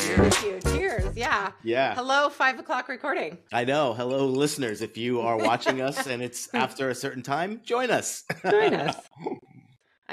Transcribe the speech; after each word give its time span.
Cheers. 0.00 0.64
Cheers. 0.64 1.16
Yeah. 1.16 1.52
Yeah. 1.62 1.94
Hello, 1.94 2.28
five 2.28 2.58
o'clock 2.58 2.88
recording. 2.88 3.38
I 3.52 3.64
know. 3.64 3.94
Hello, 3.94 4.26
listeners. 4.26 4.80
If 4.82 4.96
you 4.96 5.20
are 5.20 5.36
watching 5.36 5.80
us 5.80 6.06
and 6.06 6.22
it's 6.22 6.48
after 6.54 6.90
a 6.90 6.94
certain 6.94 7.22
time, 7.22 7.60
join 7.64 7.90
us. 7.90 8.24
Join 8.42 8.74
us. 8.74 8.96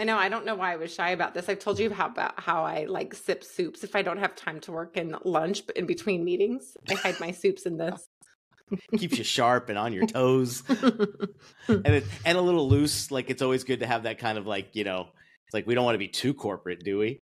I 0.02 0.04
know. 0.04 0.18
I 0.18 0.30
don't 0.30 0.48
know 0.48 0.56
why 0.56 0.74
I 0.74 0.78
was 0.78 0.92
shy 0.92 1.12
about 1.12 1.36
this. 1.36 1.48
I've 1.48 1.60
told 1.60 1.78
you 1.78 1.92
how 1.92 2.08
about 2.08 2.40
how 2.40 2.64
I 2.64 2.86
like 2.86 3.14
sip 3.14 3.44
soups 3.44 3.84
if 3.84 3.96
I 3.96 4.02
don't 4.02 4.18
have 4.18 4.36
time 4.36 4.60
to 4.62 4.72
work 4.72 4.98
in 4.98 5.16
lunch 5.24 5.62
in 5.76 5.86
between 5.86 6.24
meetings. 6.24 6.76
I 6.90 6.96
hide 6.96 7.20
my 7.20 7.30
soups 7.30 7.68
in 7.68 7.78
this. 7.78 8.08
Keeps 8.98 9.20
you 9.20 9.24
sharp 9.24 9.70
and 9.70 9.78
on 9.78 9.94
your 9.94 10.08
toes, 10.08 10.64
and 10.70 11.86
it, 11.86 12.04
and 12.26 12.36
a 12.36 12.42
little 12.42 12.68
loose. 12.68 13.12
Like 13.12 13.30
it's 13.30 13.44
always 13.44 13.64
good 13.64 13.82
to 13.82 13.86
have 13.86 14.04
that 14.04 14.18
kind 14.18 14.40
of 14.40 14.48
like 14.48 14.76
you 14.76 14.86
know, 14.86 15.02
it's 15.46 15.54
like 15.54 15.68
we 15.68 15.76
don't 15.76 15.86
want 15.86 15.94
to 15.94 16.00
be 16.00 16.08
too 16.08 16.34
corporate, 16.34 16.84
do 16.84 16.98
we? 16.98 17.20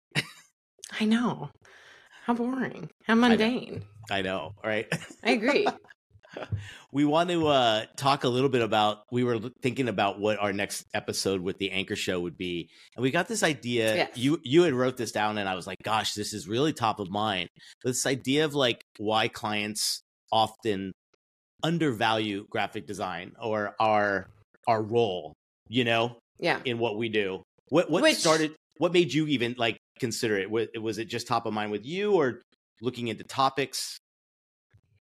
I 1.01 1.05
know. 1.05 1.51
How 2.27 2.35
boring. 2.35 2.91
How 3.03 3.17
mundane. 3.17 3.83
I 4.09 4.23
know, 4.23 4.53
right? 4.65 4.87
I, 5.25 5.31
agree. 5.33 5.67
we 6.93 7.05
want 7.05 7.31
to 7.31 7.47
uh, 7.47 7.85
talk 7.97 8.25
a 8.25 8.29
little 8.29 8.49
bit 8.49 8.63
about. 8.63 8.99
We 9.11 9.25
were 9.25 9.39
thinking 9.63 9.89
about 9.89 10.21
what 10.21 10.39
our 10.39 10.53
next 10.53 10.85
episode 10.95 11.41
with 11.41 11.59
the 11.59 11.71
anchor 11.71 11.97
show 11.97 12.21
would 12.21 12.37
be, 12.37 12.69
and 12.97 13.03
we 13.03 13.11
got 13.11 13.29
this 13.29 13.43
idea. 13.43 13.95
Yes. 13.97 14.17
You 14.17 14.41
you 14.45 14.63
had 14.63 14.75
wrote 14.75 14.97
this 14.97 15.13
down, 15.13 15.39
and 15.39 15.49
I 15.49 15.55
was 15.55 15.67
like, 15.67 15.79
"Gosh, 15.83 16.15
this 16.15 16.33
is 16.33 16.47
really 16.49 16.73
top 16.73 17.01
of 17.01 17.11
mind." 17.11 17.49
This 17.85 18.07
idea 18.07 18.45
of 18.45 18.55
like 18.55 18.83
why 18.99 19.29
clients 19.29 20.03
often 20.33 20.93
undervalue 21.63 22.47
graphic 22.51 22.87
design 22.87 23.33
or 23.43 23.75
our 23.81 24.29
our 24.67 24.83
role, 24.83 25.35
you 25.69 25.85
know, 25.85 26.19
Yeah. 26.39 26.61
in 26.65 26.79
what 26.79 26.97
we 26.99 27.09
do. 27.09 27.43
What 27.69 27.91
what 27.91 28.03
Which- 28.03 28.17
started? 28.17 28.55
What 28.79 28.93
made 28.93 29.13
you 29.13 29.27
even 29.27 29.57
like 29.59 29.77
consider 29.99 30.37
it? 30.39 30.49
Was, 30.51 30.69
was 30.81 30.99
it 30.99 31.07
just 31.09 31.27
top 31.27 31.47
of 31.47 31.53
mind 31.53 31.73
with 31.73 31.85
you, 31.85 32.13
or 32.13 32.43
looking 32.81 33.09
into 33.09 33.25
topics? 33.25 33.99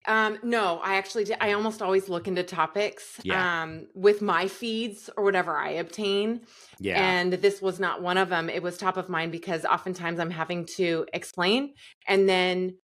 Um, 0.08 0.40
no, 0.42 0.80
I 0.84 0.96
actually 0.96 1.26
did. 1.26 1.38
I 1.42 1.52
almost 1.52 1.82
always 1.82 2.08
look 2.08 2.28
into 2.28 2.42
topics 2.42 3.20
Yeah. 3.24 3.64
um, 3.64 3.88
with 3.94 4.22
my 4.22 4.48
feeds 4.48 5.10
or 5.18 5.24
whatever 5.26 5.58
I 5.58 5.72
obtain. 5.72 6.42
Yeah, 6.80 7.02
And 7.02 7.34
this 7.34 7.62
was 7.62 7.80
not 7.80 8.02
one 8.02 8.18
of 8.18 8.30
them. 8.30 8.50
It 8.50 8.64
was 8.64 8.78
top 8.78 8.96
of 8.98 9.10
mind 9.10 9.32
because 9.34 9.66
oftentimes 9.66 10.20
I'm 10.20 10.32
having 10.32 10.66
to 10.78 11.06
explain 11.14 11.74
and 12.08 12.28
then 12.28 12.78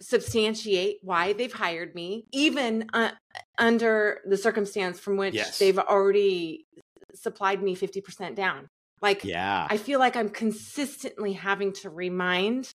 substantiate 0.00 0.98
why 1.02 1.32
they've 1.32 1.52
hired 1.52 1.94
me, 1.94 2.26
even 2.32 2.88
uh, 2.92 3.10
under 3.58 4.20
the 4.26 4.36
circumstance 4.36 4.98
from 5.00 5.16
which 5.16 5.34
Yes. 5.34 5.58
they've 5.58 5.78
already 5.78 6.66
supplied 7.14 7.62
me 7.62 7.74
50% 7.76 8.34
down. 8.34 8.68
Like, 9.00 9.24
yeah, 9.24 9.66
I 9.70 9.76
feel 9.76 9.98
like 10.00 10.16
I'm 10.16 10.28
consistently 10.28 11.32
having 11.34 11.72
to 11.82 11.90
remind 11.90 12.72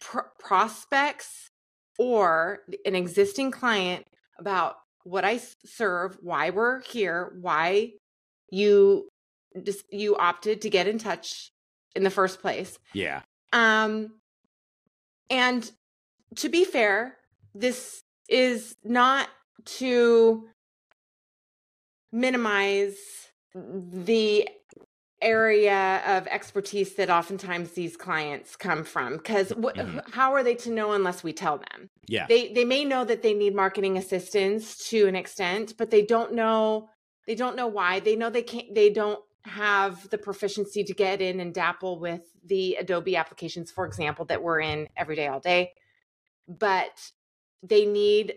pr- 0.00 0.30
prospects 0.40 1.47
or 1.98 2.60
an 2.86 2.94
existing 2.94 3.50
client 3.50 4.06
about 4.38 4.76
what 5.04 5.24
I 5.24 5.40
serve, 5.64 6.16
why 6.20 6.50
we're 6.50 6.80
here, 6.82 7.36
why 7.40 7.92
you 8.50 9.08
just 9.62 9.84
you 9.92 10.16
opted 10.16 10.62
to 10.62 10.70
get 10.70 10.86
in 10.86 10.98
touch 10.98 11.50
in 11.94 12.04
the 12.04 12.10
first 12.10 12.40
place. 12.40 12.78
yeah, 12.92 13.22
Um 13.52 14.12
and 15.30 15.70
to 16.36 16.48
be 16.48 16.64
fair, 16.64 17.16
this 17.54 18.02
is 18.28 18.76
not 18.84 19.28
to 19.64 20.46
minimize 22.12 22.96
the 23.54 24.48
area 25.20 26.00
of 26.06 26.26
expertise 26.28 26.94
that 26.94 27.10
oftentimes 27.10 27.72
these 27.72 27.96
clients 27.96 28.54
come 28.54 28.84
from 28.84 29.16
because 29.16 29.48
Mhm. 29.50 30.10
how 30.12 30.32
are 30.32 30.44
they 30.44 30.54
to 30.54 30.70
know 30.70 30.92
unless 30.92 31.24
we 31.24 31.32
tell 31.32 31.58
them 31.58 31.90
yeah. 32.06 32.26
they 32.28 32.52
they 32.52 32.64
may 32.64 32.84
know 32.84 33.04
that 33.04 33.22
they 33.22 33.34
need 33.34 33.54
marketing 33.54 33.98
assistance 33.98 34.88
to 34.90 35.06
an 35.08 35.16
extent 35.16 35.74
but 35.76 35.90
they 35.90 36.02
don't 36.02 36.32
know 36.34 36.88
they 37.26 37.34
don't 37.34 37.56
know 37.56 37.66
why 37.66 37.98
they 37.98 38.14
know 38.14 38.30
they 38.30 38.42
can't 38.42 38.72
they 38.74 38.90
don't 38.90 39.18
have 39.42 40.08
the 40.10 40.18
proficiency 40.18 40.84
to 40.84 40.94
get 40.94 41.20
in 41.20 41.40
and 41.40 41.52
dapple 41.52 41.98
with 41.98 42.22
the 42.44 42.76
adobe 42.76 43.16
applications 43.16 43.72
for 43.72 43.86
example 43.86 44.24
that 44.24 44.42
we're 44.42 44.60
in 44.60 44.88
every 44.96 45.16
day 45.16 45.26
all 45.26 45.40
day 45.40 45.72
but 46.46 47.10
they 47.62 47.86
need 47.86 48.34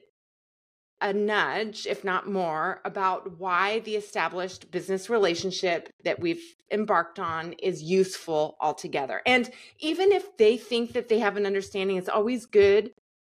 a 1.01 1.12
nudge 1.12 1.85
if 1.88 2.03
not 2.03 2.29
more 2.29 2.79
about 2.85 3.39
why 3.39 3.79
the 3.79 3.95
established 3.95 4.72
business 4.72 5.09
relationship 5.09 5.89
that 6.03 6.19
we've 6.19 6.56
embarked 6.72 7.19
on 7.19 7.53
is 7.53 7.84
useful 7.84 8.56
altogether 8.62 9.22
and 9.25 9.50
even 9.79 10.12
if 10.12 10.38
they 10.38 10.57
think 10.57 10.94
that 10.94 11.09
they 11.09 11.19
have 11.19 11.38
an 11.38 11.45
understanding 11.45 11.97
it's 11.97 12.09
always 12.09 12.45
good 12.45 12.91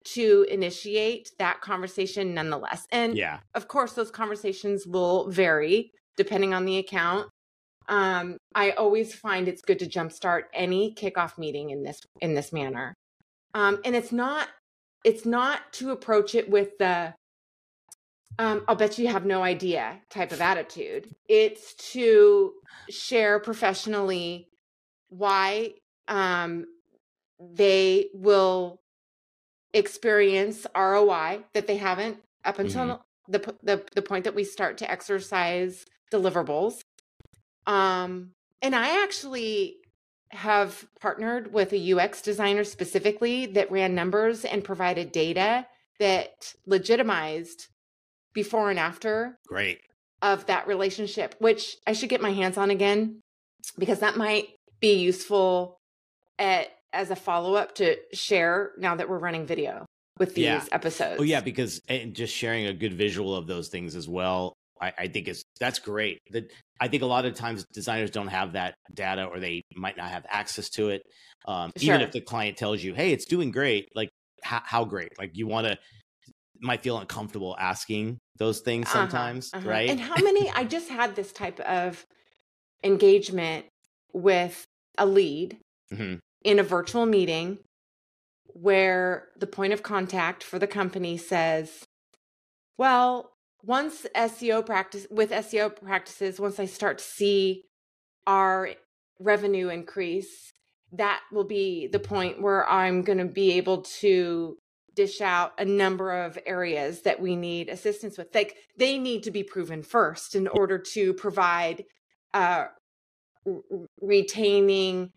to 0.07 0.47
initiate 0.49 1.33
that 1.39 1.61
conversation 1.61 2.33
nonetheless. 2.33 2.87
And 2.93 3.17
yeah, 3.17 3.41
of 3.55 3.69
course, 3.69 3.93
those 3.93 4.11
conversations 4.11 4.87
will 4.87 5.29
vary 5.31 5.91
depending 6.17 6.55
on 6.55 6.65
the 6.65 6.79
account. 6.79 7.29
Um, 7.89 8.39
I 8.55 8.71
always 8.73 9.15
find 9.15 9.49
it's 9.49 9.63
good 9.63 9.79
to 9.81 9.87
jumpstart 9.87 10.43
any 10.55 10.95
kickoff 10.95 11.39
meeting 11.39 11.71
in 11.71 11.83
this 11.83 12.01
in 12.21 12.35
this 12.35 12.53
manner. 12.53 12.95
Um, 13.55 13.81
and 13.85 13.97
it's 13.97 14.13
not 14.13 14.49
it's 15.05 15.27
not 15.27 15.73
to 15.75 15.91
approach 15.91 16.35
it 16.35 16.49
with 16.49 16.79
the 16.79 17.15
um, 18.39 18.65
I'll 18.69 18.77
bet 18.77 18.99
you 18.99 19.09
have 19.09 19.25
no 19.25 19.43
idea 19.43 20.01
type 20.11 20.33
of 20.33 20.41
attitude. 20.41 21.15
It's 21.29 21.75
to 21.93 22.53
share 22.91 23.41
professionally 23.41 24.49
why 25.09 25.75
um, 26.09 26.67
they 27.41 28.09
will 28.13 28.81
experience 29.73 30.67
ROI 30.77 31.41
that 31.55 31.67
they 31.67 31.77
haven't 31.77 32.19
up 32.45 32.59
until 32.59 33.05
the, 33.29 33.55
the 33.63 33.85
the 33.95 34.03
point 34.03 34.25
that 34.25 34.35
we 34.35 34.45
start 34.45 34.79
to 34.79 34.91
exercise 34.91 35.85
deliverables. 36.13 36.81
Um, 37.67 38.33
and 38.63 38.75
I 38.75 39.03
actually 39.03 39.77
have 40.31 40.87
partnered 41.01 41.53
with 41.53 41.73
a 41.73 41.93
UX 41.93 42.21
designer 42.21 42.65
specifically 42.65 43.47
that 43.47 43.71
ran 43.71 43.95
numbers 43.95 44.45
and 44.45 44.63
provided 44.63 45.13
data 45.13 45.67
that 45.99 46.55
legitimized 46.67 47.69
before 48.37 48.71
and 48.71 48.79
after 48.79 49.37
great. 49.49 49.81
of 50.23 50.47
that 50.47 50.69
relationship, 50.69 51.35
which 51.41 51.77
I 51.87 51.93
should 51.95 52.11
get 52.11 52.21
my 52.21 52.31
hands 52.31 52.57
on 52.57 52.71
again 52.71 53.21
because 53.79 53.99
that 54.01 54.17
might 54.17 54.51
be 54.79 54.93
useful 54.93 55.79
at, 56.39 56.69
as 56.93 57.11
a 57.11 57.17
follow 57.17 57.55
up 57.55 57.75
to 57.77 57.97
share 58.13 58.73
now 58.79 58.95
that 58.95 59.09
we're 59.09 59.19
running 59.19 59.47
video 59.47 59.85
with 60.19 60.35
these 60.35 60.45
Yeah. 60.45 60.65
episodes. 60.71 61.19
Oh 61.19 61.25
yeah, 61.25 61.41
because 61.41 61.81
and 61.89 62.15
just 62.15 62.33
sharing 62.35 62.67
a 62.67 62.73
good 62.75 62.93
visual 62.95 63.35
of 63.35 63.47
those 63.47 63.69
things 63.69 63.97
as 63.97 64.09
well. 64.09 64.53
I, 64.81 64.93
I 64.99 65.09
think 65.09 65.27
is 65.29 65.43
that's 65.59 65.79
great. 65.79 66.19
That 66.33 66.53
I 66.79 66.89
think 66.89 67.03
a 67.03 67.07
lot 67.07 67.25
of 67.25 67.35
times 67.35 67.65
designers 67.73 68.11
don't 68.11 68.29
have 68.29 68.53
that 68.53 68.75
data 68.93 69.25
or 69.25 69.41
they 69.41 69.63
might 69.75 69.97
not 69.97 70.11
have 70.11 70.27
access 70.29 70.69
to 70.71 70.91
it. 70.91 71.03
Um, 71.49 71.73
Even 71.81 72.03
if 72.03 72.13
the 72.13 72.21
client 72.21 72.59
tells 72.59 72.83
you, 72.85 72.93
"Hey, 72.95 73.13
it's 73.13 73.25
doing 73.25 73.51
great," 73.51 73.89
like 73.95 74.11
how, 74.43 74.61
how 74.65 74.85
great? 74.85 75.19
Like 75.19 75.31
you 75.33 75.47
want 75.47 75.67
to 75.67 75.79
might 76.61 76.83
feel 76.83 76.99
uncomfortable 76.99 77.57
asking 77.59 78.19
those 78.39 78.61
things 78.61 78.87
Uh-huh, 78.87 78.99
sometimes, 78.99 79.51
uh-huh. 79.55 79.69
right? 79.69 79.91
And 79.91 80.01
how 80.01 80.17
many? 80.23 80.51
I 80.51 80.65
just 80.65 80.89
had 80.89 81.15
this 81.17 81.33
type 81.33 81.61
of 81.61 82.05
engagement 82.85 83.67
with 84.13 84.65
a 84.99 85.07
lead 85.07 85.59
Mhm. 85.93 86.19
in 86.45 86.59
a 86.59 86.63
virtual 86.63 87.07
meeting 87.07 87.59
where 88.47 89.29
the 89.37 89.47
point 89.47 89.73
of 89.73 89.83
contact 89.83 90.43
for 90.43 90.59
the 90.59 90.67
company 90.67 91.17
says, 91.19 91.85
well, 92.79 93.33
once 93.63 94.07
SEO 94.15 94.65
practice 94.65 95.07
with 95.11 95.31
SEO 95.31 95.69
practices, 95.71 96.39
once 96.41 96.59
I 96.59 96.67
start 96.67 96.99
to 96.99 97.05
see 97.05 97.65
our 98.27 98.71
revenue 99.19 99.69
increase, 99.69 100.53
that 100.93 101.21
will 101.33 101.45
be 101.45 101.87
the 101.89 101.99
point 101.99 102.41
where 102.41 102.69
I'm 102.69 103.03
going 103.03 103.19
to 103.19 103.25
be 103.25 103.53
able 103.53 103.83
to 104.01 104.57
dish 104.97 105.21
out 105.21 105.53
a 105.59 105.65
number 105.65 106.11
of 106.11 106.39
areas 106.47 107.03
that 107.03 107.21
we 107.21 107.37
need 107.37 107.69
assistance 107.69 108.19
with. 108.19 108.35
Like 108.35 108.57
they 108.77 108.99
need 108.99 109.23
to 109.25 109.31
be 109.31 109.45
proven 109.45 109.83
first 109.83 110.35
in 110.35 110.49
order 110.49 110.79
to 110.95 111.13
provide 111.15 111.85
uh, 112.35 112.67
retaining 114.01 115.11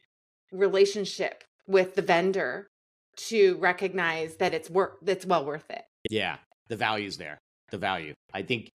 relationship 0.52 1.44
with 1.68 1.96
the 1.96 2.02
vendor 2.02 2.68
to 3.16 3.58
recognize 3.58 4.36
that 4.38 4.54
it's 4.54 4.70
worth 4.70 4.94
that's 5.02 5.26
well 5.26 5.46
worth 5.46 5.70
it. 5.70 5.82
Yeah, 6.10 6.38
the 6.68 6.76
value's 6.76 7.18
there. 7.18 7.38
The 7.72 7.78
value. 7.78 8.14
I 8.34 8.42
think 8.42 8.70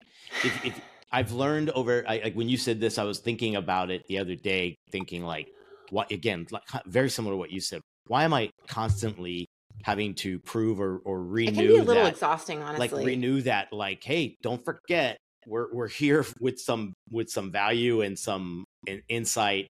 if, 0.45 0.65
if 0.65 0.81
I've 1.11 1.33
learned 1.33 1.71
over, 1.71 2.05
I, 2.07 2.21
like 2.25 2.35
when 2.35 2.49
you 2.49 2.57
said 2.57 2.81
this, 2.81 2.99
I 2.99 3.05
was 3.05 3.19
thinking 3.19 3.57
about 3.57 3.91
it 3.91 4.03
the 4.09 4.19
other 4.19 4.37
day, 4.37 4.77
thinking 4.91 5.25
like, 5.25 5.49
what 5.91 6.11
again, 6.11 6.47
like, 6.50 6.62
very 6.87 7.11
similar 7.11 7.35
to 7.35 7.37
what 7.37 7.50
you 7.50 7.61
said. 7.61 7.81
Why 8.07 8.25
am 8.25 8.35
I 8.35 8.50
constantly 8.69 9.47
having 9.82 10.15
to 10.15 10.38
prove 10.41 10.81
or, 10.81 10.99
or 10.99 11.23
renew 11.23 11.50
It 11.50 11.55
can 11.55 11.67
be 11.67 11.76
a 11.76 11.82
little 11.82 12.05
that, 12.05 12.12
exhausting, 12.12 12.62
honestly. 12.62 12.88
like 12.88 13.06
renew 13.06 13.43
that, 13.43 13.73
like, 13.73 14.03
hey, 14.05 14.37
don't 14.43 14.65
forget, 14.65 15.19
we're 15.47 15.73
we're 15.75 15.88
here 15.88 16.25
with 16.41 16.59
some 16.59 16.94
with 17.11 17.29
some 17.31 17.50
value 17.53 18.00
and 18.00 18.19
some 18.19 18.65
in, 18.87 19.03
insight, 19.09 19.67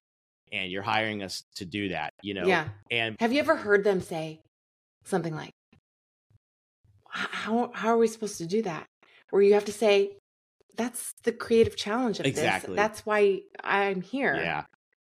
and 0.53 0.71
you're 0.71 0.83
hiring 0.83 1.23
us 1.23 1.43
to 1.57 1.65
do 1.65 1.89
that, 1.89 2.11
you 2.23 2.35
know. 2.35 2.47
Yeah. 2.47 2.69
And 2.91 3.17
Have 3.21 3.33
you 3.33 3.41
ever 3.41 3.57
heard 3.57 3.83
them 3.85 4.01
say 4.01 4.41
something 5.05 5.35
like, 5.35 5.51
"How 7.09 7.71
how 7.75 7.89
are 7.89 7.99
we 7.99 8.07
supposed 8.07 8.39
to 8.39 8.47
do 8.47 8.63
that?" 8.63 8.87
Where 9.31 9.43
you 9.43 9.55
have 9.55 9.65
to 9.67 9.73
say, 9.73 10.17
"That's 10.77 11.13
the 11.25 11.33
creative 11.33 11.77
challenge 11.77 12.21
of 12.21 12.27
Exactly. 12.27 12.75
this. 12.75 12.77
That's 12.77 13.07
why 13.07 13.41
I'm 13.63 14.01
here. 14.01 14.35
yeah, 14.37 14.65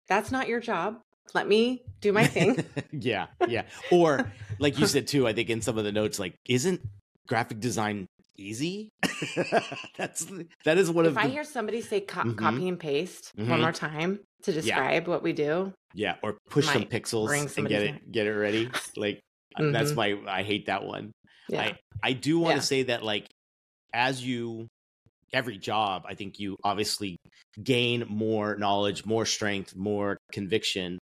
That's 0.07 0.31
not 0.31 0.47
your 0.47 0.59
job. 0.59 0.99
Let 1.33 1.47
me 1.47 1.83
do 2.01 2.11
my 2.11 2.25
thing." 2.25 2.63
yeah, 2.91 3.27
yeah. 3.47 3.63
Or 3.91 4.31
like 4.59 4.77
you 4.79 4.87
said 4.87 5.07
too, 5.07 5.27
I 5.27 5.33
think 5.33 5.49
in 5.49 5.61
some 5.61 5.77
of 5.77 5.83
the 5.83 5.91
notes, 5.91 6.19
like, 6.19 6.35
isn't 6.47 6.81
graphic 7.27 7.59
design 7.59 8.05
easy? 8.37 8.89
That's 9.97 10.25
that 10.65 10.77
is 10.77 10.89
one 10.91 11.05
if 11.05 11.11
of 11.11 11.17
If 11.17 11.23
I 11.23 11.27
the 11.27 11.33
hear 11.33 11.43
somebody 11.43 11.81
say 11.81 12.01
co- 12.01 12.21
Mhm. 12.21 12.37
copy 12.37 12.67
and 12.67 12.79
paste 12.79 13.31
Mhm. 13.37 13.49
one 13.49 13.61
more 13.61 13.71
time 13.71 14.19
to 14.43 14.51
describe 14.51 15.07
what 15.07 15.23
we 15.23 15.33
do, 15.33 15.73
yeah, 15.93 16.15
or 16.21 16.37
push 16.49 16.67
some 16.67 16.85
pixels 16.85 17.57
and 17.57 17.67
get 17.67 17.81
it 17.83 18.11
get 18.11 18.27
it 18.27 18.33
ready. 18.33 18.69
Like 18.97 19.19
uh, 19.55 19.71
that's 19.71 19.93
my 19.95 20.17
I 20.27 20.43
hate 20.43 20.65
that 20.67 20.83
one. 20.83 21.11
yeah, 21.49 21.61
I 21.61 21.77
I 22.03 22.13
do 22.13 22.39
want 22.39 22.55
to 22.55 22.61
Yeah. 22.61 22.63
say 22.65 22.83
that 22.83 23.03
like 23.03 23.27
as 23.93 24.23
you 24.25 24.67
every 25.33 25.57
job, 25.57 26.03
I 26.07 26.13
think 26.15 26.39
you 26.39 26.55
obviously 26.63 27.17
gain 27.61 28.05
more 28.07 28.55
knowledge, 28.57 29.05
more 29.05 29.25
strength, 29.25 29.75
more 29.75 30.17
conviction 30.31 30.97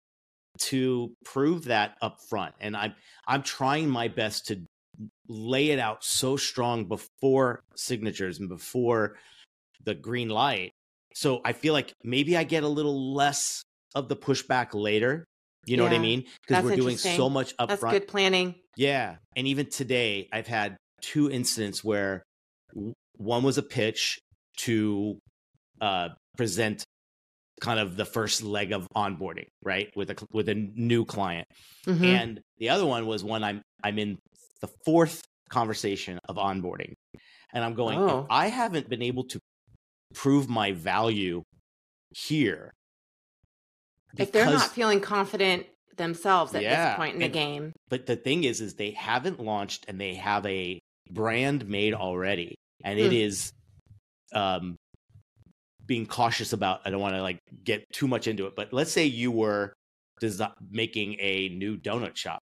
to 0.59 1.11
prove 1.25 1.65
that 1.65 1.95
up 2.01 2.19
front. 2.29 2.53
And 2.59 2.75
I'm 2.75 2.93
I'm 3.27 3.43
trying 3.43 3.89
my 3.89 4.07
best 4.07 4.47
to 4.47 4.61
lay 5.27 5.69
it 5.69 5.79
out 5.79 6.03
so 6.03 6.37
strong 6.37 6.85
before 6.85 7.61
signatures 7.75 8.39
and 8.39 8.49
before 8.49 9.15
the 9.83 9.95
green 9.95 10.29
light. 10.29 10.71
So 11.15 11.41
I 11.43 11.53
feel 11.53 11.73
like 11.73 11.93
maybe 12.03 12.37
I 12.37 12.43
get 12.43 12.63
a 12.63 12.67
little 12.67 13.13
less 13.13 13.63
of 13.95 14.09
the 14.09 14.15
pushback 14.15 14.73
later. 14.73 15.25
You 15.65 15.77
know 15.77 15.83
what 15.83 15.93
I 15.93 15.99
mean? 15.99 16.25
Because 16.45 16.63
we're 16.65 16.75
doing 16.75 16.97
so 16.97 17.29
much 17.29 17.55
upfront. 17.55 17.67
that's 17.67 17.83
good 17.83 18.07
planning. 18.07 18.55
Yeah. 18.75 19.15
And 19.37 19.47
even 19.47 19.69
today, 19.69 20.27
I've 20.33 20.47
had 20.47 20.75
two 21.01 21.31
incidents 21.31 21.83
where 21.83 22.23
one 23.17 23.43
was 23.43 23.57
a 23.57 23.63
pitch 23.63 24.19
to 24.57 25.19
uh, 25.79 26.09
present 26.35 26.83
kind 27.67 27.79
of 27.79 27.95
the 27.95 28.05
first 28.17 28.43
leg 28.43 28.69
of 28.77 28.81
onboarding, 28.95 29.47
right, 29.63 29.87
with 29.95 30.09
a 30.11 30.15
with 30.37 30.47
a 30.49 30.55
new 30.55 31.05
client, 31.15 31.47
Mhm. 31.87 32.05
and 32.05 32.31
the 32.61 32.69
other 32.73 32.85
one 32.85 33.03
was 33.07 33.23
when 33.23 33.41
I'm 33.43 33.61
I'm 33.85 33.97
in 33.97 34.17
the 34.61 34.69
fourth 34.85 35.23
conversation 35.49 36.19
of 36.29 36.35
onboarding, 36.49 36.93
and 37.53 37.63
I'm 37.65 37.73
going, 37.73 37.99
Oh. 37.99 38.27
I 38.29 38.47
haven't 38.61 38.89
been 38.89 39.01
able 39.01 39.25
to 39.33 39.39
prove 40.13 40.45
my 40.49 40.69
value 40.73 41.41
here. 42.29 42.71
if 44.17 44.31
they're 44.31 44.45
not 44.45 44.69
feeling 44.71 45.01
confident 45.01 45.65
themselves 45.97 46.53
at 46.53 46.61
Yeah, 46.61 46.89
this 46.89 46.95
point 46.97 47.15
in 47.15 47.21
the 47.21 47.29
game, 47.29 47.73
but 47.89 48.05
the 48.05 48.15
thing 48.15 48.43
is 48.43 48.61
is 48.61 48.75
they 48.75 48.91
haven't 48.91 49.39
launched 49.39 49.85
and 49.87 49.99
they 49.99 50.13
have 50.15 50.45
a 50.45 50.79
brand 51.09 51.59
made 51.67 51.93
already 51.95 52.53
and 52.83 52.99
it 52.99 53.09
Hmm. 53.09 53.25
is 53.27 53.51
um 54.33 54.75
being 55.85 56.05
cautious 56.05 56.53
about 56.53 56.81
i 56.85 56.89
don't 56.89 57.01
want 57.01 57.15
to 57.15 57.21
like 57.21 57.39
get 57.63 57.83
too 57.91 58.07
much 58.07 58.27
into 58.27 58.45
it 58.45 58.55
but 58.55 58.71
let's 58.71 58.91
say 58.91 59.05
you 59.05 59.31
were 59.31 59.73
making 60.71 61.17
a 61.19 61.49
new 61.49 61.75
donut 61.77 62.15
shop 62.15 62.39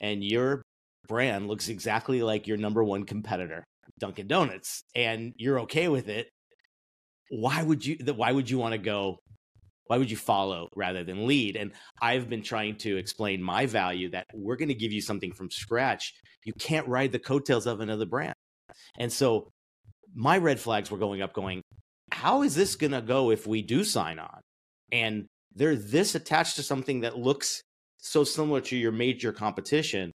and 0.00 0.22
your 0.22 0.62
brand 1.08 1.48
looks 1.48 1.68
exactly 1.68 2.22
like 2.22 2.46
your 2.46 2.58
number 2.58 2.84
one 2.84 3.04
competitor 3.04 3.64
dunkin 3.98 4.26
donuts 4.26 4.82
and 4.94 5.32
you're 5.36 5.60
okay 5.60 5.88
with 5.88 6.08
it 6.08 6.28
why 7.30 7.62
would 7.62 7.84
you 7.84 7.96
why 8.14 8.30
would 8.30 8.50
you 8.50 8.58
want 8.58 8.72
to 8.72 8.78
go 8.78 9.18
why 9.86 9.98
would 9.98 10.10
you 10.10 10.16
follow 10.16 10.68
rather 10.76 11.04
than 11.04 11.26
lead? 11.26 11.56
And 11.56 11.72
i've 12.00 12.28
been 12.28 12.42
trying 12.42 12.76
to 12.78 12.96
explain 12.96 13.42
my 13.42 13.66
value 13.66 14.10
that 14.10 14.26
we're 14.32 14.56
going 14.56 14.68
to 14.68 14.74
give 14.74 14.92
you 14.92 15.00
something 15.00 15.32
from 15.32 15.50
scratch. 15.50 16.14
You 16.44 16.52
can't 16.54 16.88
ride 16.88 17.12
the 17.12 17.18
coattails 17.18 17.66
of 17.66 17.80
another 17.80 18.06
brand. 18.06 18.34
And 18.98 19.12
so 19.12 19.48
my 20.14 20.38
red 20.38 20.60
flags 20.60 20.90
were 20.90 20.98
going 20.98 21.22
up 21.22 21.32
going 21.32 21.62
how 22.22 22.42
is 22.42 22.54
this 22.54 22.76
going 22.76 22.92
to 22.92 23.02
go 23.02 23.30
if 23.32 23.48
we 23.48 23.62
do 23.62 23.82
sign 23.82 24.20
on 24.20 24.40
and 24.92 25.26
they're 25.56 25.74
this 25.74 26.14
attached 26.14 26.54
to 26.56 26.62
something 26.62 27.00
that 27.00 27.18
looks 27.18 27.60
so 27.98 28.22
similar 28.22 28.60
to 28.60 28.76
your 28.76 28.92
major 28.92 29.32
competition 29.32 30.12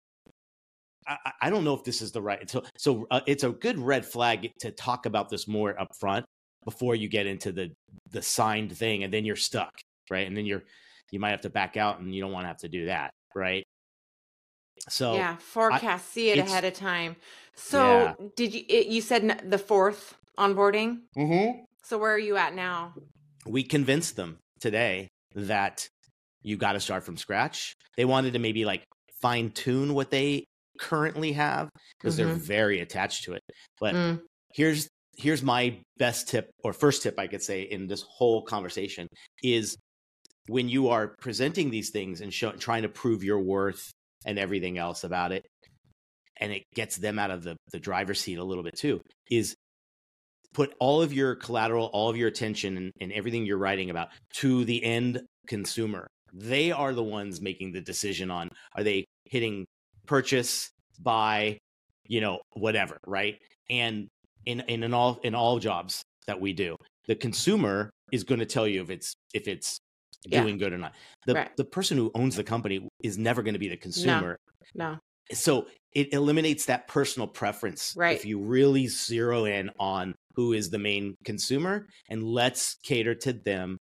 I, 1.08 1.18
I- 1.26 1.32
I 1.44 1.50
don't 1.50 1.64
know 1.64 1.74
if 1.74 1.84
this 1.84 2.02
is 2.02 2.12
the 2.14 2.22
right. 2.22 2.50
So, 2.50 2.64
so 2.78 3.06
uh, 3.12 3.20
it's 3.28 3.44
a 3.44 3.50
good 3.52 3.78
red 3.80 4.06
flag 4.06 4.50
to 4.60 4.72
talk 4.72 5.06
about 5.06 5.30
this 5.30 5.48
more 5.50 5.78
up 5.80 5.90
front 6.00 6.26
before 6.66 6.96
you 6.96 7.10
get 7.10 7.26
into 7.26 7.52
the 7.52 7.72
the 8.12 8.22
signed 8.22 8.72
thing, 8.78 9.04
and 9.04 9.14
then 9.14 9.26
you're 9.26 9.36
stuck, 9.36 9.74
right? 10.10 10.26
And 10.26 10.36
then 10.38 10.46
you're 10.46 10.64
you 11.12 11.20
might 11.20 11.32
have 11.32 11.42
to 11.42 11.50
back 11.50 11.76
out, 11.76 12.00
and 12.00 12.16
you 12.16 12.22
don't 12.22 12.32
want 12.32 12.46
to 12.46 12.48
have 12.48 12.60
to 12.60 12.70
do 12.70 12.86
that, 12.86 13.12
right? 13.36 13.64
So, 14.88 15.16
yeah, 15.16 15.36
forecast, 15.38 16.12
see 16.14 16.30
it 16.30 16.40
ahead 16.40 16.64
of 16.64 16.74
time. 16.74 17.18
So, 17.56 17.80
Yeah. 17.84 18.14
did 18.38 18.54
you? 18.54 18.64
It, 18.70 18.88
you 18.88 19.02
said 19.02 19.50
the 19.50 19.58
fourth 19.58 20.16
onboarding. 20.38 21.02
Mhm. 21.18 21.66
So 21.84 21.98
where 21.98 22.12
are 22.14 22.20
you 22.20 22.38
at 22.38 22.54
now? 22.54 22.94
we 23.46 23.64
convinced 23.64 24.16
them 24.16 24.38
today 24.62 25.10
that 25.36 25.86
you 26.44 26.56
got 26.56 26.74
to 26.74 26.80
start 26.80 27.04
from 27.04 27.18
scratch. 27.18 27.74
They 27.98 28.06
wanted 28.06 28.34
to 28.34 28.40
maybe 28.40 28.64
like 28.64 28.86
fine 29.22 29.52
tune 29.52 29.94
what 29.94 30.12
they 30.12 30.46
currently 30.80 31.34
have 31.34 31.70
because 31.98 32.16
they're 32.16 32.28
Mhm. 32.28 32.38
very 32.38 32.80
attached 32.80 33.26
to 33.26 33.34
it. 33.34 33.42
But 33.82 33.96
Mm. 33.96 34.22
here's 34.54 34.88
here's 35.18 35.44
my 35.44 35.80
best 35.98 36.30
tip 36.30 36.50
or 36.64 36.72
first 36.74 37.04
tip 37.04 37.20
I 37.20 37.28
could 37.28 37.42
say 37.44 37.64
in 37.64 37.88
this 37.88 38.02
whole 38.02 38.44
conversation 38.44 39.08
is 39.44 39.76
when 40.48 40.70
you 40.70 40.88
are 40.90 41.16
presenting 41.20 41.70
these 41.70 41.92
things 41.92 42.22
and 42.22 42.34
show, 42.34 42.54
trying 42.54 42.84
to 42.84 42.90
prove 42.90 43.24
your 43.24 43.40
worth 43.40 43.92
and 44.26 44.40
everything 44.40 44.78
else 44.78 45.04
about 45.04 45.32
it 45.34 45.46
and 46.38 46.52
it 46.52 46.64
gets 46.74 46.96
them 46.98 47.20
out 47.20 47.30
of 47.32 47.44
the 47.44 47.56
the 47.72 47.80
driver's 47.80 48.20
seat 48.22 48.38
a 48.40 48.44
little 48.44 48.64
bit 48.64 48.76
too 48.78 49.02
is 49.30 49.56
put 50.54 50.74
all 50.80 51.02
of 51.02 51.12
your 51.14 51.36
collateral 51.36 51.88
all 51.94 52.10
of 52.10 52.18
your 52.18 52.28
attention 52.28 52.78
and, 52.78 52.92
and 53.02 53.12
everything 53.12 53.46
you're 53.46 53.58
writing 53.58 53.90
about 53.90 54.10
to 54.34 54.64
the 54.66 54.84
end 54.84 55.22
consumer 55.48 56.08
they 56.34 56.72
are 56.72 56.94
the 56.94 57.04
ones 57.04 57.42
making 57.42 57.72
the 57.72 57.82
decision 57.82 58.32
on 58.32 58.50
are 58.76 58.84
they 58.84 59.06
hitting 59.26 59.66
purchase 60.08 60.70
buy 61.02 61.58
you 62.08 62.22
know 62.22 62.40
whatever 62.54 62.98
right 63.08 63.38
and 63.70 64.08
in 64.46 64.60
in, 64.62 64.84
in 64.84 64.94
all 64.94 65.20
in 65.24 65.34
all 65.36 65.60
jobs 65.60 66.02
that 66.28 66.40
we 66.40 66.54
do 66.54 66.76
the 67.08 67.16
consumer 67.16 67.90
is 68.12 68.24
going 68.24 68.40
to 68.40 68.46
tell 68.46 68.68
you 68.68 68.82
if 68.82 68.90
it's 68.90 69.14
if 69.34 69.48
it's 69.48 69.78
Yeah. 70.26 70.42
doing 70.42 70.58
good 70.58 70.72
or 70.74 70.78
not 70.78 70.94
the 71.26 71.34
Right. 71.36 71.56
the 71.58 71.66
person 71.66 71.98
who 71.98 72.12
owns 72.16 72.36
the 72.36 72.44
company 72.44 72.88
is 73.04 73.18
never 73.18 73.42
going 73.44 73.54
to 73.56 73.60
be 73.60 73.70
the 73.70 73.78
consumer 73.78 74.38
No. 74.76 74.98
so 75.32 75.68
it 75.94 76.14
eliminates 76.14 76.66
that 76.66 76.88
personal 76.88 77.28
preference 77.28 77.94
Right. 77.96 78.16
if 78.16 78.26
you 78.26 78.40
really 78.40 78.88
zero 78.88 79.46
in 79.46 79.70
on 79.80 80.14
who 80.36 80.54
is 80.54 80.70
the 80.70 80.80
main 80.80 81.16
consumer 81.24 81.88
and 82.10 82.24
let's 82.24 82.78
cater 82.84 83.16
to 83.16 83.34
them 83.34 83.78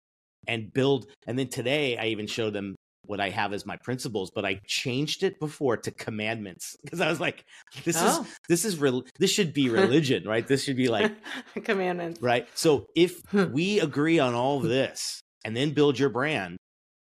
and 0.47 0.73
build 0.73 1.07
and 1.27 1.39
then 1.39 1.49
today 1.49 1.97
i 1.97 2.07
even 2.07 2.27
showed 2.27 2.53
them 2.53 2.75
what 3.09 3.21
I 3.21 3.31
have 3.31 3.55
as 3.55 3.65
my 3.65 3.77
principles, 3.77 4.31
but 4.31 4.45
I 4.45 4.61
changed 4.67 5.23
it 5.23 5.41
before 5.41 5.79
to 5.79 5.91
commandments 5.91 6.77
because 6.85 7.01
I 7.01 7.09
was 7.09 7.19
like, 7.19 7.45
this 7.85 7.97
oh. 7.99 8.23
is 8.23 8.39
this 8.49 8.65
is 8.65 8.79
real. 8.79 9.05
This 9.19 9.31
should 9.31 9.53
be 9.53 9.69
religion, 9.71 10.25
right? 10.25 10.47
This 10.47 10.63
should 10.63 10.77
be 10.77 10.89
like 10.89 11.13
commandments, 11.65 12.23
right? 12.23 12.47
So 12.55 12.87
if 12.95 13.21
we 13.33 13.81
agree 13.81 14.19
on 14.19 14.35
all 14.35 14.59
of 14.59 14.65
this 14.65 15.21
and 15.45 15.57
then 15.57 15.73
build 15.73 15.99
your 15.99 16.11
brand, 16.11 16.59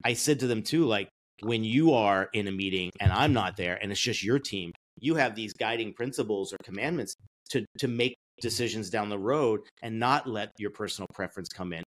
I 0.04 0.14
said 0.14 0.40
to 0.40 0.46
them 0.46 0.62
too, 0.62 0.84
like 0.84 1.08
when 1.40 1.64
you 1.64 1.94
are 1.94 2.28
in 2.32 2.48
a 2.48 2.52
meeting 2.52 2.90
and 3.00 3.12
I'm 3.12 3.32
not 3.32 3.56
there, 3.56 3.78
and 3.80 3.92
it's 3.92 4.00
just 4.00 4.24
your 4.24 4.40
team, 4.40 4.72
you 4.98 5.14
have 5.14 5.34
these 5.34 5.52
guiding 5.52 5.94
principles 5.94 6.52
or 6.52 6.56
commandments 6.64 7.14
to 7.50 7.64
to 7.78 7.88
make 7.88 8.16
decisions 8.42 8.90
down 8.90 9.08
the 9.08 9.18
road 9.18 9.60
and 9.82 9.98
not 9.98 10.26
let 10.26 10.50
your 10.58 10.70
personal 10.70 11.08
preference 11.14 11.48
come 11.48 11.72
in. 11.72 11.82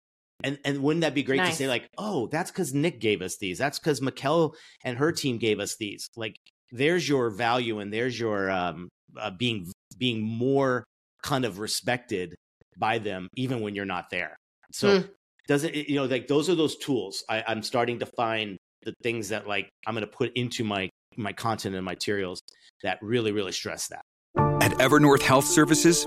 And 0.45 0.59
and 0.65 0.83
wouldn't 0.83 1.03
that 1.03 1.15
be 1.15 1.23
great 1.23 1.39
nice. 1.39 1.51
to 1.51 1.57
say 1.57 1.69
like, 1.69 1.89
oh, 1.97 2.27
that's 2.27 2.51
because 2.51 2.75
Nick 2.75 3.01
gave 3.01 3.23
us 3.23 3.39
these. 3.39 3.57
That's 3.59 3.79
because 3.79 4.01
Mikelle 4.01 4.55
and 4.85 4.99
her 4.99 5.13
team 5.13 5.39
gave 5.39 5.61
us 5.61 5.77
these. 5.77 6.09
Like, 6.17 6.37
there's 6.73 7.09
your 7.09 7.31
value 7.31 7.79
and 7.79 7.93
there's 7.93 8.19
your 8.19 8.51
um, 8.51 8.89
uh, 9.19 9.31
being 9.31 9.71
being 9.99 10.23
more 10.23 10.85
kind 11.23 11.45
of 11.45 11.59
respected 11.59 12.35
by 12.77 12.99
them, 12.99 13.29
even 13.37 13.61
when 13.61 13.75
you're 13.75 13.85
not 13.85 14.11
there. 14.11 14.37
So 14.73 15.01
mm. 15.01 15.11
does 15.47 15.65
it? 15.65 15.75
You 15.89 15.97
know, 15.97 16.05
like 16.07 16.27
those 16.27 16.49
are 16.49 16.55
those 16.55 16.77
tools. 16.77 17.25
I, 17.29 17.45
I'm 17.47 17.63
starting 17.63 17.99
to 17.99 18.07
find 18.07 18.57
the 18.83 18.95
things 19.03 19.29
that 19.29 19.47
like 19.47 19.69
I'm 19.87 19.95
going 19.95 20.07
to 20.07 20.13
put 20.13 20.33
into 20.37 20.65
my 20.65 20.89
my 21.17 21.33
content 21.33 21.75
and 21.75 21.85
materials 21.85 22.41
that 22.83 22.99
really 23.03 23.33
really 23.33 23.53
stress 23.53 23.89
that. 23.89 24.03
At 24.63 24.73
Evernorth 24.79 25.23
Health 25.23 25.47
Services, 25.47 26.07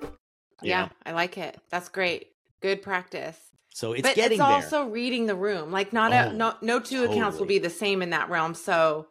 Yeah, 0.61 0.89
I 1.05 1.11
like 1.11 1.37
it. 1.37 1.59
That's 1.69 1.89
great. 1.89 2.27
Good 2.61 2.81
practice. 2.81 3.37
So 3.73 3.93
it's 3.93 4.01
but 4.01 4.15
getting 4.15 4.39
it's 4.39 4.45
there. 4.45 4.55
also 4.55 4.85
reading 4.85 5.25
the 5.25 5.35
room. 5.35 5.71
Like 5.71 5.93
not 5.93 6.11
a, 6.11 6.29
oh, 6.29 6.31
no 6.33 6.53
no 6.61 6.79
two 6.79 7.01
totally. 7.01 7.17
accounts 7.17 7.39
will 7.39 7.45
be 7.45 7.59
the 7.59 7.69
same 7.69 8.01
in 8.01 8.09
that 8.09 8.29
realm. 8.29 8.53
So 8.53 9.07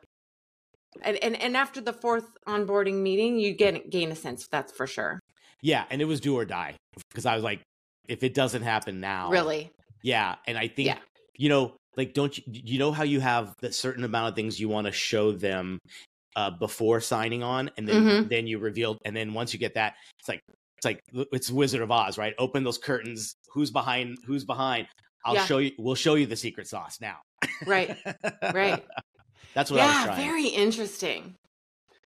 and, 1.02 1.16
and 1.18 1.40
and 1.40 1.56
after 1.56 1.80
the 1.80 1.92
fourth 1.92 2.26
onboarding 2.46 3.02
meeting, 3.02 3.38
you 3.38 3.54
get 3.54 3.90
gain 3.90 4.10
a 4.10 4.16
sense. 4.16 4.46
That's 4.50 4.72
for 4.72 4.86
sure. 4.86 5.20
Yeah, 5.62 5.84
and 5.90 6.00
it 6.00 6.06
was 6.06 6.20
do 6.20 6.36
or 6.36 6.44
die 6.44 6.74
because 7.10 7.26
I 7.26 7.34
was 7.34 7.44
like, 7.44 7.60
if 8.08 8.22
it 8.22 8.34
doesn't 8.34 8.62
happen 8.62 9.00
now, 9.00 9.30
really, 9.30 9.70
yeah. 10.02 10.36
And 10.46 10.58
I 10.58 10.68
think 10.68 10.88
yeah. 10.88 10.98
you 11.36 11.48
know, 11.48 11.74
like, 11.96 12.14
don't 12.14 12.36
you 12.36 12.44
you 12.46 12.78
know 12.78 12.92
how 12.92 13.04
you 13.04 13.20
have 13.20 13.54
that 13.60 13.74
certain 13.74 14.04
amount 14.04 14.30
of 14.30 14.34
things 14.36 14.58
you 14.58 14.68
want 14.68 14.86
to 14.86 14.92
show 14.92 15.32
them 15.32 15.78
uh, 16.36 16.50
before 16.50 17.00
signing 17.00 17.42
on, 17.42 17.70
and 17.76 17.88
then 17.88 18.02
mm-hmm. 18.02 18.28
then 18.28 18.46
you 18.46 18.58
reveal, 18.58 18.98
and 19.04 19.14
then 19.14 19.32
once 19.32 19.52
you 19.52 19.58
get 19.58 19.74
that, 19.74 19.94
it's 20.18 20.28
like 20.28 20.40
it's 20.80 20.86
like 20.86 21.28
it's 21.32 21.50
Wizard 21.50 21.82
of 21.82 21.90
Oz, 21.90 22.16
right? 22.16 22.34
Open 22.38 22.64
those 22.64 22.78
curtains. 22.78 23.36
Who's 23.52 23.70
behind? 23.70 24.16
Who's 24.24 24.44
behind? 24.44 24.86
I'll 25.26 25.34
yeah. 25.34 25.44
show 25.44 25.58
you. 25.58 25.72
We'll 25.78 25.94
show 25.94 26.14
you 26.14 26.24
the 26.24 26.36
secret 26.36 26.68
sauce 26.68 26.98
now. 27.02 27.18
right. 27.66 27.96
Right. 28.54 28.82
That's 29.54 29.70
what 29.70 29.78
yeah, 29.78 29.84
I 29.84 29.88
was 29.88 30.04
trying. 30.06 30.16
Very 30.16 30.46
interesting. 30.46 31.34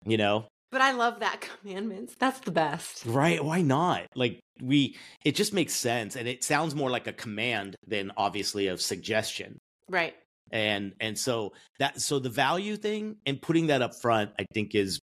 You 0.07 0.17
know. 0.17 0.47
But 0.71 0.81
I 0.81 0.93
love 0.93 1.21
that 1.21 1.41
commandments. 1.61 2.15
That's 2.19 2.39
the 2.41 2.53
best. 2.53 3.05
Right? 3.05 3.45
Why 3.45 3.63
not? 3.63 4.07
Like 4.15 4.39
we, 4.61 4.97
it 5.25 5.35
just 5.35 5.53
makes 5.53 5.75
sense, 5.75 6.15
and 6.15 6.29
it 6.29 6.45
sounds 6.45 6.77
more 6.77 6.91
like 6.91 7.09
a 7.09 7.13
command 7.13 7.75
than 7.89 8.13
obviously 8.17 8.69
a 8.69 8.79
suggestion. 8.79 9.59
Right. 9.89 10.15
And 10.53 10.93
and 11.01 11.19
so 11.19 11.53
that 11.81 12.01
so 12.01 12.21
the 12.21 12.29
value 12.29 12.77
thing 12.77 13.17
and 13.27 13.43
putting 13.43 13.67
that 13.69 13.83
up 13.83 13.95
front, 14.01 14.31
I 14.39 14.45
think 14.55 14.77
is 14.77 15.01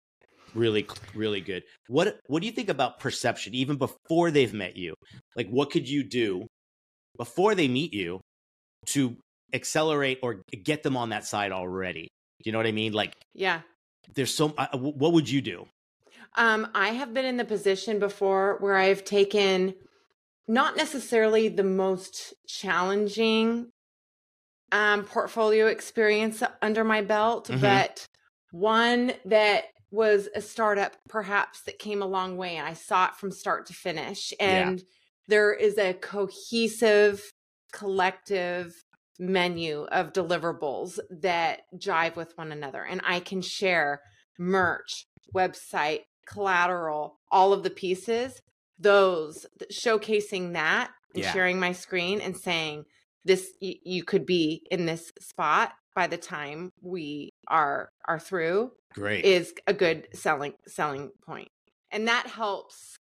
really 0.55 0.87
really 1.15 1.41
good. 1.41 1.63
What 1.89 2.19
what 2.27 2.41
do 2.41 2.47
you 2.47 2.53
think 2.53 2.69
about 2.69 3.01
perception 3.01 3.55
even 3.55 3.77
before 3.77 4.31
they've 4.31 4.53
met 4.53 4.77
you? 4.77 4.95
Like 5.37 5.49
what 5.49 5.71
could 5.71 5.89
you 5.89 6.03
do 6.03 6.47
before 7.17 7.55
they 7.55 7.69
meet 7.69 7.93
you 7.93 8.21
to 8.87 9.17
accelerate 9.53 10.19
or 10.23 10.43
get 10.65 10.83
them 10.83 10.97
on 10.97 11.11
that 11.11 11.25
side 11.25 11.53
already? 11.53 12.09
Do 12.43 12.49
you 12.49 12.53
know 12.53 12.59
what 12.59 12.67
i 12.67 12.73
mean? 12.73 12.93
Like 12.93 13.15
yeah. 13.35 13.61
there's 14.15 14.35
so 14.35 14.55
uh, 14.57 14.77
what 14.77 15.13
would 15.13 15.29
you 15.29 15.41
do? 15.41 15.67
Um 16.37 16.69
i 16.75 16.89
have 16.89 17.13
been 17.13 17.25
in 17.25 17.37
the 17.37 17.45
position 17.45 17.99
before 17.99 18.57
where 18.61 18.77
i've 18.77 19.05
taken 19.05 19.75
not 20.49 20.77
necessarily 20.77 21.49
the 21.49 21.63
most 21.63 22.35
challenging 22.49 23.69
um 24.73 25.05
portfolio 25.05 25.67
experience 25.67 26.43
under 26.63 26.85
my 26.85 27.03
belt 27.03 27.49
mm-hmm. 27.49 27.61
but 27.61 28.07
one 28.51 29.13
that 29.25 29.65
was 29.93 30.29
a 30.35 30.41
startup 30.41 30.97
perhaps 31.09 31.63
that 31.63 31.79
came 31.79 32.03
a 32.03 32.07
long 32.07 32.37
way 32.37 32.57
and 32.57 32.67
I 32.67 32.73
saw 32.73 33.07
it 33.07 33.15
from 33.15 33.31
start 33.31 33.67
to 33.67 33.75
finish. 33.75 34.33
And 34.41 34.79
yeah. 34.79 34.85
there 35.29 35.53
is 35.53 35.77
a 35.77 35.93
cohesive, 35.93 37.23
collective 37.73 38.73
menu 39.19 39.83
of 39.93 40.13
deliverables 40.13 40.99
that 41.11 41.61
jive 41.77 42.17
with 42.17 42.33
one 42.37 42.51
another. 42.51 42.83
And 42.83 43.03
I 43.07 43.21
can 43.21 43.43
share 43.43 44.01
merch, 44.39 45.07
website, 45.35 46.01
collateral, 46.27 47.19
all 47.31 47.53
of 47.53 47.63
the 47.63 47.71
pieces, 47.71 48.41
those 48.79 49.47
showcasing 49.71 50.55
that 50.55 50.91
and 51.15 51.23
yeah. 51.23 51.33
sharing 51.33 51.61
my 51.61 51.73
screen 51.73 52.21
and 52.23 52.37
saying, 52.37 52.85
this 53.25 53.51
you, 53.61 53.75
you 53.85 54.05
could 54.05 54.27
be 54.27 54.67
in 54.71 54.87
this 54.87 55.13
spot 55.21 55.73
by 55.95 56.07
the 56.07 56.17
time 56.17 56.71
we 56.81 57.31
are 57.49 57.91
are 58.07 58.19
through 58.19 58.73
great. 58.95 59.25
is 59.25 59.53
a 59.67 59.75
good 59.75 60.09
selling 60.15 60.55
selling 60.67 61.11
point. 61.25 61.49
And 61.91 62.09
that 62.09 62.27
helps 62.27 62.97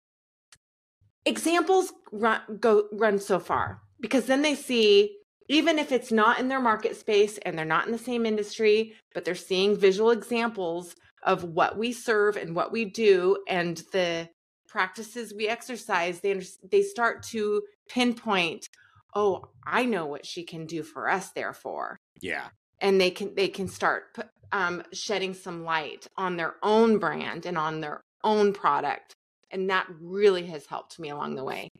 examples 1.24 1.92
run 2.10 2.40
go 2.60 2.88
run 2.92 3.18
so 3.18 3.38
far 3.38 3.82
because 4.00 4.26
then 4.26 4.42
they 4.42 4.54
see 4.54 5.16
even 5.50 5.78
if 5.78 5.92
it's 5.92 6.12
not 6.12 6.38
in 6.38 6.48
their 6.48 6.60
market 6.60 6.96
space 6.96 7.38
and 7.38 7.56
they're 7.56 7.64
not 7.64 7.86
in 7.86 7.92
the 7.92 7.98
same 7.98 8.24
industry 8.24 8.94
but 9.12 9.24
they're 9.24 9.34
seeing 9.34 9.76
visual 9.76 10.10
examples 10.10 10.94
of 11.24 11.44
what 11.44 11.76
we 11.76 11.92
serve 11.92 12.36
and 12.36 12.54
what 12.54 12.72
we 12.72 12.84
do 12.84 13.36
and 13.48 13.82
the 13.92 14.28
practices 14.68 15.34
we 15.36 15.48
exercise 15.48 16.20
they 16.20 16.40
they 16.70 16.82
start 16.82 17.22
to 17.22 17.62
pinpoint 17.88 18.66
oh 19.14 19.44
i 19.66 19.84
know 19.84 20.06
what 20.06 20.24
she 20.24 20.44
can 20.44 20.66
do 20.66 20.82
for 20.82 21.10
us 21.10 21.30
therefore. 21.32 21.98
Yeah 22.20 22.48
and 22.80 23.00
they 23.00 23.10
can 23.10 23.34
they 23.34 23.48
can 23.48 23.68
start 23.68 24.14
put, 24.14 24.28
um, 24.52 24.82
shedding 24.92 25.34
some 25.34 25.64
light 25.64 26.06
on 26.16 26.36
their 26.36 26.54
own 26.62 26.98
brand 26.98 27.46
and 27.46 27.58
on 27.58 27.80
their 27.80 28.00
own 28.24 28.52
product 28.52 29.14
and 29.50 29.70
that 29.70 29.86
really 30.00 30.46
has 30.46 30.66
helped 30.66 30.98
me 30.98 31.08
along 31.10 31.34
the 31.34 31.44
way. 31.44 31.70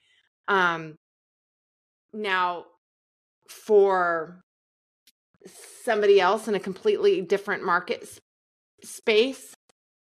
Um, 0.48 0.96
now 2.12 2.64
for 3.48 4.40
somebody 5.84 6.20
else 6.20 6.48
in 6.48 6.54
a 6.54 6.60
completely 6.60 7.20
different 7.20 7.64
market 7.64 8.02
s- 8.02 8.18
space 8.82 9.54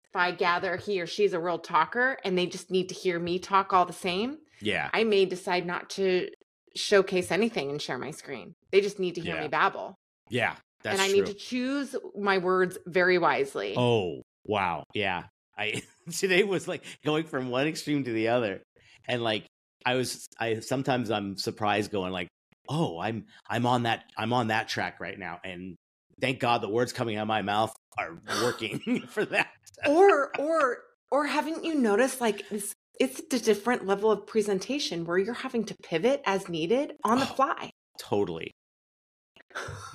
if 0.04 0.16
i 0.16 0.30
gather 0.30 0.76
he 0.76 1.02
or 1.02 1.06
she's 1.06 1.34
a 1.34 1.40
real 1.40 1.58
talker 1.58 2.16
and 2.24 2.38
they 2.38 2.46
just 2.46 2.70
need 2.70 2.88
to 2.88 2.94
hear 2.94 3.18
me 3.18 3.38
talk 3.38 3.72
all 3.72 3.84
the 3.84 3.92
same 3.92 4.38
yeah. 4.60 4.90
I 4.92 5.04
may 5.04 5.24
decide 5.24 5.66
not 5.66 5.90
to 5.90 6.28
showcase 6.74 7.30
anything 7.30 7.70
and 7.70 7.80
share 7.80 7.98
my 7.98 8.10
screen. 8.10 8.54
They 8.72 8.80
just 8.80 8.98
need 8.98 9.14
to 9.14 9.20
hear 9.20 9.36
yeah. 9.36 9.42
me 9.42 9.48
babble. 9.48 9.98
Yeah 10.30 10.56
that's 10.82 10.94
and 10.94 11.02
I 11.02 11.08
true. 11.08 11.16
need 11.18 11.26
to 11.26 11.34
choose 11.34 11.94
my 12.16 12.38
words 12.38 12.78
very 12.86 13.18
wisely. 13.18 13.74
Oh, 13.76 14.22
wow. 14.46 14.84
Yeah. 14.94 15.24
I 15.56 15.82
today 16.16 16.44
was 16.44 16.68
like 16.68 16.84
going 17.04 17.24
from 17.24 17.50
one 17.50 17.66
extreme 17.66 18.04
to 18.04 18.12
the 18.12 18.28
other. 18.28 18.62
And 19.06 19.22
like 19.22 19.46
I 19.86 19.94
was 19.94 20.26
I 20.38 20.60
sometimes 20.60 21.10
I'm 21.10 21.36
surprised 21.36 21.90
going 21.90 22.12
like, 22.12 22.28
"Oh, 22.68 22.98
I'm 22.98 23.24
I'm 23.48 23.66
on 23.66 23.84
that 23.84 24.04
I'm 24.16 24.32
on 24.32 24.48
that 24.48 24.68
track 24.68 25.00
right 25.00 25.18
now." 25.18 25.40
And 25.44 25.74
thank 26.20 26.40
God 26.40 26.60
the 26.62 26.68
words 26.68 26.92
coming 26.92 27.16
out 27.16 27.22
of 27.22 27.28
my 27.28 27.42
mouth 27.42 27.72
are 27.98 28.18
working 28.42 29.00
for 29.08 29.24
that. 29.26 29.48
or 29.86 30.30
or 30.38 30.78
or 31.10 31.26
haven't 31.26 31.64
you 31.64 31.74
noticed 31.74 32.20
like 32.20 32.44
it's 32.50 32.72
it's 33.00 33.20
a 33.32 33.38
different 33.40 33.86
level 33.86 34.10
of 34.10 34.26
presentation 34.26 35.04
where 35.06 35.18
you're 35.18 35.32
having 35.34 35.64
to 35.64 35.74
pivot 35.84 36.20
as 36.26 36.48
needed 36.48 36.92
on 37.04 37.18
the 37.18 37.24
Oh. 37.30 37.34
fly. 37.34 37.70
totally. 37.98 38.50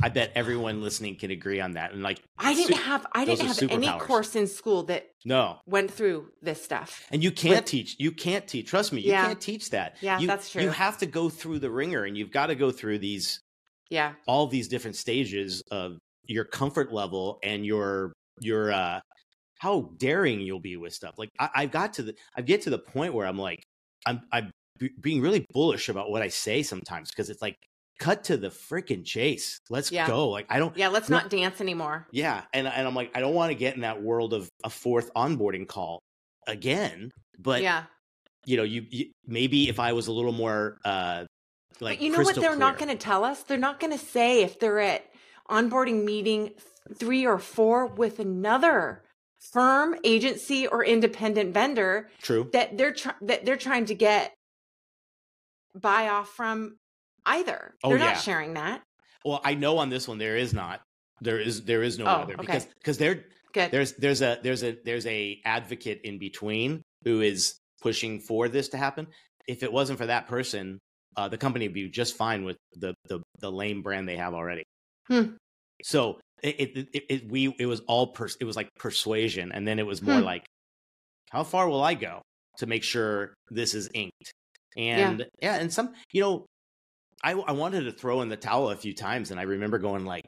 I 0.02 0.10
bet 0.10 0.32
everyone 0.36 0.82
listening 0.82 1.16
can 1.16 1.32
agree 1.32 1.60
on 1.62 1.74
that. 1.74 1.94
And 1.94 2.04
like, 2.04 2.22
I 2.38 2.54
didn't 2.54 2.76
su- 2.76 2.82
have 2.84 3.06
I 3.14 3.26
didn't 3.26 3.48
have 3.48 3.72
any 3.72 3.90
course 4.00 4.36
in 4.36 4.48
school 4.48 4.84
that 4.84 5.08
no, 5.26 5.60
went 5.66 5.92
through 5.92 6.30
this 6.42 6.64
stuff. 6.64 7.06
And 7.12 7.24
you 7.24 7.32
can't 7.32 7.58
With- 7.58 7.66
teach. 7.66 7.96
You 8.00 8.12
can't 8.12 8.48
teach. 8.48 8.68
Trust 8.70 8.92
me, 8.94 9.02
you 9.02 9.12
Yeah. 9.12 9.26
can't 9.28 9.42
teach 9.42 9.70
that. 9.72 9.98
Yeah, 10.02 10.20
you, 10.20 10.28
that's 10.28 10.54
You 10.56 10.70
have 10.70 10.98
to 11.00 11.06
go 11.06 11.30
through 11.30 11.60
the 11.60 11.70
ringer, 11.72 12.04
and 12.04 12.18
you've 12.18 12.32
got 12.32 12.48
to 12.48 12.56
go 12.56 12.72
through 12.72 13.00
these 13.00 13.40
Yeah. 13.90 14.14
all 14.28 14.48
these 14.48 14.68
different 14.68 14.96
stages 14.96 15.62
of 15.72 15.98
your 16.26 16.46
comfort 16.46 16.92
level 16.94 17.40
and 17.44 17.66
your 17.66 18.14
your 18.40 18.72
uh 18.72 19.00
how 19.60 19.92
daring 19.98 20.42
you'll 20.42 20.60
be 20.60 20.76
with 20.78 20.94
stuff. 20.94 21.16
Like 21.18 21.30
I, 21.40 21.50
I've 21.56 21.72
got 21.72 21.94
to 21.94 22.04
the 22.04 22.16
I 22.36 22.42
get 22.42 22.62
to 22.64 22.70
the 22.70 22.80
point 22.80 23.14
where 23.14 23.28
I'm 23.28 23.38
like 23.38 23.64
I'm 24.06 24.22
I'm 24.32 24.52
be- 24.80 24.92
being 25.00 25.22
really 25.22 25.46
bullish 25.54 25.88
about 25.90 26.10
what 26.12 26.22
I 26.22 26.28
say 26.30 26.64
sometimes 26.64 27.10
because 27.12 27.30
it's 27.30 27.42
like 27.42 27.56
cut 28.04 28.26
to 28.26 28.38
the 28.38 28.50
freaking 28.50 29.06
chase. 29.06 29.60
Let's 29.70 29.92
Yeah. 29.92 30.08
go. 30.08 30.30
Like 30.30 30.46
I 30.50 30.60
don't 30.60 30.76
Yeah, 30.78 30.90
let's 30.90 31.10
no- 31.10 31.18
not 31.20 31.30
dance 31.30 31.62
anymore. 31.62 32.08
yeah, 32.12 32.44
and 32.54 32.68
and 32.68 32.88
I'm 32.88 32.96
like, 32.96 33.12
I 33.16 33.20
don't 33.22 33.34
want 33.34 33.52
to 33.52 33.56
get 33.56 33.76
in 33.76 33.82
that 33.82 34.02
world 34.02 34.34
of 34.34 34.50
a 34.64 34.70
fourth 34.70 35.10
onboarding 35.16 35.68
call 35.68 36.00
again. 36.48 37.12
But 37.40 37.62
yeah. 37.62 37.84
you 38.46 38.58
know, 38.58 38.64
you, 38.64 38.86
you 38.90 39.12
maybe 39.26 39.70
if 39.70 39.80
I 39.80 39.94
was 39.94 40.08
a 40.08 40.12
little 40.12 40.34
more 40.34 40.78
uh 40.84 41.26
like 41.80 42.00
but 42.00 42.02
you 42.06 42.12
know 42.12 42.22
what 42.22 42.36
they're 42.36 42.56
not 42.58 42.78
going 42.78 42.90
to 42.90 42.98
tell 42.98 43.24
us? 43.24 43.44
They're 43.44 43.58
not 43.58 43.80
going 43.80 43.98
to 43.98 44.06
say 44.06 44.44
if 44.44 44.60
they're 44.60 44.80
at 44.80 45.06
onboarding 45.50 46.04
meeting 46.04 46.52
3 46.96 47.26
or 47.26 47.40
4 47.40 47.88
with 47.88 48.20
another 48.20 49.04
firm, 49.52 49.96
agency 50.04 50.68
or 50.68 50.84
independent 50.86 51.54
vendor 51.54 52.10
True. 52.22 52.50
that 52.54 52.78
they're 52.78 52.94
try- 52.94 53.16
that 53.22 53.46
they're 53.46 53.58
trying 53.58 53.86
to 53.86 53.96
get 53.96 54.34
buy 55.76 56.08
off 56.10 56.30
from 56.30 56.78
either. 57.26 57.74
Oh, 57.84 57.90
they're 57.90 57.98
yeah. 58.00 58.14
not 58.14 58.22
sharing 58.22 58.54
that. 58.56 58.82
Well, 59.26 59.42
I 59.44 59.54
know 59.56 59.78
on 59.78 59.90
this 59.90 60.08
one 60.08 60.18
there 60.18 60.36
is 60.38 60.54
not. 60.54 60.82
There 61.22 61.40
is 61.40 61.64
there 61.64 61.84
is 61.84 61.98
no 61.98 62.06
Oh, 62.06 62.10
other 62.10 62.34
okay. 62.34 62.42
because 62.42 62.66
because 62.80 62.98
there 62.98 63.26
Good. 63.54 63.72
there's 63.72 63.94
there's 63.94 64.22
a 64.22 64.40
there's 64.44 64.64
a 64.64 64.78
there's 64.84 65.06
a 65.06 65.40
advocate 65.46 66.02
in 66.04 66.18
between 66.18 66.82
who 67.04 67.22
is 67.22 67.56
pushing 67.82 68.20
for 68.20 68.48
this 68.50 68.70
to 68.70 68.78
happen. 68.78 69.08
If 69.48 69.64
it 69.64 69.72
wasn't 69.72 70.00
for 70.00 70.08
that 70.08 70.28
person, 70.28 70.80
uh, 71.16 71.28
the 71.30 71.38
company 71.38 71.68
would 71.68 71.74
be 71.74 71.88
just 71.90 72.18
fine 72.18 72.44
with 72.44 72.58
the 72.76 72.94
the 73.08 73.22
the 73.40 73.52
lame 73.52 73.82
brand 73.82 74.08
they 74.10 74.18
have 74.18 74.34
already. 74.34 74.64
Hmm. 75.08 75.36
So 75.84 76.20
it, 76.42 76.56
it, 76.60 76.88
it, 76.94 77.04
it 77.10 77.32
we 77.32 77.56
it 77.60 77.66
was 77.68 77.82
all 77.88 78.08
pers- 78.08 78.38
it 78.42 78.46
was 78.46 78.56
like 78.58 78.68
persuasion, 78.78 79.52
and 79.54 79.66
then 79.68 79.80
it 79.80 79.86
was 79.86 80.02
more 80.02 80.18
Hmm. 80.20 80.26
like, 80.26 80.46
how 81.30 81.44
far 81.44 81.70
will 81.70 81.84
I 81.84 81.94
go 81.94 82.22
to 82.58 82.66
make 82.66 82.84
sure 82.84 83.34
this 83.50 83.74
is 83.74 83.90
inked? 83.94 84.32
And 84.76 85.26
yeah, 85.42 85.56
and 85.56 85.72
some 85.72 85.94
you 86.12 86.22
know, 86.22 86.46
I 87.24 87.32
I 87.32 87.52
wanted 87.54 87.84
to 87.86 87.92
throw 87.92 88.22
in 88.22 88.30
the 88.30 88.38
towel 88.38 88.70
a 88.70 88.76
few 88.76 88.94
times, 88.94 89.32
and 89.32 89.40
I 89.40 89.44
remember 89.44 89.78
going 89.80 90.06
like, 90.06 90.26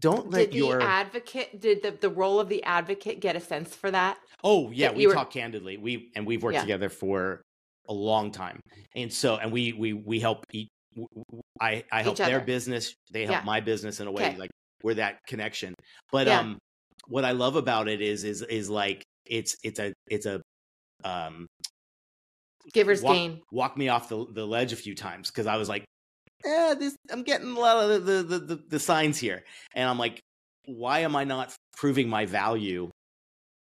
don't 0.00 0.30
let 0.30 0.50
did 0.50 0.54
your 0.58 0.80
advocate 0.82 1.60
did 1.60 1.82
the, 1.82 1.92
the 1.92 2.10
role 2.10 2.38
of 2.40 2.48
the 2.48 2.62
advocate 2.64 3.20
get 3.20 3.36
a 3.36 3.40
sense 3.40 3.74
for 3.74 3.90
that? 3.90 4.18
Oh 4.42 4.70
yeah, 4.70 4.88
that 4.88 4.96
we 4.96 5.06
were- 5.06 5.14
talk 5.14 5.30
candidly. 5.32 5.76
We 5.76 6.10
and 6.14 6.26
we've 6.26 6.42
worked 6.42 6.54
Yeah. 6.54 6.60
together 6.62 6.88
for 6.88 7.42
a 7.88 7.92
long 7.94 8.30
time, 8.30 8.60
and 8.94 9.12
so 9.12 9.36
and 9.36 9.50
we 9.52 9.72
we 9.72 9.92
we 9.92 10.20
help 10.20 10.44
each. 10.52 10.68
I 11.60 11.82
help 11.90 12.16
their 12.18 12.40
business. 12.40 12.94
They 13.10 13.24
help 13.26 13.38
Yeah. 13.40 13.44
my 13.44 13.60
business 13.60 13.98
in 14.00 14.06
a 14.06 14.12
way 14.12 14.26
Okay. 14.28 14.36
like 14.36 14.50
we're 14.82 14.94
that 14.94 15.18
connection. 15.26 15.74
But 16.12 16.26
Yeah. 16.28 16.40
um, 16.40 16.58
what 17.08 17.24
I 17.24 17.32
love 17.32 17.56
about 17.56 17.88
it 17.88 18.00
is 18.00 18.22
is 18.24 18.42
is 18.42 18.70
like 18.70 19.02
it's 19.26 19.56
it's 19.64 19.80
a 19.80 19.92
it's 20.08 20.26
a 20.26 20.40
um 21.04 21.46
Giver's 22.72 23.02
walk, 23.02 23.14
gain. 23.14 23.40
walk 23.52 23.76
me 23.76 23.88
off 23.88 24.08
the 24.08 24.26
the 24.32 24.46
ledge 24.46 24.72
a 24.72 24.76
few 24.76 24.94
times 24.94 25.30
because 25.30 25.46
I 25.46 25.56
was 25.56 25.68
like, 25.68 25.84
eh, 26.44 26.74
this 26.74 26.96
I'm 27.10 27.22
getting 27.22 27.56
a 27.56 27.60
lot 27.60 27.90
of 27.90 28.04
the 28.06 28.22
the, 28.22 28.38
the 28.38 28.56
the 28.68 28.78
signs 28.78 29.18
here, 29.18 29.44
and 29.74 29.88
I'm 29.88 29.98
like, 29.98 30.20
why 30.66 31.00
am 31.00 31.16
I 31.16 31.24
not 31.24 31.54
proving 31.76 32.08
my 32.08 32.26
value 32.26 32.90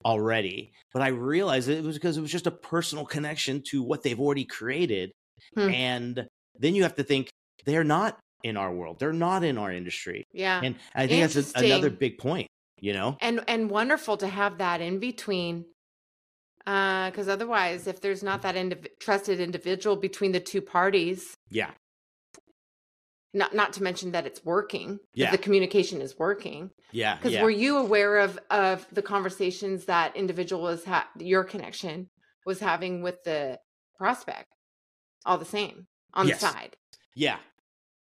already? 0.06 0.72
But 0.94 1.02
I 1.02 1.10
realized 1.10 1.70
it 1.70 1.84
was 1.84 1.96
because 1.96 2.18
it 2.18 2.22
was 2.22 2.32
just 2.32 2.48
a 2.48 2.52
personal 2.52 3.06
connection 3.06 3.62
to 3.72 3.84
what 3.84 4.04
they've 4.04 4.20
already 4.20 4.46
created, 4.46 5.12
Hmm. 5.56 5.70
and 5.70 6.28
then 6.60 6.76
you 6.76 6.84
have 6.84 6.96
to 6.96 7.04
think 7.04 7.30
they're 7.66 7.84
not 7.84 8.20
in 8.44 8.58
our 8.58 8.74
world, 8.74 9.00
they're 9.00 9.14
not 9.14 9.44
in 9.44 9.58
our 9.58 9.72
industry, 9.72 10.24
Yeah. 10.32 10.62
and 10.64 10.76
I 10.96 11.08
think 11.08 11.32
that's 11.32 11.56
a, 11.56 11.66
another 11.66 11.90
big 11.90 12.18
point. 12.18 12.48
You 12.80 12.94
know, 12.94 13.18
and 13.22 13.44
and 13.48 13.72
wonderful 13.72 14.18
to 14.18 14.28
have 14.28 14.60
that 14.60 14.82
in 14.82 15.00
between 15.00 15.66
because 16.60 17.28
otherwise 17.28 17.88
if 17.88 18.02
there's 18.02 18.22
not 18.22 18.42
that 18.42 18.56
indiv- 18.56 18.88
trusted 19.00 19.40
individual 19.40 19.96
between 19.96 20.32
the 20.34 20.40
two 20.40 20.62
parties 20.62 21.34
yeah, 21.50 21.72
not 23.34 23.54
not 23.54 23.74
to 23.74 23.84
mention 23.84 24.12
that 24.12 24.26
it's 24.26 24.44
working 24.44 25.00
Yeah. 25.14 25.32
the 25.32 25.38
communication 25.38 26.02
is 26.02 26.18
working 26.18 26.72
yeah, 26.92 27.16
because 27.16 27.34
yeah. 27.34 27.44
were 27.44 27.50
you 27.50 27.78
aware 27.78 28.18
of 28.20 28.40
of 28.50 28.88
the 28.92 29.02
conversations 29.02 29.86
that 29.86 30.16
individual 30.16 30.62
was 30.64 30.84
ha- 30.86 31.10
your 31.20 31.44
connection 31.44 32.08
was 32.46 32.60
having 32.60 33.02
with 33.02 33.24
the 33.26 33.60
prospect 33.98 34.48
all 35.26 35.38
the 35.38 35.46
same 35.46 35.86
on 36.14 36.28
Yes. 36.28 36.40
the 36.40 36.48
side 36.48 36.76
Yeah, 37.16 37.40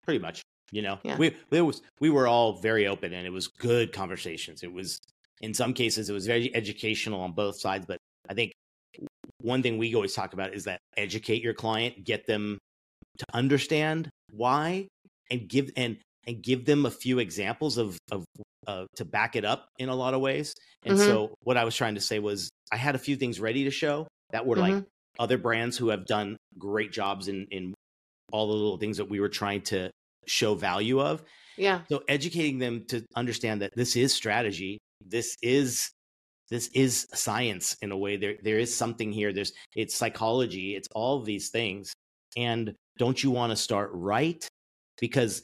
pretty 0.06 0.19
much. 0.19 0.41
You 0.72 0.84
know, 0.84 1.00
Yeah. 1.04 1.17
we 1.17 1.36
it 1.52 1.62
was 1.62 1.82
we 2.00 2.12
were 2.12 2.28
all 2.28 2.60
very 2.62 2.86
open, 2.86 3.13
and 3.13 3.26
it 3.26 3.32
was 3.32 3.48
good 3.48 3.91
conversations. 3.91 4.62
It 4.62 4.72
was 4.72 5.00
in 5.41 5.54
some 5.54 5.74
cases 5.74 6.10
it 6.10 6.13
was 6.13 6.28
very 6.28 6.54
educational 6.54 7.22
on 7.22 7.32
both 7.32 7.60
sides, 7.60 7.86
but 7.88 7.98
I 8.30 8.36
think 8.36 8.52
one 9.41 9.63
thing 9.63 9.78
we 9.80 9.95
always 9.95 10.13
talk 10.13 10.34
about 10.34 10.54
is 10.54 10.65
that 10.65 10.80
educate 10.98 11.41
your 11.41 11.54
client, 11.56 12.04
get 12.04 12.28
them 12.28 12.60
to 13.17 13.26
understand 13.34 14.10
why, 14.32 14.88
and 15.30 15.48
give 15.48 15.72
and 15.76 15.98
and 16.28 16.42
give 16.44 16.65
them 16.65 16.86
a 16.86 16.92
few 16.92 17.20
examples 17.20 17.78
of 17.78 17.98
of 18.12 18.26
uh, 18.68 18.86
to 18.98 19.06
back 19.06 19.36
it 19.36 19.46
up 19.46 19.68
in 19.80 19.89
a 19.89 19.96
lot 19.96 20.13
of 20.13 20.22
ways. 20.22 20.54
And 20.86 20.96
Mhm. 20.96 21.06
so 21.06 21.34
what 21.44 21.58
I 21.58 21.63
was 21.63 21.76
trying 21.76 21.96
to 21.96 22.02
say 22.02 22.20
was 22.20 22.50
I 22.72 22.78
had 22.78 22.94
a 22.96 23.00
few 23.00 23.15
things 23.15 23.39
ready 23.39 23.63
to 23.63 23.72
show 23.72 24.08
that 24.32 24.46
were 24.46 24.58
like 24.58 24.76
Mhm. 24.76 24.86
other 25.18 25.38
brands 25.38 25.78
who 25.78 25.89
have 25.89 26.06
done 26.06 26.38
great 26.58 26.92
jobs 26.92 27.28
in 27.28 27.48
in 27.52 27.74
all 28.32 28.48
the 28.48 28.54
little 28.54 28.78
things 28.78 28.98
that 28.98 29.10
we 29.10 29.20
were 29.20 29.30
trying 29.30 29.62
to 29.63 29.89
show 30.28 30.54
value 30.56 31.00
of. 31.02 31.24
yeah 31.58 31.82
So 31.89 32.04
educating 32.08 32.60
them 32.60 32.86
to 32.88 33.04
understand 33.15 33.62
that 33.63 33.72
this 33.76 33.96
is 33.96 34.13
strategy. 34.13 34.78
This 35.04 35.36
is 35.42 35.89
this 36.50 36.70
is 36.74 37.08
science 37.13 37.76
in 37.82 37.92
a 37.92 37.98
way. 37.98 38.18
There 38.18 38.38
there 38.44 38.60
is 38.60 38.76
something 38.76 39.12
here. 39.12 39.34
There's 39.34 39.54
it's 39.76 39.96
psychology. 39.96 40.76
It's 40.76 40.88
all 40.94 41.22
these 41.22 41.50
things. 41.50 41.92
And 42.38 42.76
don't 42.98 43.22
you 43.24 43.32
want 43.32 43.52
to 43.52 43.56
start 43.56 43.89
right? 43.94 44.48
Because 45.00 45.42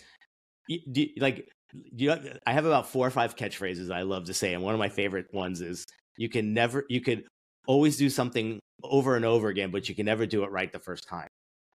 like 1.20 1.48
you 1.92 2.10
know, 2.10 2.20
I 2.46 2.54
have 2.54 2.66
about 2.66 2.90
four 2.90 3.06
or 3.06 3.12
five 3.12 3.36
catchphrases 3.36 3.92
I 3.92 4.04
love 4.04 4.26
to 4.26 4.34
say, 4.34 4.54
and 4.54 4.64
one 4.64 4.74
of 4.74 4.80
my 4.80 4.90
favorite 4.90 5.28
ones 5.34 5.62
is 5.62 5.86
you 6.18 6.30
can 6.30 6.54
never 6.54 6.86
you 6.90 7.02
could 7.02 7.24
always 7.68 7.98
do 7.98 8.10
something 8.10 8.60
over 8.84 9.16
and 9.16 9.26
over 9.26 9.50
again, 9.50 9.72
but 9.72 9.90
you 9.90 9.96
can 9.96 10.06
never 10.06 10.26
do 10.26 10.44
it 10.44 10.52
right 10.52 10.72
the 10.72 10.80
first 10.80 11.08
time. 11.08 11.28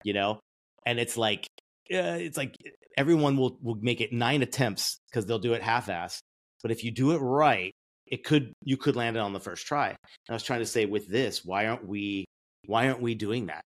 You 0.03 0.13
know, 0.13 0.39
and 0.85 0.99
it's 0.99 1.17
like 1.17 1.47
uh, 1.93 2.17
it's 2.19 2.37
like 2.37 2.55
everyone 2.97 3.37
will 3.37 3.57
will 3.61 3.75
make 3.75 4.01
it 4.01 4.13
nine 4.13 4.41
attempts 4.41 4.97
because 5.09 5.25
they'll 5.25 5.39
do 5.39 5.53
it 5.53 5.61
half-ass. 5.61 6.19
But 6.61 6.71
if 6.71 6.83
you 6.83 6.91
do 6.91 7.11
it 7.11 7.19
right, 7.19 7.71
it 8.07 8.23
could 8.23 8.53
you 8.63 8.77
could 8.77 8.95
land 8.95 9.15
it 9.15 9.19
on 9.19 9.33
the 9.33 9.39
first 9.39 9.65
try. 9.65 9.89
And 9.89 9.97
I 10.29 10.33
was 10.33 10.43
trying 10.43 10.59
to 10.59 10.65
say 10.65 10.85
with 10.85 11.07
this, 11.07 11.43
why 11.43 11.67
aren't 11.67 11.87
we 11.87 12.25
why 12.65 12.87
aren't 12.87 13.01
we 13.01 13.15
doing 13.15 13.47
that? 13.47 13.61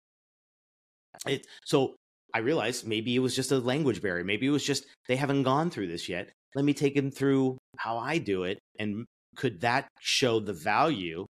It 1.27 1.47
so 1.65 1.95
I 2.35 2.39
realized 2.39 2.87
maybe 2.87 3.15
it 3.17 3.21
was 3.21 3.35
just 3.37 3.53
a 3.53 3.59
language 3.59 4.03
barrier. 4.03 4.25
Maybe 4.25 4.47
it 4.47 4.51
was 4.51 4.65
just 4.65 4.87
they 5.09 5.17
haven't 5.17 5.43
gone 5.45 5.71
through 5.71 5.89
this 5.89 6.09
yet. 6.09 6.33
Let 6.55 6.65
me 6.65 6.75
take 6.75 6.95
them 6.97 7.11
through 7.11 7.59
how 7.79 7.99
I 7.99 8.19
do 8.19 8.45
it, 8.45 8.59
and 8.79 9.07
could 9.37 9.61
that 9.61 9.89
show 10.01 10.41
the 10.41 10.53
value? 10.53 11.27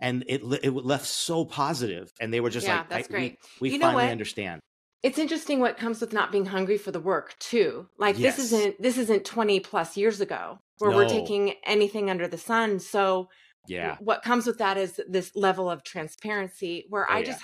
And 0.00 0.24
it 0.28 0.42
it 0.64 0.72
left 0.72 1.06
so 1.06 1.44
positive, 1.44 2.10
and 2.20 2.32
they 2.34 2.40
were 2.40 2.50
just 2.50 2.66
Yeah, 2.66 2.78
like, 2.82 2.86
that's 2.88 3.08
great. 3.08 3.36
We, 3.60 3.70
we 3.70 3.70
You 3.70 3.78
know 3.78 3.90
finally 3.90 3.94
what? 4.06 4.12
understand. 4.12 4.60
it's 5.02 5.18
interesting 5.18 5.60
what 5.60 5.78
comes 5.78 6.00
with 6.00 6.12
not 6.12 6.32
being 6.32 6.46
hungry 6.46 6.78
for 6.78 6.90
the 6.92 7.00
work 7.00 7.36
too 7.38 7.88
like 7.98 8.16
Yes. 8.16 8.36
this 8.36 8.38
isn't 8.38 8.80
this 8.82 8.98
isn't 8.98 9.24
20 9.24 9.60
plus 9.60 9.96
years 9.96 10.20
ago 10.20 10.58
where 10.78 10.92
we're 10.92 11.06
taking 11.06 11.54
anything 11.64 12.10
under 12.10 12.28
the 12.28 12.38
sun 12.38 12.80
so 12.80 13.28
Yeah, 13.66 13.98
what 13.98 14.22
comes 14.22 14.46
with 14.46 14.58
that 14.58 14.76
is 14.78 15.00
this 15.08 15.34
level 15.36 15.70
of 15.70 15.82
transparency 15.84 16.86
where 16.90 17.08
Oh, 17.08 17.12
i 17.12 17.22
just 17.22 17.42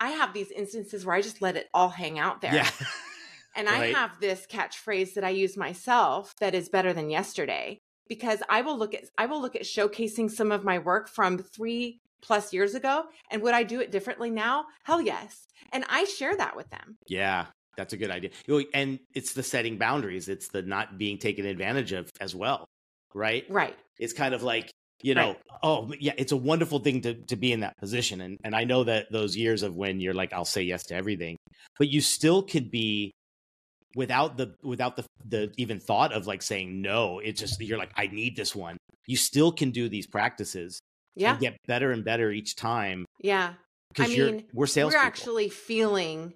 i 0.00 0.10
have 0.10 0.32
these 0.32 0.50
instances 0.50 1.04
where 1.04 1.16
i 1.16 1.20
just 1.20 1.42
let 1.42 1.56
it 1.56 1.68
all 1.74 1.88
hang 1.88 2.18
out 2.18 2.40
there 2.40 2.54
yeah, 2.54 2.70
and 3.56 3.68
i 3.68 3.86
have 3.92 4.18
this 4.20 4.46
catchphrase 4.50 5.14
that 5.14 5.24
i 5.24 5.30
use 5.30 5.56
myself 5.56 6.34
that 6.40 6.54
is 6.54 6.68
better 6.68 6.92
than 6.92 7.10
yesterday 7.10 7.78
because 8.08 8.42
i 8.48 8.60
will 8.60 8.78
look 8.78 8.94
at 8.94 9.04
i 9.18 9.26
will 9.26 9.40
look 9.40 9.56
at 9.56 9.62
showcasing 9.62 10.30
some 10.30 10.52
of 10.52 10.64
my 10.64 10.78
work 10.78 11.08
from 11.08 11.38
three 11.38 12.00
plus 12.22 12.52
years 12.52 12.74
ago 12.74 13.04
and 13.30 13.42
would 13.42 13.54
i 13.54 13.62
do 13.62 13.80
it 13.80 13.90
differently 13.92 14.30
now 14.30 14.64
hell 14.84 15.00
yes 15.00 15.46
and 15.72 15.84
i 15.88 16.04
share 16.04 16.36
that 16.36 16.56
with 16.56 16.68
them 16.70 16.96
yeah. 17.06 17.46
that's 17.76 17.92
a 17.92 17.96
good 17.96 18.10
idea. 18.10 18.30
And 18.72 18.98
it's 19.14 19.34
the 19.34 19.42
setting 19.42 19.76
boundaries. 19.76 20.28
It's 20.30 20.48
the 20.48 20.62
not 20.62 20.96
being 20.96 21.18
taken 21.18 21.44
advantage 21.44 21.92
of 21.92 22.10
as 22.20 22.34
well, 22.34 22.64
right? 23.14 23.44
Right. 23.50 23.76
It's 23.98 24.14
kind 24.14 24.34
of 24.34 24.42
like 24.42 24.72
you 25.02 25.14
know, 25.14 25.28
Right. 25.28 25.38
oh 25.62 25.92
yeah, 26.00 26.12
it's 26.16 26.32
a 26.32 26.36
wonderful 26.36 26.78
thing 26.78 27.00
to 27.02 27.14
to 27.14 27.36
be 27.36 27.52
in 27.52 27.60
that 27.60 27.76
position. 27.78 28.20
And 28.20 28.38
and 28.44 28.54
I 28.54 28.64
know 28.64 28.84
that 28.84 29.10
those 29.12 29.36
years 29.36 29.62
of 29.62 29.74
when 29.76 30.00
you're 30.00 30.14
like, 30.14 30.32
I'll 30.32 30.44
say 30.44 30.62
yes 30.62 30.84
to 30.84 30.94
everything, 30.94 31.36
but 31.78 31.88
you 31.88 32.00
still 32.00 32.42
could 32.42 32.70
be 32.70 33.10
without 33.94 34.36
the 34.36 34.54
without 34.62 34.96
the 34.96 35.04
the 35.24 35.52
even 35.56 35.80
thought 35.80 36.12
of 36.12 36.26
like 36.26 36.42
saying 36.42 36.80
no. 36.82 37.18
It's 37.20 37.40
just 37.40 37.60
you're 37.60 37.78
like, 37.78 37.92
I 37.96 38.06
need 38.08 38.36
this 38.36 38.54
one. 38.54 38.76
You 39.06 39.16
still 39.16 39.52
can 39.52 39.70
do 39.70 39.88
these 39.88 40.06
practices 40.06 40.78
Yeah. 41.14 41.32
and 41.32 41.40
get 41.40 41.56
better 41.66 41.92
and 41.92 42.04
better 42.04 42.30
each 42.30 42.56
time 42.56 43.04
Yeah. 43.22 43.54
because 43.92 44.10
I 44.10 44.14
you're 44.14 44.32
mean, 44.32 44.44
we're 44.52 44.66
sales. 44.66 44.92
we're 44.92 44.98
actually 44.98 45.48
feeling 45.48 46.34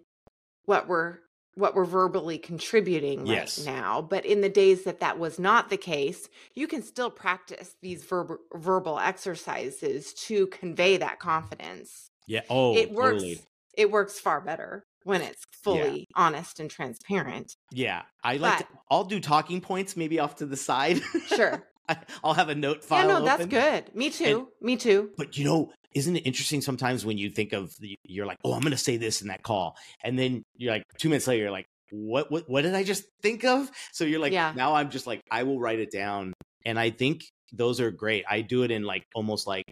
what 0.66 0.86
we're 0.88 1.18
what 1.60 1.74
we're 1.74 1.84
verbally 1.84 2.38
contributing 2.38 3.20
right 3.20 3.28
Yes. 3.28 3.64
now 3.64 4.00
but 4.02 4.24
in 4.26 4.40
the 4.40 4.48
days 4.48 4.84
that 4.84 5.00
that 5.00 5.18
was 5.18 5.38
not 5.38 5.70
the 5.70 5.76
case 5.76 6.28
you 6.54 6.66
can 6.66 6.82
still 6.82 7.10
practice 7.10 7.76
these 7.82 8.02
verb- 8.04 8.38
verbal 8.54 8.98
exercises 8.98 10.12
to 10.14 10.46
convey 10.48 10.96
that 10.96 11.18
confidence 11.20 12.10
yeah. 12.26 12.42
Oh, 12.48 12.76
it 12.76 12.92
works 12.92 13.14
totally. 13.22 13.40
it 13.76 13.90
works 13.90 14.18
far 14.20 14.40
better 14.40 14.84
when 15.04 15.20
it's 15.22 15.42
fully 15.64 16.06
honest 16.14 16.60
and 16.60 16.70
transparent 16.70 17.56
Yeah, 17.72 18.02
I 18.22 18.36
like. 18.36 18.58
But- 18.58 18.64
to, 18.68 18.78
I'll 18.90 19.04
do 19.04 19.18
talking 19.20 19.60
points 19.60 19.96
maybe 19.96 20.20
off 20.20 20.36
to 20.36 20.46
the 20.46 20.56
side. 20.56 21.00
Sure. 21.26 21.64
I'll 22.22 22.34
have 22.34 22.48
a 22.50 22.54
note 22.54 22.84
file. 22.84 23.08
yeah 23.08 23.18
no 23.18 23.24
that's 23.24 23.42
open. 23.42 23.48
good 23.48 23.94
me 23.96 24.10
too 24.10 24.48
me 24.60 24.76
too 24.76 25.10
But 25.16 25.36
you 25.38 25.44
know, 25.44 25.72
isn't 25.94 26.16
it 26.16 26.20
interesting 26.20 26.60
sometimes 26.60 27.04
when 27.04 27.18
you 27.18 27.30
think 27.30 27.52
of 27.52 27.74
the, 27.80 27.96
you're 28.04 28.26
like, 28.26 28.38
oh, 28.44 28.52
I'm 28.52 28.60
going 28.60 28.70
to 28.72 28.76
say 28.78 28.96
this 28.96 29.22
in 29.22 29.28
that 29.28 29.42
call, 29.42 29.76
and 30.04 30.18
then 30.18 30.42
you're 30.56 30.72
like 30.72 30.84
two 30.98 31.08
minutes 31.08 31.26
later, 31.26 31.42
you're 31.42 31.50
like, 31.50 31.66
what, 31.90 32.30
what, 32.30 32.48
what 32.48 32.62
did 32.62 32.74
I 32.74 32.84
just 32.84 33.04
think 33.22 33.44
of? 33.44 33.70
So 33.92 34.04
you're 34.04 34.20
like, 34.20 34.32
Yeah. 34.32 34.52
now 34.54 34.74
I'm 34.74 34.90
just 34.90 35.06
like, 35.06 35.20
I 35.30 35.42
will 35.42 35.58
write 35.60 35.80
it 35.80 35.90
down, 35.90 36.32
and 36.64 36.78
I 36.78 36.90
think 36.90 37.24
those 37.52 37.80
are 37.80 37.90
great. 37.90 38.24
I 38.30 38.42
do 38.42 38.62
it 38.62 38.70
in 38.70 38.84
like 38.84 39.02
almost 39.14 39.46
like 39.46 39.64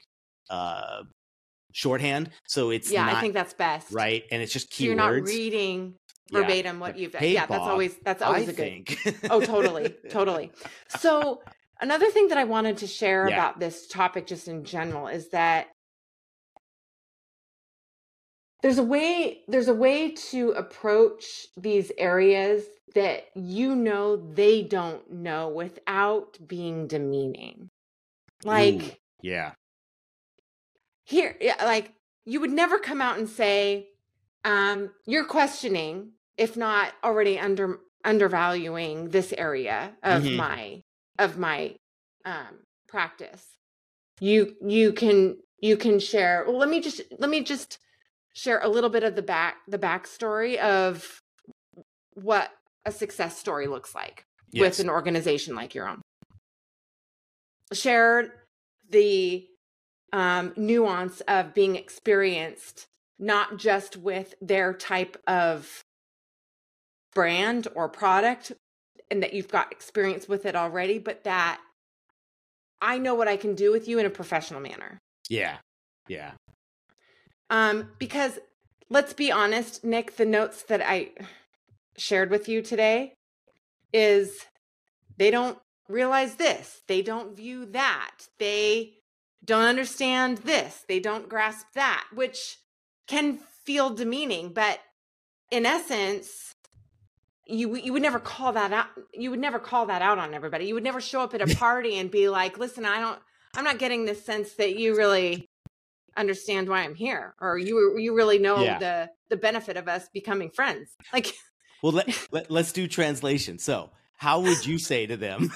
uh 0.50 1.02
shorthand, 1.72 2.30
so 2.46 2.70
it's 2.70 2.90
yeah 2.90 3.04
not, 3.04 3.16
i 3.16 3.20
think 3.20 3.34
that's 3.34 3.52
best 3.54 3.92
right, 3.92 4.24
and 4.32 4.42
it's 4.42 4.52
just 4.52 4.72
so 4.74 4.82
keywords. 4.82 4.86
you're 4.86 4.94
not 4.96 5.22
reading 5.22 5.94
Yeah. 6.30 6.40
verbatim 6.40 6.80
what 6.80 6.98
you've 6.98 7.14
"Hey, 7.14 7.34
yeah 7.34 7.46
that's 7.46 7.66
always 7.66 7.94
that's 8.04 8.22
always 8.22 8.48
I 8.48 8.52
a 8.52 8.54
good 8.54 8.86
think. 8.86 8.98
Oh, 9.30 9.40
totally, 9.40 9.94
totally. 10.10 10.50
So, 10.88 11.42
another 11.80 12.10
thing 12.10 12.28
that 12.28 12.38
I 12.38 12.44
wanted 12.44 12.78
to 12.78 12.86
share 12.86 13.28
Yeah. 13.28 13.34
about 13.34 13.60
this 13.60 13.86
topic, 13.86 14.26
just 14.26 14.48
in 14.48 14.64
general, 14.64 15.06
is 15.06 15.28
that 15.28 15.68
there's 18.62 18.78
a 18.78 18.82
way 18.82 19.42
there's 19.48 19.68
a 19.68 19.74
way 19.74 20.12
to 20.12 20.50
approach 20.52 21.46
these 21.56 21.92
areas 21.98 22.64
that 22.94 23.26
you 23.34 23.76
know 23.76 24.16
they 24.16 24.62
don't 24.62 25.10
know 25.12 25.48
without 25.48 26.38
being 26.46 26.86
demeaning. 26.86 27.68
Like 28.44 28.82
Ooh, 28.82 28.96
yeah, 29.22 29.52
here 31.04 31.36
yeah, 31.40 31.64
like 31.64 31.92
you 32.24 32.40
would 32.40 32.50
never 32.50 32.78
come 32.78 33.00
out 33.00 33.18
and 33.18 33.28
say 33.28 33.88
um 34.44 34.90
you're 35.06 35.24
questioning 35.24 36.12
if 36.36 36.56
not 36.56 36.92
already 37.02 37.38
under 37.38 37.80
undervaluing 38.04 39.10
this 39.10 39.32
area 39.36 39.92
of 40.02 40.22
Mhm. 40.24 40.36
my 40.36 40.82
of 41.18 41.38
my 41.38 41.74
um 42.24 42.60
practice 42.88 43.56
you 44.20 44.54
you 44.64 44.92
can 44.92 45.38
you 45.60 45.76
can 45.76 45.98
share 45.98 46.44
well 46.46 46.58
let 46.58 46.68
me 46.68 46.80
just 46.80 47.02
let 47.18 47.30
me 47.30 47.42
just 47.42 47.78
share 48.38 48.60
a 48.60 48.68
little 48.68 48.88
bit 48.88 49.02
of 49.02 49.16
the 49.16 49.22
back 49.22 49.56
the 49.66 49.78
backstory 49.78 50.56
of 50.58 51.20
what 52.14 52.50
a 52.86 52.92
success 52.92 53.36
story 53.36 53.66
looks 53.66 53.94
like 53.96 54.22
yes. 54.52 54.62
with 54.62 54.80
an 54.80 54.88
organization 54.88 55.56
like 55.56 55.74
your 55.74 55.88
own. 55.88 56.00
Shared 57.72 58.30
the 58.88 59.44
um, 60.12 60.52
nuance 60.56 61.20
of 61.22 61.52
being 61.52 61.74
experienced, 61.74 62.86
not 63.18 63.58
just 63.58 63.96
with 63.96 64.34
their 64.40 64.72
type 64.72 65.20
of 65.26 65.82
brand 67.14 67.66
or 67.74 67.88
product, 67.88 68.52
and 69.10 69.22
that 69.22 69.34
you've 69.34 69.48
got 69.48 69.72
experience 69.72 70.28
with 70.28 70.46
it 70.46 70.54
already, 70.54 70.98
but 70.98 71.24
that 71.24 71.60
I 72.80 72.98
know 72.98 73.16
what 73.16 73.26
I 73.26 73.36
can 73.36 73.56
do 73.56 73.72
with 73.72 73.88
you 73.88 73.98
in 73.98 74.06
a 74.06 74.10
professional 74.10 74.60
manner. 74.60 74.98
yeah, 75.28 75.56
yeah. 76.06 76.32
Um, 77.50 77.90
because 77.98 78.38
let's 78.90 79.12
be 79.12 79.32
honest, 79.32 79.84
Nick, 79.84 80.16
the 80.16 80.26
notes 80.26 80.62
that 80.64 80.82
I 80.82 81.10
shared 81.96 82.30
with 82.30 82.48
you 82.48 82.62
today 82.62 83.14
is 83.92 84.46
they 85.16 85.30
don't 85.30 85.58
realize 85.88 86.34
this, 86.34 86.82
they 86.86 87.02
don't 87.02 87.36
view 87.36 87.64
that, 87.66 88.12
they 88.38 88.94
don't 89.44 89.64
understand 89.64 90.38
this, 90.38 90.84
they 90.88 91.00
don't 91.00 91.28
grasp 91.28 91.66
that, 91.74 92.04
which 92.14 92.58
can 93.06 93.38
feel 93.64 93.90
demeaning, 93.90 94.52
but 94.52 94.80
in 95.50 95.64
essence, 95.64 96.52
you 97.46 97.76
you 97.76 97.94
would 97.94 98.02
never 98.02 98.18
call 98.18 98.52
that 98.52 98.72
out 98.72 98.88
you 99.14 99.30
would 99.30 99.40
never 99.40 99.58
call 99.58 99.86
that 99.86 100.02
out 100.02 100.18
on 100.18 100.34
everybody. 100.34 100.66
You 100.66 100.74
would 100.74 100.84
never 100.84 101.00
show 101.00 101.22
up 101.22 101.32
at 101.32 101.40
a 101.40 101.56
party 101.56 101.96
and 101.96 102.10
be 102.10 102.28
like, 102.28 102.58
"Listen, 102.58 102.84
I 102.84 103.00
don't 103.00 103.18
I'm 103.54 103.64
not 103.64 103.78
getting 103.78 104.04
this 104.04 104.24
sense 104.24 104.52
that 104.54 104.78
you 104.78 104.96
really 104.96 105.46
understand 106.16 106.68
why 106.68 106.80
I'm 106.82 106.94
here 106.94 107.34
or 107.40 107.58
you 107.58 107.96
you 107.98 108.14
really 108.14 108.38
know 108.38 108.62
Yeah. 108.62 108.78
the 108.78 109.10
the 109.28 109.36
benefit 109.36 109.76
of 109.76 109.88
us 109.88 110.08
becoming 110.12 110.50
friends." 110.50 110.96
Like 111.12 111.34
Well, 111.82 111.92
let, 111.92 112.28
let 112.32 112.50
let's 112.50 112.72
do 112.72 112.88
translation. 112.88 113.58
So, 113.58 113.90
how 114.16 114.40
would 114.40 114.64
you 114.66 114.78
say 114.78 115.06
to 115.06 115.16
them? 115.16 115.52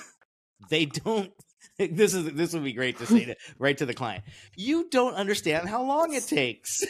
They 0.70 0.86
don't. 0.86 1.32
This 1.78 2.12
is 2.14 2.32
this 2.34 2.52
would 2.52 2.64
be 2.64 2.72
great 2.74 2.98
to 2.98 3.06
say 3.06 3.24
to 3.24 3.36
right 3.58 3.76
to 3.78 3.86
the 3.86 3.94
client. 3.94 4.24
You 4.56 4.88
don't 4.90 5.14
understand 5.14 5.68
how 5.68 5.82
long 5.84 6.12
it 6.12 6.24
takes. 6.26 6.82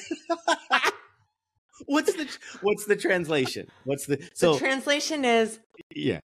what's 1.86 2.12
the 2.12 2.28
what's 2.62 2.84
the 2.86 2.96
translation? 2.96 3.68
What's 3.84 4.06
the 4.06 4.18
so 4.34 4.54
the 4.54 4.58
translation 4.58 5.24
is 5.24 5.60
yeah 5.94 6.20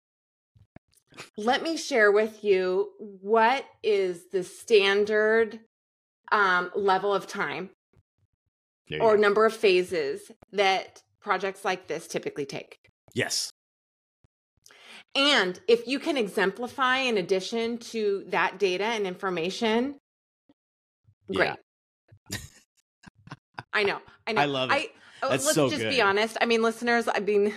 let 1.37 1.62
me 1.62 1.77
share 1.77 2.11
with 2.12 2.45
you 2.45 2.90
what 2.99 3.64
is 3.83 4.29
the 4.31 4.42
standard 4.45 5.61
um, 6.33 6.71
level 6.75 7.14
of 7.14 7.27
time 7.27 7.71
or 9.01 9.14
go. 9.16 9.23
number 9.23 9.47
of 9.47 9.55
phases 9.55 10.33
that 10.53 11.03
projects 11.21 11.64
like 11.64 11.87
this 11.87 12.07
typically 12.09 12.45
take. 12.45 12.79
yes 13.14 13.51
And 15.14 15.61
if 15.68 15.87
you 15.87 15.99
can 15.99 16.16
exemplify 16.16 16.99
in 16.99 17.18
addition 17.18 17.79
to 17.92 18.25
that 18.29 18.59
data 18.59 18.85
and 18.85 19.07
information, 19.07 19.97
great. 21.33 21.55
Yeah. 22.31 22.38
I 23.73 23.83
know. 23.85 23.99
I 24.27 24.33
know. 24.33 24.40
I 24.42 24.45
love 24.47 24.71
it. 24.71 24.75
I, 24.75 24.88
oh, 25.23 25.29
That's 25.31 25.45
let's 25.45 25.55
so 25.55 25.68
just 25.68 25.83
good. 25.83 25.90
be 25.90 26.01
honest. 26.01 26.37
I 26.40 26.47
mean, 26.47 26.62
listeners, 26.62 27.09
I 27.12 27.21
mean, 27.21 27.55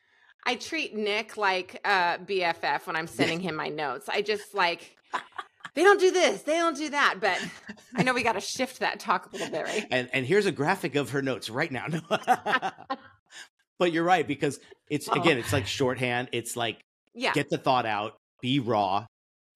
I 0.46 0.54
treat 0.54 0.94
Nick 0.94 1.36
like 1.36 1.80
uh, 1.84 2.18
BFF 2.18 2.86
when 2.86 2.96
I'm 2.96 3.06
sending 3.06 3.40
him 3.40 3.54
my 3.54 3.68
notes. 3.68 4.08
I 4.08 4.22
just 4.22 4.54
like, 4.54 4.96
they 5.78 5.84
don't 5.84 6.00
do 6.00 6.10
this, 6.10 6.42
they 6.42 6.56
don't 6.56 6.76
do 6.76 6.88
that. 6.90 7.18
But 7.20 7.38
I 7.94 8.02
know 8.02 8.12
we 8.12 8.24
got 8.24 8.32
to 8.32 8.40
shift 8.56 8.80
that 8.80 8.98
talk 8.98 9.26
a 9.26 9.36
little 9.36 9.48
bit, 9.48 9.64
right? 9.64 9.86
and 9.92 10.10
and 10.12 10.26
here's 10.26 10.44
a 10.46 10.50
graphic 10.50 10.96
of 10.96 11.10
her 11.10 11.22
notes 11.22 11.48
right 11.48 11.70
now. 11.70 11.86
but 13.78 13.92
you're 13.92 14.02
right 14.04 14.26
because 14.26 14.58
it's 14.90 15.08
Oh. 15.08 15.20
again 15.20 15.38
it's 15.38 15.52
like 15.52 15.68
shorthand. 15.68 16.30
It's 16.32 16.56
like 16.56 16.80
Yeah. 17.14 17.32
get 17.32 17.48
the 17.48 17.58
thought 17.58 17.86
out, 17.86 18.16
be 18.42 18.58
raw. 18.58 19.06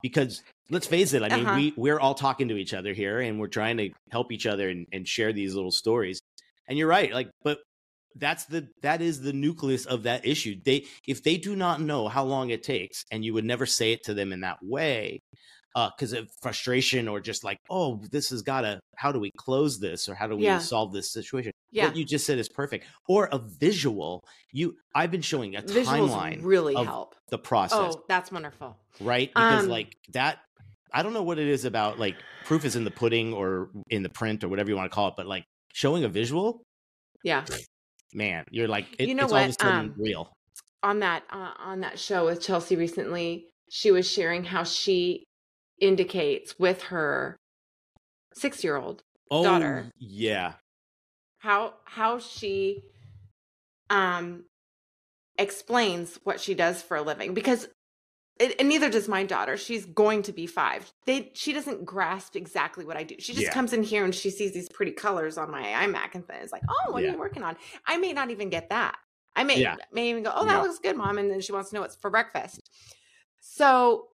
Because 0.00 0.42
let's 0.70 0.86
face 0.86 1.12
it, 1.12 1.22
I 1.24 1.28
mean, 1.36 1.44
Uh-huh. 1.46 1.56
we 1.56 1.74
we're 1.76 1.98
all 1.98 2.14
talking 2.14 2.48
to 2.48 2.56
each 2.56 2.72
other 2.72 2.92
here, 2.92 3.18
and 3.20 3.40
we're 3.40 3.48
trying 3.48 3.78
to 3.78 3.90
help 4.12 4.30
each 4.30 4.46
other 4.46 4.68
and, 4.68 4.86
and 4.92 5.06
share 5.08 5.32
these 5.32 5.54
little 5.56 5.70
stories. 5.72 6.20
And 6.68 6.78
you're 6.78 6.88
right, 6.88 7.12
like, 7.12 7.30
but 7.42 7.58
that's 8.14 8.44
the 8.44 8.68
that 8.82 9.00
is 9.02 9.22
the 9.22 9.32
nucleus 9.32 9.86
of 9.86 10.04
that 10.04 10.24
issue. 10.24 10.54
They 10.64 10.86
if 11.08 11.24
they 11.24 11.36
do 11.36 11.56
not 11.56 11.80
know 11.80 12.06
how 12.06 12.22
long 12.24 12.50
it 12.50 12.62
takes, 12.62 13.04
and 13.10 13.24
you 13.24 13.34
would 13.34 13.44
never 13.44 13.66
say 13.66 13.92
it 13.92 14.04
to 14.04 14.14
them 14.14 14.32
in 14.32 14.40
that 14.42 14.58
way, 14.62 15.20
because 15.74 16.12
of 16.12 16.28
frustration 16.40 17.08
or 17.08 17.20
just 17.20 17.44
like, 17.44 17.58
oh, 17.70 18.00
this 18.10 18.30
has 18.30 18.42
got 18.42 18.62
to. 18.62 18.78
How 18.96 19.10
do 19.12 19.18
we 19.18 19.30
close 19.36 19.78
this, 19.80 20.08
or 20.08 20.14
how 20.14 20.26
do 20.26 20.36
we 20.36 20.44
Yeah. 20.44 20.58
solve 20.58 20.92
this 20.92 21.12
situation? 21.12 21.52
Yeah. 21.70 21.86
What 21.86 21.96
you 21.96 22.04
just 22.04 22.26
said 22.26 22.38
is 22.38 22.48
perfect. 22.48 22.84
Or 23.08 23.28
a 23.32 23.38
visual. 23.38 24.22
You, 24.52 24.76
I've 24.94 25.10
been 25.10 25.22
showing 25.22 25.56
a 25.56 25.62
Visuals 25.62 26.10
timeline 26.10 26.38
really 26.42 26.74
help. 26.74 27.14
the 27.30 27.38
process 27.38 27.94
Oh, 27.96 28.04
that's 28.08 28.30
wonderful. 28.30 28.76
right? 29.00 29.30
Because 29.34 29.64
Um, 29.64 29.70
like 29.70 29.96
that, 30.12 30.40
I 30.92 31.02
don't 31.02 31.14
know 31.14 31.22
what 31.22 31.38
it 31.38 31.48
is 31.48 31.64
about 31.64 31.98
like 31.98 32.16
proof 32.44 32.64
is 32.66 32.76
in 32.76 32.84
the 32.84 32.90
pudding 32.90 33.32
or 33.32 33.70
in 33.88 34.02
the 34.02 34.10
print 34.10 34.44
or 34.44 34.48
whatever 34.48 34.68
you 34.68 34.76
want 34.76 34.90
to 34.90 34.94
call 34.94 35.08
it, 35.08 35.14
but 35.16 35.26
like 35.26 35.44
showing 35.72 36.04
a 36.04 36.08
visual, 36.08 36.62
Yeah. 37.24 37.46
man, 38.12 38.44
you're 38.50 38.68
like 38.68 38.86
it, 38.98 39.08
You 39.08 39.14
know 39.14 39.24
it's 39.24 39.32
all 39.32 39.38
of 39.38 39.44
a 39.44 39.48
what, 39.48 39.60
sudden 39.60 39.78
um, 39.90 39.94
real. 39.96 40.32
on 40.82 40.98
that 41.00 41.22
uh, 41.30 41.54
on 41.58 41.80
that 41.80 41.98
show 41.98 42.26
with 42.26 42.42
Chelsea 42.42 42.76
recently, 42.76 43.46
she 43.70 43.90
was 43.90 44.06
sharing 44.10 44.44
how 44.44 44.64
she 44.64 45.24
indicates 45.80 46.58
with 46.58 46.82
her 46.84 47.36
six 48.34 48.64
year 48.64 48.76
old 48.76 49.04
Oh, 49.32 49.42
daughter. 49.42 49.90
yeah, 49.98 50.58
how 51.38 51.74
how 51.84 52.18
she 52.18 52.84
um 53.90 54.44
explains 55.38 56.16
what 56.24 56.40
she 56.40 56.54
does 56.54 56.82
for 56.82 56.96
a 56.96 57.02
living 57.02 57.34
because 57.34 57.68
it, 58.40 58.56
and 58.60 58.68
neither 58.68 58.90
does 58.90 59.08
my 59.08 59.24
daughter. 59.24 59.56
She's 59.56 59.86
going 59.86 60.22
to 60.24 60.32
be 60.32 60.46
five. 60.46 60.92
They 61.06 61.32
she 61.34 61.52
doesn't 61.52 61.84
grasp 61.86 62.36
exactly 62.36 62.84
what 62.84 62.96
I 62.96 63.04
do. 63.04 63.16
She 63.20 63.34
just 63.34 63.50
Yeah. 63.50 63.52
comes 63.52 63.72
in 63.72 63.82
here 63.82 64.04
and 64.04 64.14
she 64.14 64.30
sees 64.30 64.52
these 64.54 64.68
pretty 64.70 64.92
colors 64.92 65.38
on 65.38 65.50
my 65.50 65.62
iMac 65.62 66.14
and 66.14 66.26
then 66.28 66.42
is 66.42 66.52
like, 66.52 66.64
"Oh, 66.68 66.92
what 66.92 67.04
are 67.04 67.08
you 67.08 67.18
working 67.18 67.44
on?" 67.44 67.56
I 67.86 67.98
may 67.98 68.12
not 68.12 68.30
even 68.30 68.50
get 68.50 68.70
that. 68.70 68.98
I 69.36 69.44
may 69.44 69.62
Yeah. 69.62 69.76
may 69.92 70.10
even 70.10 70.24
go, 70.24 70.32
"Oh, 70.34 70.46
that 70.46 70.60
Yeah. 70.60 70.62
looks 70.62 70.80
good, 70.80 70.96
mom," 70.96 71.18
and 71.18 71.30
then 71.30 71.40
she 71.42 71.52
wants 71.52 71.70
to 71.70 71.76
know 71.76 71.82
what's 71.82 71.96
for 71.96 72.10
breakfast. 72.10 72.70
So 73.40 74.11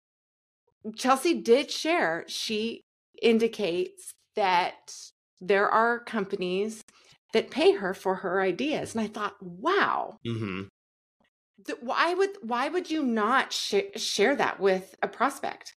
Chelsea 0.95 1.41
did 1.41 1.71
share. 1.71 2.26
She 2.28 2.82
indicates 3.21 4.12
that 4.36 4.93
there 5.41 5.69
are 5.69 6.00
companies 6.00 6.84
that 7.34 7.52
pay 7.52 7.74
her 7.74 7.93
for 7.93 8.15
her 8.15 8.41
ideas, 8.41 8.93
and 8.95 9.04
I 9.04 9.08
thought, 9.08 9.36
"Wow." 9.41 10.17
hmm 10.26 10.63
th- 11.65 11.80
why 11.82 12.13
would 12.13 12.32
why 12.41 12.67
would 12.69 12.89
you 12.89 13.04
not 13.04 13.54
sh- 13.54 13.76
share 13.95 14.36
that 14.36 14.60
with 14.60 14.95
a 15.02 15.08
prospect 15.08 15.74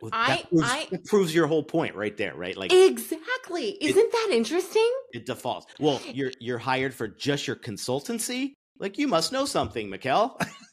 Well, 0.00 0.10
I- 0.12 0.28
that, 0.36 0.48
proves, 0.50 0.68
I- 0.68 0.88
that 0.90 1.04
proves 1.06 1.34
your 1.34 1.46
whole 1.46 1.62
point 1.62 1.94
right 1.94 2.16
there, 2.16 2.34
right? 2.34 2.56
Like 2.56 2.72
exactly 2.72 3.76
isn't 3.80 4.12
that 4.12 4.28
interesting 4.32 4.90
it 5.12 5.26
defaults. 5.26 5.66
Well, 5.78 6.00
you're 6.12 6.32
you're 6.40 6.58
hired 6.58 6.94
for 6.94 7.08
just 7.08 7.46
your 7.46 7.56
consultancy. 7.56 8.52
Like 8.80 8.98
you 8.98 9.06
must 9.06 9.32
know 9.32 9.44
something, 9.44 9.88
Mikelle. 9.88 10.36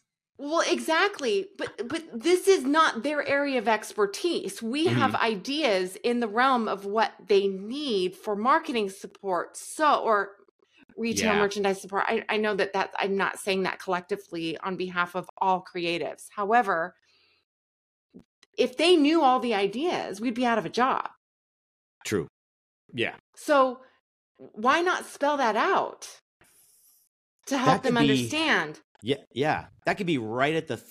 well 0.42 0.64
exactly 0.68 1.48
but 1.58 1.88
but 1.88 2.04
this 2.14 2.48
is 2.48 2.64
not 2.64 3.04
their 3.04 3.28
area 3.28 3.58
of 3.60 3.68
expertise 3.68 4.62
we 4.62 4.88
mm-hmm. 4.88 4.98
have 4.98 5.16
ideas 5.16 5.98
in 6.04 6.20
the 6.20 6.28
realm 6.28 6.68
of 6.68 6.86
what 6.86 7.14
they 7.28 7.48
need 7.48 8.16
for 8.16 8.36
marketing 8.36 8.90
support 8.90 9.56
so 9.56 9.96
or 10.02 10.32
retail 10.98 11.34
Yeah. 11.34 11.40
merchandise 11.40 11.82
support 11.82 12.04
I, 12.08 12.24
I 12.28 12.38
know 12.38 12.56
that 12.56 12.74
that 12.74 12.92
i'm 13.00 13.16
not 13.16 13.40
saying 13.40 13.64
that 13.64 13.80
collectively 13.80 14.58
on 14.58 14.76
behalf 14.76 15.16
of 15.16 15.30
all 15.38 15.64
creatives 15.64 16.26
however 16.36 16.96
if 18.58 18.78
they 18.78 18.96
knew 18.96 19.22
all 19.22 19.40
the 19.40 19.54
ideas 19.54 20.20
we'd 20.20 20.34
be 20.34 20.46
out 20.46 20.58
of 20.58 20.66
a 20.66 20.70
job 20.70 21.10
True. 22.06 22.28
Yeah. 22.94 23.16
So 23.36 23.80
why 24.38 24.82
not 24.82 25.06
spell 25.06 25.38
that 25.38 25.56
out 25.56 26.08
to 27.48 27.58
help 27.58 27.84
That 27.84 27.94
them 27.94 27.96
be- 27.96 28.12
understand? 28.12 28.80
Yeah, 29.04 29.18
yeah. 29.34 29.66
That 29.86 29.98
could 29.98 30.08
be 30.08 30.18
right 30.18 30.56
at 30.56 30.68
the 30.68 30.76
f- 30.76 30.84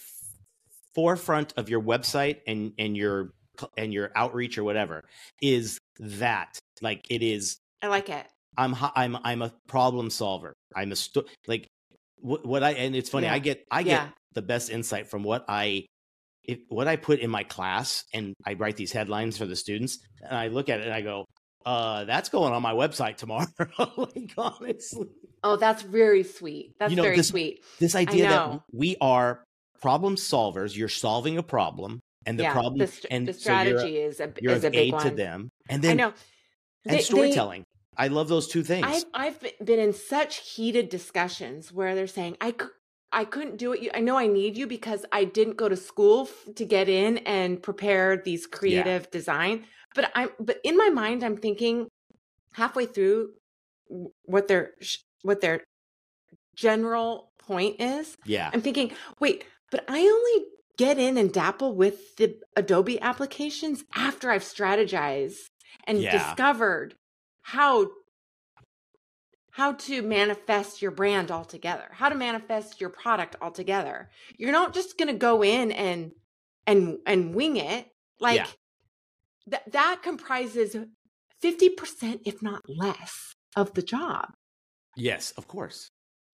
forefront 0.94 1.54
of 1.56 1.68
your 1.68 1.80
website 1.82 2.38
and 2.46 2.72
and 2.78 2.96
your 2.96 3.30
and 3.76 3.92
your 3.92 4.10
outreach 4.16 4.58
or 4.58 4.64
whatever. 4.64 5.02
Is 5.42 5.78
that 5.98 6.58
like 6.82 7.02
it 7.10 7.22
is? 7.22 7.58
I 7.82 7.88
like 7.88 8.08
it. 8.08 8.26
I'm 8.56 8.74
I'm 8.94 9.16
I'm 9.22 9.42
a 9.42 9.52
problem 9.68 10.10
solver. 10.10 10.52
I'm 10.74 10.92
a 10.92 10.96
sto- 10.96 11.24
like 11.46 11.66
what 12.16 12.44
what 12.44 12.62
I 12.62 12.72
and 12.72 12.96
it's 12.96 13.10
funny. 13.10 13.26
Yeah. 13.26 13.34
I 13.34 13.38
get 13.38 13.64
I 13.70 13.82
get 13.82 13.90
Yeah. 13.90 14.08
the 14.34 14.42
best 14.42 14.70
insight 14.70 15.08
from 15.08 15.22
what 15.22 15.44
I 15.48 15.86
if, 16.42 16.58
what 16.68 16.88
I 16.88 16.96
put 16.96 17.20
in 17.20 17.30
my 17.30 17.44
class 17.44 18.04
and 18.14 18.34
I 18.46 18.54
write 18.54 18.76
these 18.76 18.92
headlines 18.92 19.36
for 19.38 19.46
the 19.46 19.56
students 19.56 19.98
and 20.22 20.36
I 20.36 20.48
look 20.48 20.68
at 20.68 20.80
it 20.80 20.86
and 20.86 20.94
I 20.94 21.02
go, 21.02 21.26
uh, 21.66 22.04
that's 22.04 22.28
going 22.28 22.52
on 22.52 22.62
my 22.62 22.72
website 22.72 23.16
tomorrow. 23.16 23.46
like 23.96 24.32
honestly. 24.38 25.08
Oh, 25.42 25.56
that's 25.56 25.82
very 25.82 26.22
sweet. 26.22 26.74
That's 26.78 26.90
You 26.90 26.96
know, 26.96 27.02
very 27.02 27.16
this- 27.16 27.28
sweet. 27.28 27.62
this 27.78 27.94
idea 27.94 28.28
that 28.28 28.60
we 28.72 28.96
are 29.00 29.42
problem 29.80 30.16
solvers 30.16 30.76
you're 30.76 30.88
solving 30.90 31.38
a 31.38 31.42
problem 31.42 32.00
and 32.26 32.38
the 32.38 32.42
yeah, 32.42 32.52
problem 32.52 32.76
the, 32.78 32.86
st- 32.86 33.06
and 33.10 33.26
the 33.28 33.32
so 33.32 33.38
strategy 33.40 33.96
is 33.96 34.20
a 34.20 34.30
you're 34.42 34.52
is 34.52 34.64
a 34.64 34.70
big 34.70 34.78
aid 34.88 34.92
one. 34.92 35.02
to 35.04 35.10
them 35.10 35.48
and 35.70 35.82
I 35.82 35.88
then 35.88 35.96
know. 35.96 36.08
and 36.08 36.14
They- 36.84 36.96
they- 36.96 37.02
storytelling 37.02 37.64
i 37.96 38.08
love 38.08 38.28
those 38.28 38.46
two 38.46 38.62
things 38.62 38.84
I've 38.86 39.04
I've 39.14 39.40
been 39.64 39.78
in 39.78 39.94
such 39.94 40.36
heated 40.50 40.90
discussions 40.90 41.72
where 41.72 41.94
they're 41.94 42.06
saying 42.06 42.36
I 42.42 42.52
I 43.12 43.24
couldn't 43.24 43.56
do 43.56 43.72
it. 43.72 43.90
I 43.94 44.00
know 44.00 44.16
I 44.16 44.26
need 44.26 44.56
you 44.56 44.66
because 44.66 45.04
I 45.12 45.24
didn't 45.24 45.56
go 45.56 45.68
to 45.68 45.76
school 45.76 46.28
f- 46.30 46.54
to 46.54 46.64
get 46.64 46.88
in 46.88 47.18
and 47.18 47.60
prepare 47.62 48.16
these 48.16 48.46
creative 48.46 49.10
design. 49.10 49.64
But 49.94 50.12
I'm 50.14 50.30
but 50.38 50.58
in 50.64 50.76
my 50.76 50.88
mind 50.90 51.24
I'm 51.24 51.36
thinking 51.36 51.88
halfway 52.52 52.86
through 52.86 53.30
what 54.24 54.46
their 54.48 54.72
what 55.22 55.40
their 55.40 55.64
general 56.54 57.32
point 57.38 57.80
is. 57.80 58.16
yeah 58.24 58.50
I'm 58.52 58.60
thinking, 58.60 58.92
wait, 59.18 59.44
but 59.70 59.84
I 59.88 60.00
only 60.00 60.46
get 60.76 60.98
in 60.98 61.18
and 61.18 61.32
dapple 61.32 61.74
with 61.74 62.16
the 62.16 62.38
Adobe 62.56 63.00
applications 63.00 63.84
after 63.94 64.30
I've 64.30 64.42
strategized 64.42 65.38
and 65.84 65.98
Yeah. 65.98 66.10
discovered 66.16 66.94
how 67.42 67.90
how 69.50 69.72
to 69.72 70.02
manifest 70.02 70.80
your 70.80 70.90
brand 70.92 71.30
altogether, 71.30 71.88
how 71.92 72.08
to 72.08 72.14
manifest 72.14 72.80
your 72.80 72.90
product 72.90 73.36
altogether. 73.40 74.08
You're 74.36 74.52
not 74.52 74.74
just 74.74 74.96
going 74.98 75.08
to 75.08 75.14
go 75.14 75.42
in 75.42 75.72
and 75.72 76.12
and 76.66 76.98
and 77.06 77.34
wing 77.34 77.56
it. 77.56 77.86
Like 78.20 78.36
Yeah. 78.36 78.46
that 79.48 79.72
that 79.72 80.00
comprises 80.02 80.76
50% 81.42 82.20
if 82.26 82.42
not 82.42 82.62
less 82.68 83.34
of 83.56 83.74
the 83.74 83.82
job. 83.82 84.26
yes 84.96 85.32
of 85.32 85.46
course 85.48 85.88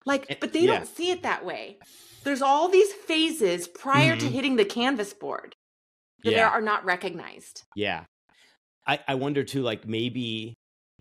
Like, 0.04 0.26
Eh, 0.30 0.36
but 0.40 0.52
they 0.52 0.60
yeah. 0.60 0.72
don't 0.78 0.86
see 0.86 1.10
it 1.10 1.22
that 1.22 1.44
way. 1.44 1.78
There's 2.24 2.42
all 2.42 2.68
these 2.68 2.92
phases 2.92 3.66
prior 3.68 4.16
to 4.16 4.26
Mhm. 4.26 4.30
hitting 4.32 4.56
the 4.56 4.64
canvas 4.64 5.12
board 5.14 5.54
that 6.24 6.32
yeah 6.32 6.48
are 6.48 6.60
not 6.60 6.84
recognized. 6.84 7.62
yeah 7.76 8.04
i 8.86 8.98
i 9.08 9.14
wonder 9.14 9.42
too 9.44 9.62
like 9.62 9.86
maybe 9.86 10.54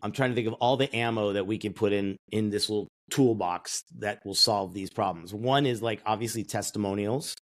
i'm 0.06 0.12
trying 0.12 0.30
to 0.30 0.36
think 0.36 0.48
of 0.48 0.54
all 0.54 0.78
the 0.78 0.94
ammo 0.96 1.34
that 1.34 1.46
we 1.48 1.58
can 1.58 1.74
put 1.74 1.92
in 1.92 2.16
in 2.32 2.50
this 2.50 2.70
little 2.70 2.88
toolbox 3.12 3.82
that 4.00 4.20
will 4.26 4.36
solve 4.36 4.74
these 4.74 4.90
problems 4.90 5.34
one 5.34 5.66
is 5.66 5.82
like 5.82 6.02
obviously 6.06 6.44
testimonials 6.44 7.36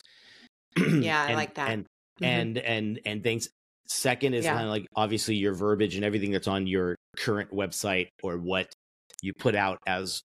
Yeah, 0.77 1.21
I 1.21 1.27
And- 1.27 1.35
like 1.35 1.55
that. 1.55 1.69
and 1.69 1.85
Mhm. 2.21 2.25
and 2.25 2.57
and 2.59 2.99
and 3.05 3.23
things 3.23 3.49
second 3.89 4.33
is 4.35 4.45
Yeah. 4.45 4.53
kind 4.53 4.65
of 4.65 4.71
like 4.71 4.85
obviously 4.95 5.35
your 5.35 5.53
verbiage 5.53 5.95
and 5.95 6.05
everything 6.05 6.31
that's 6.31 6.47
on 6.47 6.65
your 6.67 6.95
current 7.17 7.51
website 7.51 8.07
or 8.23 8.37
what 8.37 8.71
you 9.21 9.33
put 9.33 9.53
out 9.55 9.79
as 9.85 10.21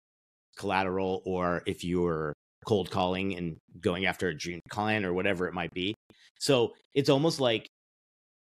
collateral 0.57 1.23
or 1.25 1.63
if 1.67 1.83
you're 1.85 2.35
cold 2.67 2.91
calling 2.91 3.35
and 3.37 3.57
going 3.81 4.07
after 4.07 4.29
a 4.29 4.35
dream 4.37 4.61
client 4.71 5.05
or 5.07 5.13
whatever 5.15 5.47
it 5.49 5.55
might 5.55 5.73
be 5.73 5.95
so 6.41 6.73
it's 6.95 7.09
almost 7.09 7.41
like 7.41 7.67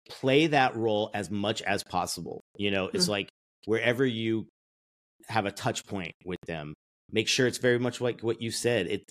play 0.09 0.47
that 0.47 0.75
role 0.75 1.09
as 1.13 1.29
much 1.31 1.61
as 1.61 1.83
possible 1.83 2.41
you 2.57 2.69
know 2.71 2.89
it's 2.93 3.05
Mhm. 3.05 3.09
like 3.09 3.29
wherever 3.65 4.05
you 4.05 4.47
have 5.27 5.45
a 5.45 5.51
touch 5.51 5.85
point 5.85 6.11
with 6.25 6.39
them 6.47 6.73
make 7.11 7.27
sure 7.27 7.47
it's 7.47 7.57
very 7.59 7.79
much 7.79 8.01
like 8.01 8.21
what 8.21 8.41
you 8.41 8.51
said 8.51 8.87
it 8.87 9.03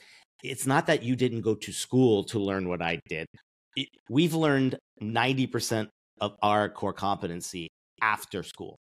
it's 0.43 0.67
not 0.67 0.87
that 0.87 1.03
you 1.03 1.15
didn't 1.17 1.41
go 1.41 1.55
to 1.55 1.73
school 1.73 2.25
to 2.25 2.39
learn 2.39 2.69
what 2.69 2.83
i 2.83 2.99
did 3.09 3.27
it, 3.77 3.89
we've 4.11 4.35
learned 4.35 4.77
90% 5.03 5.89
of 6.21 6.37
our 6.43 6.69
core 6.69 6.93
competency 6.93 7.69
after 8.03 8.43
school 8.43 8.77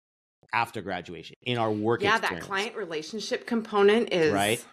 after 0.51 0.81
graduation 0.81 1.35
in 1.43 1.57
our 1.59 1.71
work 1.71 2.01
yeah, 2.01 2.17
experience. 2.17 2.43
that 2.43 2.47
client 2.49 2.75
relationship 2.75 3.45
component 3.45 4.11
is 4.11 4.33
Right. 4.33 4.63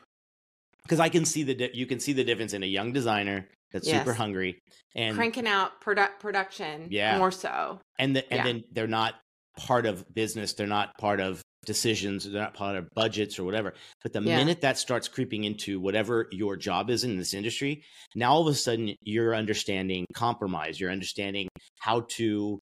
because 0.83 1.01
i 1.01 1.09
can 1.11 1.25
see 1.27 1.43
the 1.43 1.55
di- 1.55 1.71
you 1.75 1.85
can 1.87 2.01
see 2.01 2.15
the 2.15 2.25
difference 2.25 2.55
in 2.55 2.63
a 2.63 2.67
young 2.67 2.93
designer 2.93 3.47
that's 3.73 3.91
super 3.91 4.15
hungry 4.15 4.59
and 4.95 5.15
cranking 5.17 5.47
out 5.47 5.83
produ- 5.83 6.19
production 6.21 6.87
Yeah. 6.91 7.19
more 7.19 7.31
so. 7.33 7.81
and 7.99 8.17
the, 8.17 8.23
and 8.33 8.39
Yeah. 8.39 8.45
then 8.45 8.65
they're 8.73 8.87
not 8.87 9.17
part 9.57 9.87
of 9.87 10.05
business. 10.14 10.53
They're 10.53 10.66
not 10.66 10.97
part 10.99 11.21
of 11.21 11.42
decisions. 11.64 12.31
They're 12.31 12.40
not 12.40 12.55
part 12.55 12.77
of 12.77 12.88
budgets 12.95 13.38
or 13.38 13.45
whatever. 13.45 13.75
But 14.03 14.12
the 14.12 14.21
Yeah. 14.21 14.37
minute 14.37 14.61
that 14.61 14.79
starts 14.79 15.09
creeping 15.09 15.45
into 15.45 15.81
whatever 15.81 16.29
your 16.31 16.57
job 16.57 16.90
is 16.90 17.03
in 17.05 17.16
this 17.16 17.35
industry 17.35 17.83
now 18.14 18.33
all 18.33 18.47
of 18.47 18.55
a 18.55 18.57
sudden 18.57 18.95
you're 19.03 19.35
understanding 19.35 20.07
compromise. 20.14 20.79
You're 20.79 20.92
understanding 20.92 21.49
how 21.81 22.03
to 22.11 22.61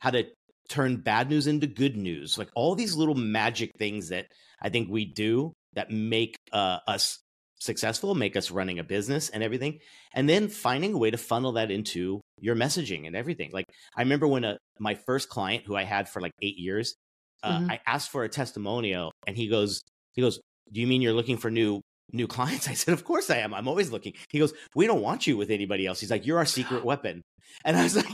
how 0.00 0.10
to 0.10 0.24
turn 0.68 0.96
bad 0.98 1.28
news 1.30 1.46
into 1.46 1.66
good 1.66 1.96
news. 1.96 2.38
Like 2.38 2.48
all 2.54 2.74
these 2.74 2.94
little 2.94 3.14
magic 3.14 3.70
things 3.78 4.08
that 4.08 4.26
i 4.62 4.68
think 4.68 4.88
we 4.90 5.04
do 5.04 5.52
that 5.74 5.90
make 5.90 6.34
uh, 6.52 6.78
us 6.86 7.18
successful 7.60 8.14
make 8.14 8.36
us 8.36 8.50
running 8.50 8.78
a 8.78 8.84
business 8.84 9.28
and 9.30 9.42
everything 9.42 9.78
and 10.14 10.28
then 10.28 10.48
finding 10.48 10.94
a 10.94 10.98
way 10.98 11.10
to 11.10 11.16
funnel 11.18 11.52
that 11.52 11.70
into 11.70 12.20
your 12.40 12.54
messaging 12.54 13.06
and 13.06 13.16
everything 13.16 13.50
like 13.52 13.64
i 13.96 14.02
remember 14.02 14.26
when 14.28 14.44
a, 14.44 14.56
my 14.78 14.94
first 14.94 15.28
client 15.28 15.64
who 15.66 15.74
i 15.74 15.82
had 15.82 16.08
for 16.08 16.20
like 16.20 16.32
eight 16.40 16.56
years 16.56 16.94
uh, 17.42 17.58
Mhm. 17.58 17.70
i 17.72 17.80
asked 17.86 18.10
for 18.10 18.22
a 18.24 18.28
testimonial 18.28 19.10
and 19.26 19.36
he 19.36 19.48
goes 19.48 19.82
he 20.14 20.22
goes 20.22 20.40
do 20.72 20.80
you 20.80 20.86
mean 20.86 21.02
you're 21.02 21.12
looking 21.12 21.36
for 21.36 21.50
new 21.50 21.80
new 22.12 22.26
clients 22.28 22.68
i 22.72 22.74
said 22.74 22.94
of 22.94 23.04
course 23.04 23.28
i 23.28 23.38
am 23.38 23.52
i'm 23.52 23.66
always 23.68 23.90
looking 23.90 24.12
he 24.30 24.38
goes 24.38 24.52
we 24.76 24.86
don't 24.86 25.02
want 25.02 25.26
you 25.26 25.36
with 25.36 25.50
anybody 25.50 25.84
else 25.86 25.98
he's 26.00 26.10
like 26.10 26.24
you're 26.26 26.38
our 26.38 26.44
secret 26.46 26.84
weapon 26.90 27.22
and 27.64 27.76
i 27.76 27.82
was 27.82 27.96
like, 27.96 28.06
I 28.10 28.12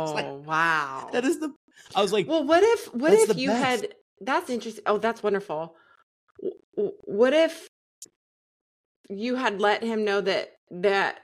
was 0.00 0.10
Oh, 0.10 0.14
like, 0.14 0.46
wow. 0.46 1.08
that 1.12 1.24
is 1.24 1.38
the 1.40 1.50
i 1.96 2.02
was 2.02 2.12
like 2.12 2.28
Well, 2.28 2.44
what 2.44 2.62
if 2.62 2.94
what 2.94 3.12
if 3.14 3.36
you 3.38 3.48
best. 3.48 3.64
had 3.82 3.94
that's 4.24 4.50
interesting. 4.50 4.84
Oh, 4.86 4.98
that's 4.98 5.20
wonderful. 5.20 5.74
What 6.74 7.32
if 7.32 7.66
you 9.18 9.36
had 9.36 9.60
let 9.60 9.82
him 9.82 10.04
know 10.04 10.20
that 10.20 10.52
that 10.70 11.18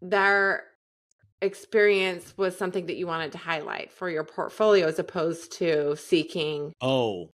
their 0.00 0.64
experience 1.40 2.34
was 2.36 2.56
something 2.56 2.86
that 2.86 2.96
you 2.96 3.06
wanted 3.06 3.32
to 3.32 3.38
highlight 3.38 3.92
for 3.92 4.08
your 4.08 4.24
portfolio 4.24 4.86
as 4.86 4.98
opposed 4.98 5.52
to 5.52 5.94
seeking 5.96 6.72
oh 6.80 7.28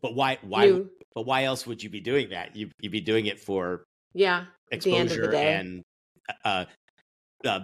but 0.00 0.14
why 0.14 0.38
why 0.42 0.64
new 0.66 0.90
but 1.14 1.26
why 1.26 1.44
else 1.44 1.66
would 1.66 1.82
you 1.82 1.90
be 1.90 2.00
doing 2.00 2.30
that 2.30 2.56
you, 2.56 2.70
you'd 2.80 2.92
be 2.92 3.00
doing 3.00 3.26
it 3.26 3.38
for 3.38 3.84
Yeah. 4.14 4.44
At 4.72 4.80
the 4.80 4.94
end 4.96 5.10
of 5.10 5.16
the 5.16 5.22
exposure 5.24 5.30
day. 5.32 5.54
and 5.54 5.82
uh, 6.44 6.64
uh, 7.44 7.60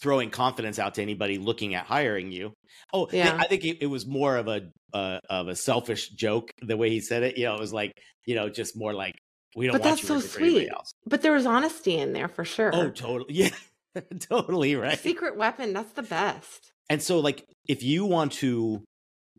throwing 0.00 0.30
confidence 0.30 0.78
out 0.78 0.94
to 0.94 1.02
anybody 1.02 1.36
looking 1.36 1.74
at 1.74 1.84
hiring 1.84 2.32
you. 2.32 2.52
Oh, 2.92 3.06
th- 3.06 3.22
Yeah. 3.24 3.36
I 3.38 3.46
think 3.48 3.64
it, 3.64 3.78
it 3.82 3.86
was 3.86 4.06
more 4.06 4.36
of 4.36 4.48
a 4.48 4.70
uh, 4.94 5.18
of 5.28 5.48
a 5.48 5.56
selfish 5.56 6.08
joke 6.10 6.50
the 6.62 6.76
way 6.76 6.88
he 6.88 7.00
said 7.00 7.22
it. 7.22 7.36
You 7.36 7.46
know, 7.46 7.54
it 7.54 7.60
was 7.60 7.72
like 7.72 7.92
you 8.24 8.34
know 8.34 8.48
just 8.48 8.76
more 8.78 8.94
like 8.94 9.14
we 9.56 9.66
don't 9.66 9.72
But 9.72 9.82
want 9.82 9.96
that's 9.96 10.06
so 10.06 10.14
working 10.16 10.28
for 10.28 10.40
anybody 10.40 10.64
sweet. 10.66 10.72
else. 10.72 10.92
But 11.06 11.22
there 11.22 11.32
was 11.32 11.46
honesty 11.46 11.96
in 11.98 12.12
there 12.12 12.28
for 12.28 12.44
sure. 12.44 12.70
Oh, 12.74 12.90
totally. 12.90 13.34
Yeah, 13.94 14.00
totally 14.20 14.76
right. 14.76 14.98
Secret 14.98 15.36
weapon, 15.36 15.72
that's 15.72 15.92
the 15.92 16.02
best. 16.02 16.70
And 16.90 17.02
so, 17.02 17.18
like, 17.20 17.44
if 17.66 17.82
you 17.82 18.04
want 18.04 18.32
to, 18.32 18.82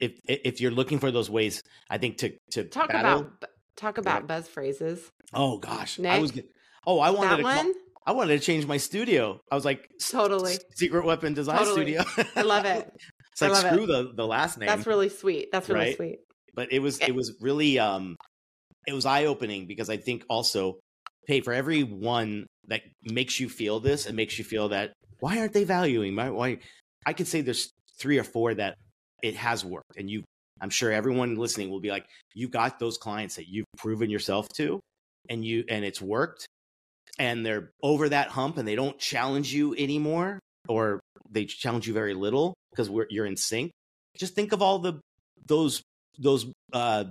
if 0.02 0.20
if 0.28 0.60
you're 0.62 0.72
looking 0.72 1.00
for 1.00 1.12
those 1.12 1.30
ways, 1.30 1.62
I 1.90 1.98
think 2.00 2.18
to 2.18 2.34
to 2.52 2.64
Talk 2.64 2.90
battle. 2.90 3.20
about 3.20 3.46
talk 3.76 3.98
about 4.00 4.28
buzz 4.28 4.48
phrases. 4.48 5.12
oh 5.34 5.60
gosh, 5.60 6.00
I 6.00 6.20
was. 6.20 6.34
Oh, 6.86 7.00
I 7.00 7.12
wanted 7.12 7.30
That 7.32 7.38
to. 7.38 7.64
call- 7.64 7.74
I 8.08 8.12
wanted 8.14 8.40
to 8.40 8.46
change 8.46 8.66
my 8.66 8.78
studio. 8.78 9.40
I 9.52 9.56
was 9.56 9.66
like, 9.66 9.90
Totally. 10.10 10.56
Secret 10.76 11.04
Weapon 11.06 11.34
Design 11.34 11.58
Totally. 11.60 11.98
Studio. 11.98 12.26
I 12.38 12.42
love 12.42 12.64
it. 12.76 12.90
it's 13.34 13.42
like 13.42 13.54
screw 13.58 13.84
it. 13.84 13.88
the 13.88 14.12
the 14.16 14.26
last 14.26 14.58
name. 14.58 14.68
That's 14.68 14.88
really 14.88 15.10
sweet. 15.10 15.50
That's 15.52 15.68
really 15.70 15.88
Right? 15.88 15.96
sweet. 15.98 16.20
but 16.56 16.72
it 16.72 16.80
was 16.80 17.00
it 17.00 17.14
was 17.14 17.36
really 17.42 17.78
um 17.80 18.16
it 18.88 18.94
was 18.94 19.06
eye 19.06 19.26
opening 19.26 19.68
because 19.68 19.90
I 19.90 19.98
think 19.98 20.24
also 20.30 20.80
hey 21.28 21.42
for 21.42 21.54
every 21.54 21.84
one 21.84 22.48
that 22.68 22.82
makes 23.04 23.40
you 23.40 23.50
feel 23.50 23.80
this 23.80 24.08
and 24.08 24.16
makes 24.16 24.40
you 24.40 24.46
feel 24.46 24.70
that 24.70 24.94
why 25.20 25.40
aren't 25.40 25.54
they 25.54 25.66
valuing 25.66 26.16
my 26.16 26.30
why? 26.30 26.60
I 27.06 27.14
could 27.14 27.28
say 27.28 27.42
there's 27.42 27.70
three 28.00 28.18
or 28.18 28.24
four 28.24 28.54
that 28.54 28.76
it 29.22 29.36
has 29.36 29.64
worked 29.64 29.98
and 29.98 30.10
you 30.10 30.24
I'm 30.60 30.70
sure 30.70 30.92
everyone 30.92 31.36
listening 31.36 31.70
will 31.70 31.82
be 31.82 31.90
like 31.90 32.06
you 32.34 32.48
got 32.48 32.80
those 32.80 32.98
clients 32.98 33.36
that 33.36 33.48
you've 33.48 33.66
proven 33.78 34.10
yourself 34.10 34.48
to 34.56 34.80
and 35.30 35.44
you 35.44 35.66
and 35.70 35.86
it's 35.86 36.02
worked 36.02 36.48
and 37.20 37.46
they're 37.46 37.72
over 37.84 38.10
that 38.10 38.30
hump 38.30 38.58
and 38.58 38.68
they 38.68 38.76
don't 38.76 38.98
challenge 38.98 39.54
you 39.54 39.76
anymore 39.76 40.40
or 40.68 41.00
they 41.30 41.46
challenge 41.46 41.88
you 41.88 41.94
very 41.94 42.14
little 42.14 42.54
because 42.72 42.90
you're 43.10 43.26
in 43.26 43.38
sync. 43.38 43.72
Just 44.18 44.36
think 44.36 44.52
of 44.52 44.62
all 44.62 44.80
the 44.80 45.00
those 45.46 45.82
those 46.20 46.46
uh 46.74 47.06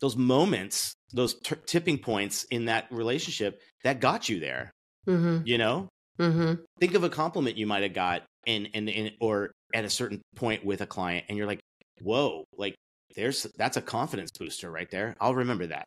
those 0.00 0.16
moments 0.16 0.92
those 1.12 1.34
t- 1.40 1.56
tipping 1.66 1.98
points 1.98 2.44
in 2.50 2.66
that 2.66 2.86
relationship 2.90 3.60
that 3.84 4.00
got 4.00 4.28
you 4.28 4.40
there 4.40 4.70
Mm-hmm. 5.08 5.42
you 5.46 5.58
know 5.58 5.88
Mm-hmm. 6.18 6.62
think 6.80 6.94
of 6.94 7.04
a 7.04 7.10
compliment 7.10 7.56
you 7.58 7.66
might 7.66 7.82
have 7.82 7.92
got 7.92 8.22
in 8.46 8.66
in, 8.66 8.88
in 8.88 9.10
or 9.20 9.52
at 9.74 9.84
a 9.84 9.90
certain 9.90 10.22
point 10.34 10.64
with 10.64 10.80
a 10.80 10.86
client 10.86 11.26
and 11.28 11.36
you're 11.36 11.46
like 11.46 11.60
whoa 12.02 12.44
like 12.56 12.74
there's 13.14 13.42
that's 13.58 13.76
a 13.76 13.82
confidence 13.82 14.30
booster 14.38 14.70
right 14.70 14.90
there 14.90 15.14
i'll 15.20 15.34
remember 15.34 15.66
that 15.66 15.84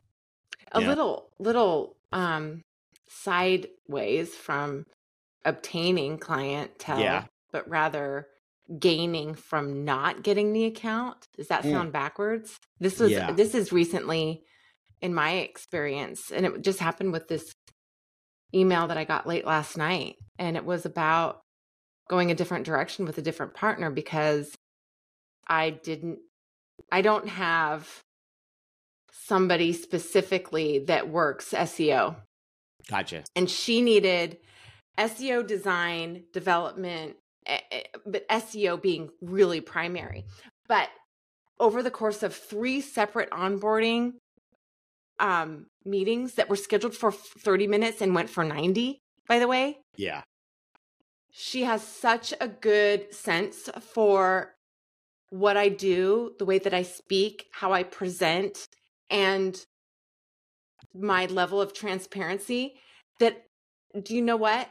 A 0.72 0.80
Yeah. 0.80 0.88
little 0.88 1.28
little 1.38 1.96
um 2.12 2.62
sideways 3.08 4.34
from 4.34 4.84
obtaining 5.44 6.18
clientele, 6.18 7.00
Yeah. 7.00 7.24
but 7.52 7.68
rather 7.68 8.26
gaining 8.78 9.34
from 9.34 9.84
not 9.84 10.22
getting 10.22 10.52
the 10.52 10.64
account. 10.64 11.26
Does 11.36 11.48
that 11.48 11.64
Mm. 11.64 11.70
sound 11.72 11.92
backwards? 11.92 12.56
This 12.78 12.98
was 13.00 13.10
Yeah. 13.10 13.32
this 13.32 13.54
is 13.54 13.72
recently 13.72 14.44
in 15.00 15.14
my 15.14 15.32
experience, 15.32 16.30
and 16.30 16.46
it 16.46 16.60
just 16.62 16.78
happened 16.78 17.12
with 17.12 17.28
this 17.28 17.52
email 18.54 18.86
that 18.88 18.98
I 18.98 19.04
got 19.04 19.26
late 19.26 19.46
last 19.46 19.76
night, 19.76 20.16
and 20.38 20.56
it 20.56 20.64
was 20.64 20.84
about 20.84 21.40
going 22.08 22.30
a 22.30 22.34
different 22.34 22.66
direction 22.66 23.04
with 23.04 23.18
a 23.18 23.22
different 23.22 23.54
partner 23.54 23.90
because 23.90 24.54
I 25.46 25.70
didn't 25.70 26.18
I 26.90 27.02
don't 27.02 27.28
have 27.28 28.02
somebody 29.12 29.72
specifically 29.72 30.80
that 30.86 31.08
works 31.08 31.52
SEO 31.52 32.16
gotcha 32.88 33.22
and 33.36 33.48
she 33.50 33.80
needed 33.80 34.38
SEO 34.98 35.46
design 35.46 36.24
development 36.32 37.16
but 38.06 38.28
SEO 38.28 38.80
being 38.80 39.10
really 39.20 39.60
primary 39.60 40.24
but 40.68 40.88
over 41.58 41.82
the 41.82 41.90
course 41.90 42.22
of 42.22 42.34
three 42.34 42.80
separate 42.80 43.30
onboarding 43.30 44.12
um 45.18 45.66
meetings 45.84 46.34
that 46.34 46.48
were 46.48 46.56
scheduled 46.56 46.94
for 46.94 47.12
30 47.12 47.66
minutes 47.66 48.00
and 48.00 48.14
went 48.14 48.30
for 48.30 48.44
90 48.44 48.98
by 49.26 49.38
the 49.38 49.48
way 49.48 49.78
yeah 49.96 50.22
she 51.30 51.62
has 51.62 51.82
such 51.82 52.34
a 52.40 52.48
good 52.48 53.14
sense 53.14 53.70
for 53.80 54.54
what 55.30 55.56
I 55.56 55.68
do, 55.68 56.34
the 56.38 56.44
way 56.44 56.58
that 56.58 56.74
I 56.74 56.82
speak, 56.82 57.46
how 57.52 57.72
I 57.72 57.84
present, 57.84 58.66
and 59.08 59.56
my 60.92 61.26
level 61.26 61.60
of 61.60 61.72
transparency 61.72 62.74
that 63.20 63.44
do 64.02 64.14
you 64.14 64.22
know 64.22 64.36
what? 64.36 64.68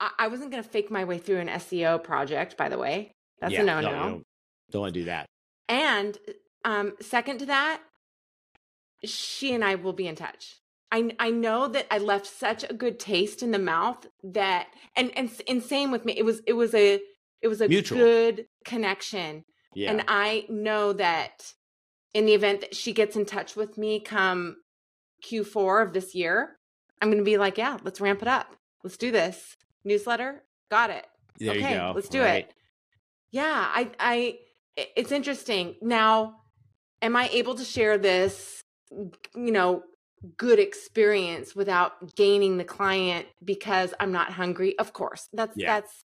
I, 0.00 0.10
I 0.20 0.28
wasn't 0.28 0.50
going 0.50 0.62
to 0.62 0.68
fake 0.68 0.90
my 0.90 1.04
way 1.04 1.18
through 1.18 1.38
an 1.38 1.48
SEO 1.48 2.02
project, 2.02 2.56
by 2.56 2.68
the 2.68 2.78
way. 2.78 3.12
That's 3.40 3.52
yeah, 3.52 3.62
a 3.62 3.64
no 3.64 3.80
no. 3.80 3.90
don't, 3.90 4.22
don't 4.70 4.82
want 4.82 4.94
to 4.94 5.00
do 5.00 5.04
that 5.06 5.26
And 5.68 6.16
um, 6.64 6.94
second 7.00 7.38
to 7.38 7.46
that, 7.46 7.80
she 9.04 9.54
and 9.54 9.64
I 9.64 9.74
will 9.76 9.92
be 9.92 10.06
in 10.08 10.16
touch. 10.16 10.56
I 10.90 11.14
I 11.18 11.30
know 11.30 11.68
that 11.68 11.86
I 11.90 11.98
left 11.98 12.26
such 12.26 12.64
a 12.68 12.72
good 12.74 12.98
taste 12.98 13.42
in 13.42 13.50
the 13.50 13.58
mouth 13.58 14.06
that 14.22 14.68
and 14.96 15.10
and 15.16 15.30
and 15.48 15.62
same 15.62 15.90
with 15.90 16.04
me. 16.04 16.14
It 16.16 16.24
was 16.24 16.40
it 16.46 16.54
was 16.54 16.74
a 16.74 17.00
it 17.42 17.48
was 17.48 17.60
a 17.60 17.68
Mutual. 17.68 17.98
good 17.98 18.46
connection. 18.64 19.44
yeah 19.74 19.90
And 19.90 20.04
I 20.08 20.46
know 20.48 20.92
that 20.94 21.52
in 22.14 22.24
the 22.26 22.34
event 22.34 22.62
that 22.62 22.74
she 22.74 22.92
gets 22.92 23.14
in 23.16 23.26
touch 23.26 23.56
with 23.56 23.76
me 23.76 24.00
come 24.00 24.56
Q4 25.24 25.86
of 25.86 25.92
this 25.92 26.14
year, 26.14 26.56
I'm 27.00 27.08
going 27.08 27.18
to 27.18 27.24
be 27.24 27.36
like, 27.36 27.58
yeah, 27.58 27.76
let's 27.82 28.00
ramp 28.00 28.22
it 28.22 28.28
up. 28.28 28.56
Let's 28.82 28.96
do 28.96 29.10
this. 29.10 29.55
Newsletter, 29.86 30.42
got 30.70 30.90
it 30.90 31.06
there 31.38 31.56
okay, 31.56 31.72
you 31.72 31.78
go 31.78 31.92
let's 31.94 32.08
do 32.08 32.20
right? 32.20 32.46
it. 32.46 32.54
Yeah, 33.30 33.44
I, 33.44 33.90
I, 33.98 34.38
it's 34.76 35.12
interesting. 35.12 35.74
Now, 35.82 36.36
am 37.02 37.16
I 37.16 37.28
able 37.32 37.54
to 37.56 37.64
share 37.64 37.98
this, 37.98 38.60
you 38.90 39.52
know, 39.52 39.82
good 40.36 40.58
experience 40.58 41.54
without 41.54 42.14
gaining 42.16 42.56
the 42.56 42.64
client 42.64 43.26
because 43.44 43.92
I'm 44.00 44.12
not 44.12 44.32
hungry? 44.32 44.78
Of 44.78 44.92
course, 44.92 45.28
that's 45.32 45.56
Yeah. 45.56 45.80
that's. 45.80 46.04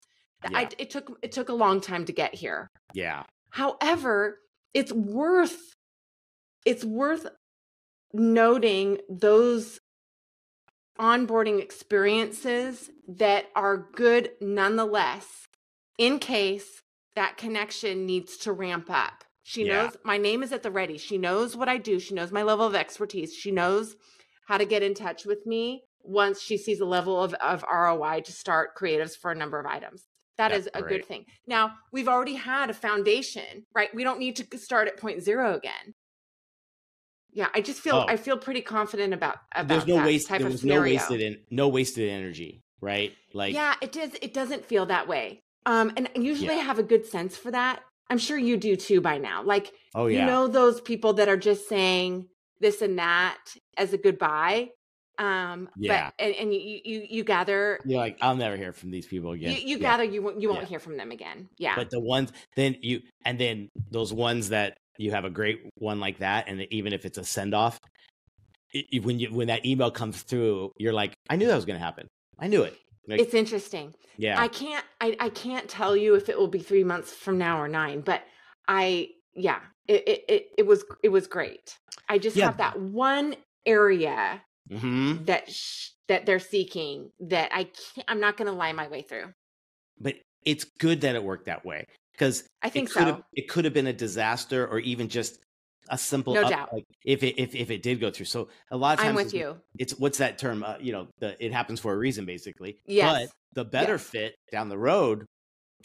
I, 0.55 0.69
it 0.77 0.89
took 0.89 1.11
it 1.21 1.33
took 1.33 1.49
a 1.49 1.53
long 1.53 1.81
time 1.81 2.05
to 2.05 2.13
get 2.13 2.33
here. 2.33 2.69
yeah 2.93 3.23
However, 3.49 4.39
it's 4.73 4.93
worth 4.93 5.57
it's 6.65 6.85
worth 6.85 7.27
noting 8.13 8.99
those 9.09 9.79
onboarding 10.99 11.61
experiences 11.61 12.89
that 13.07 13.45
are 13.55 13.77
good 13.95 14.31
nonetheless 14.41 15.47
in 15.97 16.19
case 16.19 16.83
that 17.15 17.37
connection 17.37 18.05
needs 18.05 18.37
to 18.37 18.51
ramp 18.53 18.87
up. 18.89 19.23
She 19.43 19.65
Yeah. 19.65 19.83
knows 19.83 19.97
my 20.03 20.17
name 20.17 20.43
is 20.43 20.51
at 20.51 20.63
the 20.63 20.71
ready. 20.71 20.97
She 20.97 21.17
knows 21.17 21.55
what 21.55 21.67
I 21.69 21.77
do. 21.77 21.99
She 21.99 22.13
knows 22.13 22.31
my 22.31 22.43
level 22.43 22.65
of 22.65 22.75
expertise. 22.75 23.33
She 23.35 23.51
knows 23.51 23.95
how 24.47 24.57
to 24.57 24.65
get 24.65 24.83
in 24.83 24.93
touch 24.93 25.25
with 25.25 25.45
me 25.45 25.83
once 26.01 26.41
she 26.41 26.57
sees 26.57 26.79
a 26.79 26.85
level 26.85 27.21
of, 27.21 27.33
of 27.35 27.63
ROI 27.63 28.21
to 28.21 28.31
start 28.31 28.75
creatives 28.77 29.17
for 29.17 29.31
a 29.31 29.35
number 29.35 29.59
of 29.59 29.65
items. 29.65 30.07
That 30.37 30.49
That's 30.49 30.67
is 30.67 30.69
a 30.73 30.81
great. 30.81 30.89
good 31.01 31.05
thing. 31.07 31.25
Now, 31.47 31.73
we've 31.91 32.07
already 32.07 32.35
had 32.35 32.69
a 32.69 32.73
foundation, 32.73 33.65
right? 33.75 33.93
We 33.93 34.03
don't 34.03 34.19
need 34.19 34.35
to 34.37 34.57
start 34.57 34.87
at 34.87 34.97
point 34.97 35.21
zero 35.21 35.55
again. 35.55 35.93
Yeah, 37.31 37.47
I 37.53 37.61
just 37.61 37.79
feel 37.81 37.95
Oh. 37.95 38.05
I 38.07 38.17
feel 38.17 38.37
pretty 38.37 38.61
confident 38.61 39.13
about 39.13 39.37
about 39.53 39.67
there's 39.67 39.87
no 39.87 39.97
that 39.97 40.05
waste 40.05 40.27
type 40.27 40.39
there 40.39 40.47
of 40.47 40.53
was 40.53 40.63
no 40.63 40.81
wasted 40.81 41.21
in 41.21 41.37
no 41.51 41.67
wasted 41.67 42.09
energy 42.09 42.63
right 42.81 43.13
like 43.33 43.53
yeah, 43.53 43.75
it 43.81 43.91
does. 43.91 44.11
It 44.21 44.33
doesn't 44.33 44.65
feel 44.65 44.85
that 44.87 45.07
way. 45.07 45.41
Um, 45.65 45.91
and 45.97 46.09
usually 46.15 46.47
Yeah. 46.55 46.61
I 46.61 46.63
have 46.63 46.79
a 46.79 46.83
good 46.83 47.05
sense 47.05 47.37
for 47.37 47.51
that. 47.51 47.81
I'm 48.09 48.17
sure 48.17 48.37
you 48.37 48.57
do 48.57 48.75
too 48.75 49.01
by 49.01 49.17
now. 49.19 49.43
Like, 49.43 49.71
oh 49.93 50.07
yeah 50.07 50.21
you 50.21 50.25
know, 50.25 50.47
those 50.47 50.81
people 50.81 51.13
that 51.13 51.29
are 51.29 51.37
just 51.37 51.69
saying 51.69 52.27
this 52.59 52.81
and 52.81 52.97
that 52.99 53.37
as 53.77 53.93
a 53.93 53.97
goodbye. 53.97 54.69
Um, 55.19 55.69
Yeah. 55.77 56.11
But 56.17 56.25
and, 56.25 56.35
and 56.35 56.53
you 56.53 56.79
you 56.85 57.05
you 57.09 57.23
gather 57.25 57.77
you're 57.85 57.99
like 57.99 58.17
i'll 58.21 58.37
never 58.37 58.55
hear 58.55 58.71
from 58.71 58.89
these 58.89 59.05
people 59.05 59.33
again 59.33 59.51
you, 59.51 59.57
you 59.57 59.77
Yeah. 59.77 59.89
gather 59.89 60.03
you 60.05 60.21
won't 60.21 60.41
you 60.41 60.47
won't 60.47 60.61
Yeah. 60.61 60.67
hear 60.67 60.79
from 60.79 60.95
them 60.97 61.11
again. 61.11 61.49
Yeah. 61.57 61.75
but 61.75 61.89
the 61.91 61.99
ones 61.99 62.31
then 62.55 62.77
you 62.81 63.01
and 63.25 63.37
then 63.37 63.69
those 63.91 64.11
ones 64.13 64.49
that 64.49 64.77
you 64.99 65.11
have 65.11 65.25
a 65.25 65.29
great 65.29 65.61
one 65.75 65.99
like 65.99 66.19
that 66.19 66.47
and 66.47 66.61
even 66.71 66.93
if 66.93 67.05
it's 67.05 67.17
a 67.17 67.23
send 67.23 67.55
off 67.55 67.79
when 69.01 69.17
you 69.17 69.33
when 69.33 69.47
that 69.47 69.65
email 69.65 69.89
comes 69.89 70.21
through 70.21 70.71
you're 70.77 70.93
like 70.93 71.13
i 71.29 71.35
knew 71.35 71.47
that 71.47 71.55
was 71.55 71.65
going 71.65 71.79
to 71.79 71.83
happen 71.83 72.07
i 72.37 72.47
knew 72.47 72.61
it 72.61 72.77
like, 73.07 73.19
it's 73.19 73.33
interesting. 73.33 73.95
yeah 74.17 74.39
I 74.39 74.47
can't 74.47 74.85
I, 75.01 75.15
I 75.19 75.29
can't 75.29 75.67
tell 75.67 75.97
you 75.97 76.13
if 76.13 76.29
it 76.29 76.37
will 76.37 76.47
be 76.47 76.59
three 76.59 76.83
months 76.83 77.11
from 77.11 77.39
now 77.39 77.59
or 77.59 77.67
nine, 77.67 78.01
but 78.01 78.21
I 78.67 79.09
yeah, 79.33 79.61
it 79.87 80.03
it 80.07 80.25
it, 80.29 80.45
it 80.59 80.67
was 80.67 80.83
it 81.01 81.09
was 81.09 81.25
great. 81.25 81.75
I 82.07 82.19
just 82.19 82.37
Yeah. 82.37 82.45
have 82.45 82.57
that 82.57 82.79
one 82.79 83.35
area 83.65 84.43
hmm 84.69 85.15
that 85.23 85.49
sh- 85.49 85.89
that 86.07 86.27
they're 86.27 86.39
seeking 86.39 87.09
that 87.21 87.49
I 87.51 87.63
can't 87.63 88.05
I'm 88.07 88.19
not 88.19 88.37
gonna 88.37 88.51
lie 88.51 88.73
my 88.73 88.87
way 88.87 89.01
through. 89.01 89.33
but 89.99 90.15
it's 90.45 90.65
good 90.79 91.01
that 91.01 91.15
it 91.15 91.23
worked 91.23 91.45
that 91.45 91.65
way 91.65 91.85
because 92.19 92.43
I 92.61 92.69
think 92.69 92.89
it 92.89 92.93
could 92.93 93.07
have 93.07 93.15
so. 93.17 93.23
it 93.33 93.47
could 93.49 93.65
have 93.65 93.73
been 93.73 93.87
a 93.87 93.93
disaster 93.93 94.67
or 94.67 94.79
even 94.79 95.07
just 95.07 95.39
a 95.89 95.97
simple 95.97 96.33
No 96.35 96.41
up- 96.43 96.49
doubt. 96.49 96.73
like 96.73 96.83
if 97.05 97.23
it 97.23 97.39
if, 97.41 97.55
if 97.55 97.71
it 97.71 97.81
did 97.81 97.99
go 97.99 98.11
through 98.11 98.25
so 98.27 98.49
a 98.69 98.77
lot 98.77 98.93
of 98.93 98.99
times 98.99 99.09
I'm 99.09 99.15
with 99.15 99.33
it's- 99.33 99.39
you. 99.39 99.57
it's 99.79 99.93
what's 99.97 100.17
that 100.19 100.37
term 100.37 100.63
uh, 100.63 100.75
you 100.79 100.91
know 100.91 101.07
the 101.19 101.43
it 101.43 101.51
happens 101.53 101.79
for 101.79 101.93
a 101.93 101.97
reason 101.97 102.25
basically 102.25 102.77
Yes. 102.85 103.29
but 103.53 103.63
the 103.63 103.65
better 103.65 103.93
Yes. 103.93 104.03
fit 104.03 104.35
down 104.51 104.69
the 104.69 104.77
road 104.77 105.25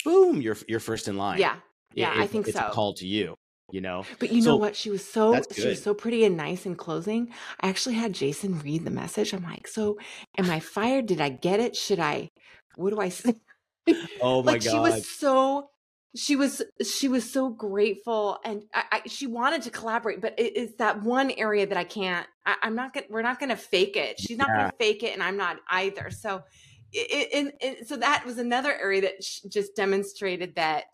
boom 0.03 0.41
you're 0.41 0.57
you're 0.67 0.79
first 0.79 1.07
in 1.07 1.17
line 1.17 1.39
Yeah. 1.39 1.55
It- 1.55 2.01
Yeah, 2.01 2.13
I 2.15 2.27
think 2.27 2.47
it's 2.47 2.57
so. 2.57 2.67
a 2.67 2.71
call 2.71 2.93
to 2.95 3.07
you 3.07 3.35
you 3.71 3.81
know 3.81 4.05
But 4.19 4.31
you 4.31 4.41
So, 4.43 4.49
know 4.51 4.57
what? 4.57 4.75
She 4.75 4.91
was 4.91 5.03
so 5.03 5.41
she 5.55 5.65
was 5.67 5.81
so 5.81 5.95
pretty 5.95 6.23
and 6.23 6.37
nice 6.37 6.67
in 6.67 6.75
closing. 6.75 7.33
I 7.61 7.69
actually 7.69 7.95
had 7.95 8.13
Jason 8.13 8.59
read 8.59 8.85
the 8.85 8.91
message. 8.91 9.33
I'm 9.33 9.41
like, 9.43 9.67
so 9.67 9.97
am 10.37 10.51
I 10.51 10.59
fired? 10.59 11.07
Did 11.07 11.19
I 11.19 11.29
get 11.29 11.59
it? 11.59 11.75
Should 11.75 11.99
I 11.99 12.29
what 12.75 12.91
do 12.91 12.99
I 12.99 13.09
say? 13.09 13.33
oh 14.21 14.43
my 14.43 14.51
like 14.53 14.63
god 14.63 14.71
she 14.71 14.77
was 14.77 15.09
so 15.09 15.69
she 16.15 16.35
was 16.35 16.61
she 16.83 17.07
was 17.07 17.29
so 17.29 17.49
grateful 17.49 18.39
and 18.45 18.63
I, 18.73 18.83
I, 18.91 19.01
she 19.07 19.27
wanted 19.27 19.63
to 19.63 19.69
collaborate 19.69 20.21
but 20.21 20.33
it 20.39 20.55
is 20.55 20.75
that 20.75 21.03
one 21.03 21.31
area 21.31 21.67
that 21.67 21.77
i 21.77 21.83
can't 21.83 22.25
I, 22.45 22.55
i'm 22.63 22.75
not 22.75 22.93
gonna 22.93 23.07
we're 23.09 23.21
not 23.21 23.39
gonna 23.39 23.57
fake 23.57 23.95
it 23.97 24.19
she's 24.19 24.37
not 24.37 24.49
Yeah. 24.49 24.57
gonna 24.63 24.73
fake 24.79 25.03
it 25.03 25.13
and 25.13 25.21
i'm 25.21 25.37
not 25.37 25.57
either 25.69 26.09
so 26.09 26.43
it, 26.93 27.29
it, 27.33 27.55
it 27.59 27.87
so 27.87 27.97
that 27.97 28.25
was 28.25 28.37
another 28.37 28.73
area 28.73 29.01
that 29.01 29.15
just 29.49 29.75
demonstrated 29.75 30.55
that 30.55 30.85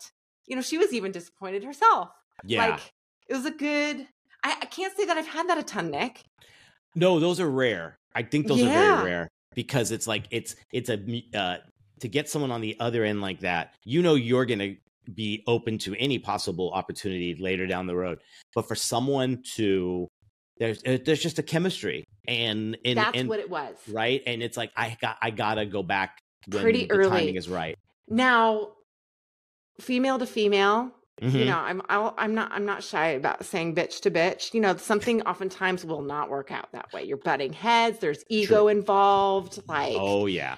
you 0.46 0.56
know 0.56 0.62
she 0.62 0.78
was 0.78 0.92
even 0.92 1.12
disappointed 1.12 1.62
herself 1.62 2.10
yeah 2.44 2.66
like 2.66 2.92
it 3.28 3.34
was 3.34 3.46
a 3.46 3.50
good 3.52 4.06
I, 4.44 4.56
I 4.62 4.66
can't 4.66 4.96
say 4.96 5.04
that 5.06 5.16
i've 5.16 5.28
had 5.28 5.48
that 5.48 5.58
a 5.58 5.62
ton 5.62 5.90
nick 5.90 6.24
No, 6.94 7.20
those 7.20 7.40
are 7.40 7.50
rare. 7.50 7.96
I 8.14 8.22
think 8.22 8.46
those 8.46 8.62
are 8.62 8.68
very 8.68 9.04
rare 9.04 9.28
because 9.54 9.90
it's 9.92 10.06
like 10.06 10.24
it's 10.30 10.56
it's 10.72 10.90
a 10.90 10.98
uh, 11.34 11.56
to 12.00 12.08
get 12.08 12.28
someone 12.28 12.50
on 12.50 12.60
the 12.60 12.76
other 12.80 13.04
end 13.04 13.22
like 13.22 13.40
that. 13.40 13.74
You 13.84 14.02
know, 14.02 14.14
you're 14.14 14.44
gonna 14.44 14.74
be 15.14 15.42
open 15.46 15.78
to 15.78 15.94
any 15.98 16.18
possible 16.18 16.70
opportunity 16.72 17.34
later 17.34 17.66
down 17.66 17.86
the 17.86 17.96
road. 17.96 18.20
But 18.54 18.68
for 18.68 18.74
someone 18.74 19.42
to 19.56 20.08
there's 20.58 20.82
uh, 20.86 20.98
there's 21.04 21.20
just 21.22 21.38
a 21.38 21.42
chemistry 21.42 22.04
and 22.28 22.76
and, 22.84 22.98
that's 22.98 23.16
and 23.18 23.28
what 23.28 23.40
it 23.40 23.50
was 23.50 23.74
right, 23.88 24.22
and 24.26 24.42
it's 24.42 24.56
like 24.56 24.70
I 24.76 24.96
got 25.00 25.16
I 25.22 25.30
gotta 25.30 25.66
go 25.66 25.82
back 25.82 26.18
when 26.50 26.62
Pretty 26.62 26.84
the 26.84 26.92
early. 26.92 27.08
timing 27.10 27.36
is 27.36 27.48
right. 27.48 27.76
now 28.08 28.72
female 29.80 30.18
to 30.18 30.26
female 30.26 30.90
you 31.20 31.28
Mhm. 31.30 31.46
know 31.46 31.58
i'm 31.58 31.82
I'll, 31.88 32.14
i'm 32.18 32.34
not 32.34 32.50
i'm 32.52 32.64
not 32.64 32.82
shy 32.82 33.08
about 33.08 33.44
saying 33.44 33.74
bitch 33.74 34.00
to 34.02 34.10
bitch 34.10 34.52
you 34.54 34.60
know 34.60 34.76
something 34.76 35.22
oftentimes 35.22 35.84
will 35.84 36.02
not 36.02 36.28
work 36.30 36.50
out 36.50 36.70
that 36.72 36.92
way 36.92 37.04
you're 37.04 37.16
butting 37.16 37.52
heads 37.52 37.98
there's 38.00 38.24
ego 38.28 38.68
involved 38.68 39.62
like 39.68 39.96
Oh 39.96 40.26
yeah, 40.26 40.56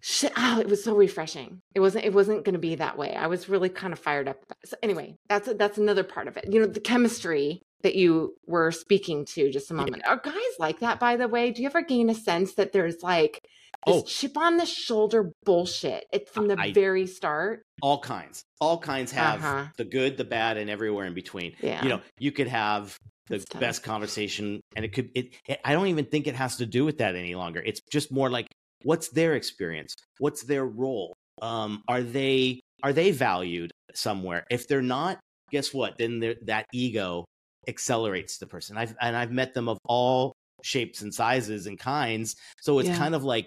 shit, 0.00 0.32
oh, 0.36 0.60
it 0.60 0.68
was 0.68 0.82
so 0.84 0.94
refreshing. 0.94 1.60
It 1.74 1.80
wasn't 1.80 2.04
it 2.04 2.12
wasn't 2.12 2.44
going 2.44 2.52
to 2.54 2.58
be 2.58 2.74
that 2.76 2.96
way. 2.98 3.14
I 3.14 3.26
was 3.26 3.48
really 3.48 3.68
kind 3.68 3.92
of 3.92 3.98
fired 3.98 4.28
up 4.28 4.38
so 4.64 4.76
anyway 4.82 5.16
that's 5.28 5.48
that's 5.54 5.78
another 5.78 6.04
part 6.04 6.28
of 6.28 6.36
it. 6.36 6.46
You 6.52 6.60
know 6.60 6.66
the 6.66 6.80
chemistry 6.80 7.62
that 7.82 7.94
you 7.94 8.34
were 8.46 8.72
speaking 8.72 9.24
to 9.24 9.50
just 9.50 9.70
a 9.70 9.74
moment. 9.74 10.02
Are 10.06 10.16
guys 10.22 10.34
like 10.58 10.80
that 10.80 10.98
by 10.98 11.16
the 11.16 11.28
way? 11.28 11.50
Do 11.52 11.62
you 11.62 11.68
ever 11.68 11.82
gain 11.82 12.10
a 12.10 12.14
sense 12.14 12.54
that 12.54 12.72
there's 12.72 13.02
like 13.02 13.40
this 13.86 13.96
Oh. 13.96 14.02
chip 14.02 14.36
on 14.36 14.56
the 14.56 14.66
shoulder 14.66 15.30
bullshit 15.44 16.04
it 16.12 16.28
from 16.28 16.48
the 16.48 16.56
I- 16.58 16.72
very 16.72 17.06
start? 17.06 17.62
All 17.80 18.00
kinds, 18.00 18.42
all 18.60 18.78
kinds 18.78 19.12
have 19.12 19.44
Uh-huh. 19.44 19.66
the 19.76 19.84
good, 19.84 20.16
the 20.16 20.24
bad, 20.24 20.56
and 20.56 20.68
everywhere 20.68 21.06
in 21.06 21.14
between. 21.14 21.52
yeah. 21.60 21.82
you 21.82 21.88
know 21.88 22.00
you 22.18 22.32
could 22.32 22.48
have 22.48 22.98
the 23.28 23.44
best 23.60 23.82
conversation 23.82 24.60
and 24.74 24.84
it 24.86 24.92
could 24.94 25.10
it, 25.14 25.34
it 25.46 25.60
i 25.62 25.74
don't 25.74 25.88
even 25.88 26.06
think 26.06 26.26
it 26.26 26.34
has 26.34 26.56
to 26.56 26.64
do 26.66 26.84
with 26.84 26.98
that 26.98 27.14
any 27.14 27.34
longer. 27.34 27.62
It's 27.64 27.80
just 27.92 28.10
more 28.10 28.30
like 28.30 28.46
what's 28.82 29.08
their 29.10 29.34
experience? 29.34 29.94
What's 30.18 30.44
their 30.44 30.66
role? 30.66 31.14
Um 31.42 31.82
are 31.88 32.02
they 32.02 32.60
are 32.82 32.92
they 32.92 33.10
valued 33.10 33.70
somewhere? 33.94 34.44
If 34.50 34.68
they're 34.68 34.82
not 34.82 35.18
guess 35.50 35.72
what? 35.72 35.96
Then 35.98 36.20
that 36.46 36.66
ego 36.72 37.24
accelerates 37.66 38.38
the 38.38 38.46
person. 38.46 38.76
I've 38.76 38.94
and 39.00 39.16
i've 39.16 39.30
met 39.32 39.54
them 39.54 39.68
of 39.68 39.78
all 39.84 40.32
shapes 40.62 41.02
and 41.02 41.14
sizes 41.14 41.66
and 41.66 41.78
kinds 41.78 42.34
so 42.60 42.78
it's 42.80 42.88
Yeah. 42.88 42.96
kind 42.98 43.14
of 43.14 43.22
like 43.24 43.46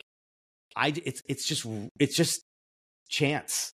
i 0.77 0.93
it's 1.05 1.21
it's 1.27 1.45
just 1.45 1.65
it's 1.99 2.15
just 2.15 2.41
chance 3.09 3.71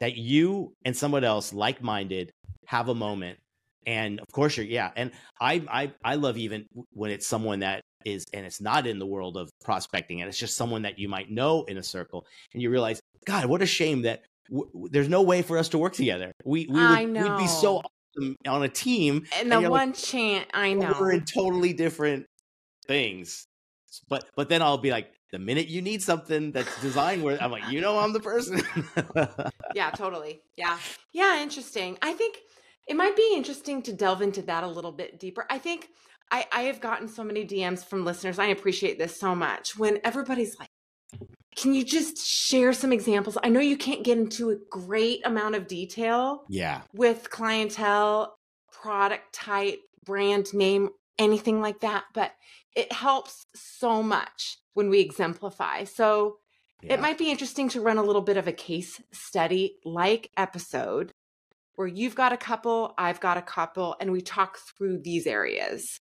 that 0.00 0.16
you 0.16 0.72
and 0.84 0.96
someone 0.96 1.24
else 1.24 1.52
like-minded 1.52 2.30
have 2.66 2.88
a 2.88 2.94
moment 2.94 3.38
and 3.86 4.20
of 4.20 4.26
course 4.32 4.56
you're 4.56 4.66
yeah 4.66 4.90
and 4.96 5.10
i 5.40 5.54
i 5.68 5.92
i 6.04 6.14
love 6.14 6.36
even 6.36 6.66
when 6.92 7.10
it's 7.10 7.26
someone 7.26 7.60
that 7.60 7.82
is 8.12 8.24
and 8.32 8.44
it's 8.46 8.60
not 8.60 8.86
in 8.86 8.98
the 8.98 9.06
world 9.06 9.36
of 9.36 9.48
prospecting 9.62 10.20
and 10.20 10.28
it's 10.28 10.38
just 10.38 10.56
someone 10.56 10.82
that 10.82 10.98
you 10.98 11.08
might 11.08 11.30
know 11.30 11.64
in 11.64 11.78
a 11.78 11.82
circle 11.82 12.26
and 12.52 12.62
you 12.62 12.70
realize 12.70 13.00
god 13.26 13.46
what 13.46 13.62
a 13.62 13.66
shame 13.66 14.02
that 14.02 14.22
w- 14.50 14.88
there's 14.90 15.08
no 15.08 15.22
way 15.22 15.42
for 15.42 15.58
us 15.58 15.68
to 15.70 15.78
work 15.78 15.92
together. 15.92 16.32
We 16.44 16.66
we 16.68 16.86
would 16.86 16.98
we'd 17.08 17.36
be 17.36 17.46
so 17.46 17.82
awesome 17.82 18.36
on 18.46 18.62
a 18.62 18.68
team 18.68 19.26
and 19.38 19.50
the 19.52 19.60
you're 19.60 19.70
like, 19.70 19.80
one 19.80 19.92
chant 19.92 20.46
i 20.54 20.72
know 20.72 20.94
we're 20.98 21.12
in 21.12 21.24
totally 21.24 21.72
different 21.72 22.26
things. 22.86 23.44
But 24.08 24.24
but 24.36 24.48
then 24.48 24.62
i'll 24.62 24.78
be 24.78 24.90
like 24.90 25.12
the 25.32 25.38
minute 25.38 25.68
you 25.68 25.82
need 25.82 26.02
something 26.02 26.52
that's 26.52 26.80
designed 26.80 27.22
where 27.22 27.36
i'm 27.42 27.50
like 27.50 27.68
you 27.70 27.80
know 27.80 27.98
i'm 27.98 28.12
the 28.12 28.20
person. 28.20 28.62
Yeah 29.74 29.90
totally. 29.90 30.40
Yeah. 30.56 30.78
Yeah 31.12 31.42
interesting. 31.42 31.98
I 32.02 32.12
think 32.12 32.38
it 32.86 32.96
might 32.96 33.16
be 33.16 33.34
interesting 33.36 33.82
to 33.82 33.92
delve 33.92 34.22
into 34.22 34.42
that 34.42 34.64
a 34.64 34.66
little 34.66 34.92
bit 34.92 35.20
deeper. 35.20 35.46
I 35.50 35.58
think 35.58 35.88
i 36.30 36.46
i 36.52 36.62
have 36.62 36.80
gotten 36.80 37.08
so 37.08 37.22
many 37.24 37.44
dms 37.44 37.84
from 37.84 38.04
listeners 38.04 38.38
i 38.38 38.46
appreciate 38.46 38.98
this 38.98 39.18
so 39.18 39.34
much 39.34 39.76
when 39.76 39.98
everybody's 40.04 40.58
like 40.58 40.70
can 41.56 41.74
you 41.74 41.84
just 41.84 42.18
share 42.18 42.72
some 42.72 42.92
examples 42.92 43.38
i 43.42 43.48
know 43.48 43.60
you 43.60 43.76
can't 43.76 44.04
get 44.04 44.18
into 44.18 44.50
a 44.50 44.56
great 44.70 45.24
amount 45.24 45.54
of 45.54 45.66
detail 45.66 46.44
yeah 46.48 46.82
with 46.94 47.30
clientele 47.30 48.36
product 48.72 49.32
type 49.32 49.80
brand 50.04 50.52
name 50.54 50.88
anything 51.18 51.60
like 51.60 51.80
that 51.80 52.04
but 52.14 52.32
it 52.76 52.92
helps 52.92 53.46
so 53.54 54.02
much 54.02 54.58
when 54.74 54.88
we 54.88 55.00
exemplify 55.00 55.84
so 55.84 56.36
yeah. 56.82 56.94
it 56.94 57.00
might 57.00 57.18
be 57.18 57.30
interesting 57.30 57.68
to 57.68 57.80
run 57.80 57.98
a 57.98 58.02
little 58.02 58.22
bit 58.22 58.36
of 58.36 58.46
a 58.46 58.52
case 58.52 59.00
study 59.12 59.76
like 59.84 60.30
episode 60.36 61.12
where 61.78 61.86
you've 61.86 62.16
got 62.16 62.32
a 62.32 62.36
couple, 62.36 62.92
I've 62.98 63.20
got 63.20 63.36
a 63.36 63.42
couple, 63.42 63.94
and 64.00 64.10
we 64.10 64.20
talk 64.20 64.58
through 64.58 64.98
these 64.98 65.28
areas. 65.28 66.00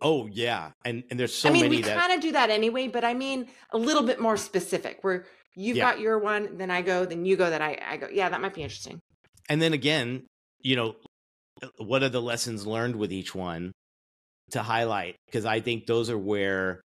Oh 0.00 0.26
yeah 0.30 0.70
and 0.84 1.04
and 1.10 1.18
there's 1.18 1.34
so 1.34 1.48
I 1.48 1.52
mean, 1.52 1.68
we 1.68 1.82
that 1.82 1.98
kind 1.98 2.12
of 2.12 2.20
do 2.20 2.32
that 2.32 2.50
anyway, 2.50 2.88
but 2.88 3.04
I 3.04 3.14
mean 3.14 3.48
a 3.72 3.78
little 3.78 4.02
bit 4.04 4.20
more 4.20 4.36
specific 4.36 4.98
where 5.02 5.26
you've 5.56 5.76
Yeah. 5.76 5.90
got 5.92 6.00
your 6.00 6.18
one, 6.18 6.56
then 6.58 6.70
I 6.70 6.82
go, 6.82 7.04
then 7.04 7.24
you 7.24 7.36
go, 7.36 7.50
then 7.50 7.62
I, 7.62 7.78
I 7.84 7.96
go. 7.96 8.08
Yeah, 8.12 8.28
that 8.28 8.40
might 8.40 8.54
be 8.54 8.62
interesting. 8.62 9.00
and 9.48 9.60
then 9.60 9.72
again, 9.72 10.26
you 10.60 10.76
know, 10.76 10.94
uh, 11.62 11.68
what 11.78 12.02
are 12.02 12.08
the 12.08 12.22
lessons 12.22 12.66
learned 12.66 12.94
with 12.96 13.12
each 13.12 13.34
one 13.34 13.72
to 14.50 14.62
highlight? 14.62 15.16
Because 15.26 15.44
I 15.44 15.60
think 15.60 15.86
those 15.86 16.10
are 16.10 16.18
where 16.18 16.80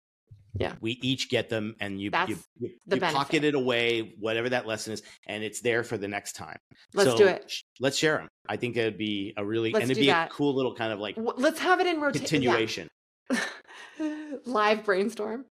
Yeah. 0.59 0.75
we 0.81 0.99
each 1.03 1.31
get 1.31 1.49
them 1.49 1.77
and 1.81 1.99
you 2.01 2.07
you, 2.07 2.11
That's 2.11 2.31
you, 2.31 2.39
the 2.87 2.97
you 2.97 3.01
pocket 3.01 3.45
it 3.45 3.55
away, 3.55 4.15
whatever 4.19 4.49
that 4.51 4.67
lesson 4.67 4.93
is, 4.95 5.03
and 5.27 5.43
it's 5.45 5.61
there 5.61 5.83
for 5.85 5.97
the 5.97 6.09
next 6.09 6.33
time. 6.33 6.57
Let's 6.95 7.11
So, 7.13 7.17
do 7.19 7.27
it. 7.27 7.45
sh- 7.51 7.63
Let's 7.81 7.97
share 7.97 8.19
them. 8.19 8.29
I 8.49 8.57
think 8.57 8.77
it'd 8.77 8.99
be 8.99 9.33
a 9.37 9.45
really 9.45 9.71
Let's 9.71 9.83
and 9.85 9.91
it'd 9.93 10.01
be 10.01 10.09
that. 10.09 10.29
a 10.29 10.33
cool 10.33 10.55
little 10.55 10.75
kind 10.75 10.93
of 10.93 10.99
like 10.99 11.17
Let's 11.17 11.61
have 11.61 11.81
it 11.81 11.87
in 11.87 12.01
rotation. 12.01 12.27
continuation. 12.27 12.89
Live 14.45 14.85
brainstorm. 14.85 15.45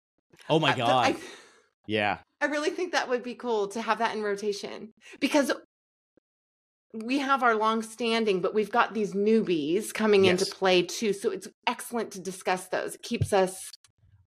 Oh 0.50 0.60
my 0.60 0.76
god. 0.76 1.16
I, 1.16 1.16
yeah. 1.88 2.20
I 2.42 2.46
really 2.46 2.70
think 2.70 2.92
that 2.92 3.10
would 3.10 3.24
be 3.24 3.36
cool 3.36 3.68
to 3.70 3.82
have 3.82 4.00
that 4.00 4.16
in 4.16 4.22
rotation 4.22 4.94
because 5.20 5.52
we 6.94 7.20
have 7.20 7.44
our 7.44 7.56
long 7.56 7.82
standing, 7.82 8.42
but 8.42 8.54
we've 8.54 8.72
got 8.72 8.94
these 8.94 9.14
newbies 9.14 9.94
coming 9.94 10.26
into 10.26 10.46
play 10.46 10.84
too. 10.84 11.14
So 11.14 11.32
it's 11.32 11.48
excellent 11.66 12.12
to 12.12 12.20
discuss 12.22 12.68
those. 12.68 12.96
It 12.96 13.02
keeps 13.02 13.34
us 13.34 13.72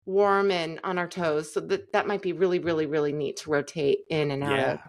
warm 0.07 0.51
and 0.51 0.81
on 0.85 0.99
our 0.99 1.07
toes. 1.07 1.53
So 1.53 1.61
that, 1.61 1.93
that 1.93 2.07
might 2.07 2.23
be 2.23 2.33
really, 2.33 2.59
really, 2.59 2.87
really 2.87 3.13
neat 3.13 3.37
to 3.39 3.51
rotate 3.51 3.99
in 4.09 4.31
and 4.31 4.43
out 4.43 4.59
Yeah. 4.59 4.73
of. 4.73 4.81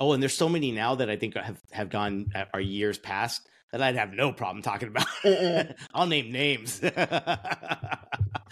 Oh, 0.00 0.12
and 0.12 0.22
there's 0.22 0.36
so 0.36 0.48
many 0.48 0.70
now 0.70 0.94
that 0.94 1.10
I 1.10 1.16
think 1.16 1.36
have 1.36 1.58
have 1.72 1.90
gone 1.90 2.26
uh, 2.32 2.44
are 2.54 2.60
years 2.60 2.98
past 2.98 3.48
that 3.72 3.82
I'd 3.82 3.96
have 3.96 4.12
no 4.12 4.32
problem 4.32 4.62
talking 4.62 4.88
about. 4.88 5.06
I'll 5.94 6.06
name 6.06 6.30
names. 6.32 6.80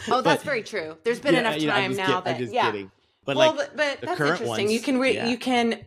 Oh, 0.09 0.21
that's 0.21 0.43
But- 0.43 0.47
very 0.47 0.63
true. 0.63 0.97
There's 1.05 1.19
been 1.19 1.35
Yeah, 1.35 1.41
enough 1.41 1.59
you 1.61 1.67
know, 1.67 1.73
I'm 1.73 1.83
time 1.83 1.91
just 1.97 1.99
now 1.99 2.07
kid- 2.07 2.15
I'm 2.17 2.25
that 2.25 2.39
just 2.39 2.53
yeah. 2.53 2.71
kidding. 2.71 2.91
But 3.25 3.37
well, 3.37 3.57
like 3.57 3.75
but, 3.75 3.77
but 3.77 4.01
the 4.01 4.07
that's 4.07 4.19
current 4.19 4.41
interesting. 4.41 4.71
you 4.71 4.81
can 4.81 4.99
re- 4.99 5.15
yeah. 5.15 5.27
you 5.27 5.39
can 5.39 5.81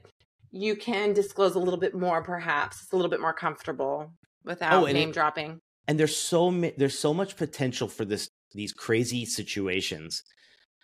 you 0.52 0.76
can 0.76 1.14
disclose 1.14 1.56
a 1.56 1.60
little 1.60 1.80
bit 1.80 1.94
more, 1.96 2.22
perhaps. 2.24 2.82
It's 2.82 2.92
a 2.92 2.96
little 2.98 3.12
bit 3.12 3.22
more 3.22 3.34
comfortable 3.34 4.12
without 4.44 4.74
Oh, 4.74 4.86
and 4.88 4.98
it- 4.98 5.00
name 5.00 5.12
dropping. 5.12 5.60
and 5.88 5.98
there's 6.00 6.18
so 6.18 6.50
ma- 6.52 6.72
there's 6.76 6.98
so 6.98 7.14
much 7.14 7.38
potential 7.38 7.88
for 7.88 8.04
this 8.04 8.28
these 8.54 8.74
crazy 8.74 9.26
situations. 9.26 10.22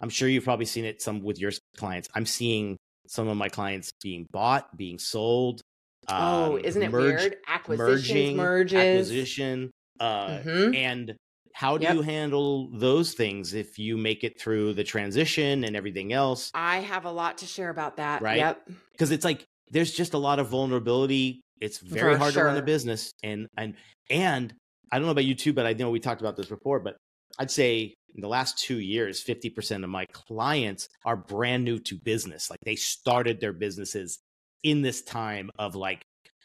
I'm 0.02 0.10
sure 0.10 0.30
you've 0.30 0.43
probably 0.46 0.66
seen 0.68 0.86
it 0.86 1.02
some 1.02 1.22
with 1.22 1.39
your 1.39 1.52
clients. 1.78 2.08
I'm 2.16 2.28
seeing 2.28 2.78
some 3.08 3.28
of 3.28 3.36
my 3.36 3.50
clients 3.50 3.91
being 4.04 4.28
bought, 4.32 4.78
being 4.78 5.00
sold. 5.00 5.62
Oh, 6.10 6.53
um, 6.56 6.60
isn't 6.60 6.82
it 6.82 6.91
merge- 6.91 7.22
weird? 7.22 7.36
Acquisitions, 7.47 8.08
merging, 8.10 8.38
merges. 8.38 8.74
acquisition, 9.10 9.72
uh, 9.99 10.39
Mhm. 10.39 10.76
and 10.76 11.16
how 11.53 11.78
do 11.78 11.84
Yep. 11.86 11.93
you 11.95 12.01
handle 12.01 12.70
those 12.78 13.14
things 13.14 13.53
if 13.53 13.80
you 13.80 13.95
make 13.97 14.24
it 14.26 14.39
through 14.39 14.74
the 14.74 14.84
transition 14.84 15.64
and 15.64 15.76
everything 15.76 16.12
else? 16.12 16.51
I 16.53 16.78
have 16.80 17.06
a 17.06 17.12
lot 17.12 17.38
to 17.39 17.45
share 17.45 17.70
about 17.70 17.97
that. 17.97 18.22
Right? 18.22 18.38
Yep. 18.38 18.70
Because 18.91 19.12
it's 19.12 19.24
like 19.26 19.45
there's 19.72 19.93
just 19.93 20.14
a 20.14 20.18
lot 20.18 20.39
of 20.39 20.49
vulnerability. 20.49 21.41
It's 21.62 21.78
very 21.80 22.14
For 22.14 22.18
hard 22.20 22.34
to 22.34 22.43
run 22.43 22.58
a 22.58 22.62
business, 22.62 23.12
and 23.24 23.47
and 23.58 23.76
and 24.10 24.53
I 24.91 24.97
don't 24.97 25.06
know 25.06 25.12
about 25.12 25.26
you 25.26 25.34
too, 25.36 25.53
but 25.53 25.66
I 25.66 25.74
know 25.74 25.89
we 25.89 25.99
talked 25.99 26.22
about 26.22 26.36
this 26.36 26.47
before, 26.47 26.80
but 26.80 26.97
I'd 27.39 27.49
say 27.49 27.93
in 28.14 28.22
the 28.22 28.28
last 28.30 28.58
two 28.60 28.80
years, 28.80 29.22
50% 29.22 29.84
of 29.84 29.89
my 29.89 30.06
clients 30.14 30.88
are 31.06 31.18
brand 31.18 31.66
new 31.66 31.80
to 31.80 31.97
business. 31.97 32.49
Like 32.49 32.60
they 32.64 32.76
started 32.78 33.41
their 33.41 33.51
businesses 33.51 34.20
in 34.66 34.82
this 34.82 35.01
time 35.03 35.49
of 35.59 35.76
like, 35.76 36.01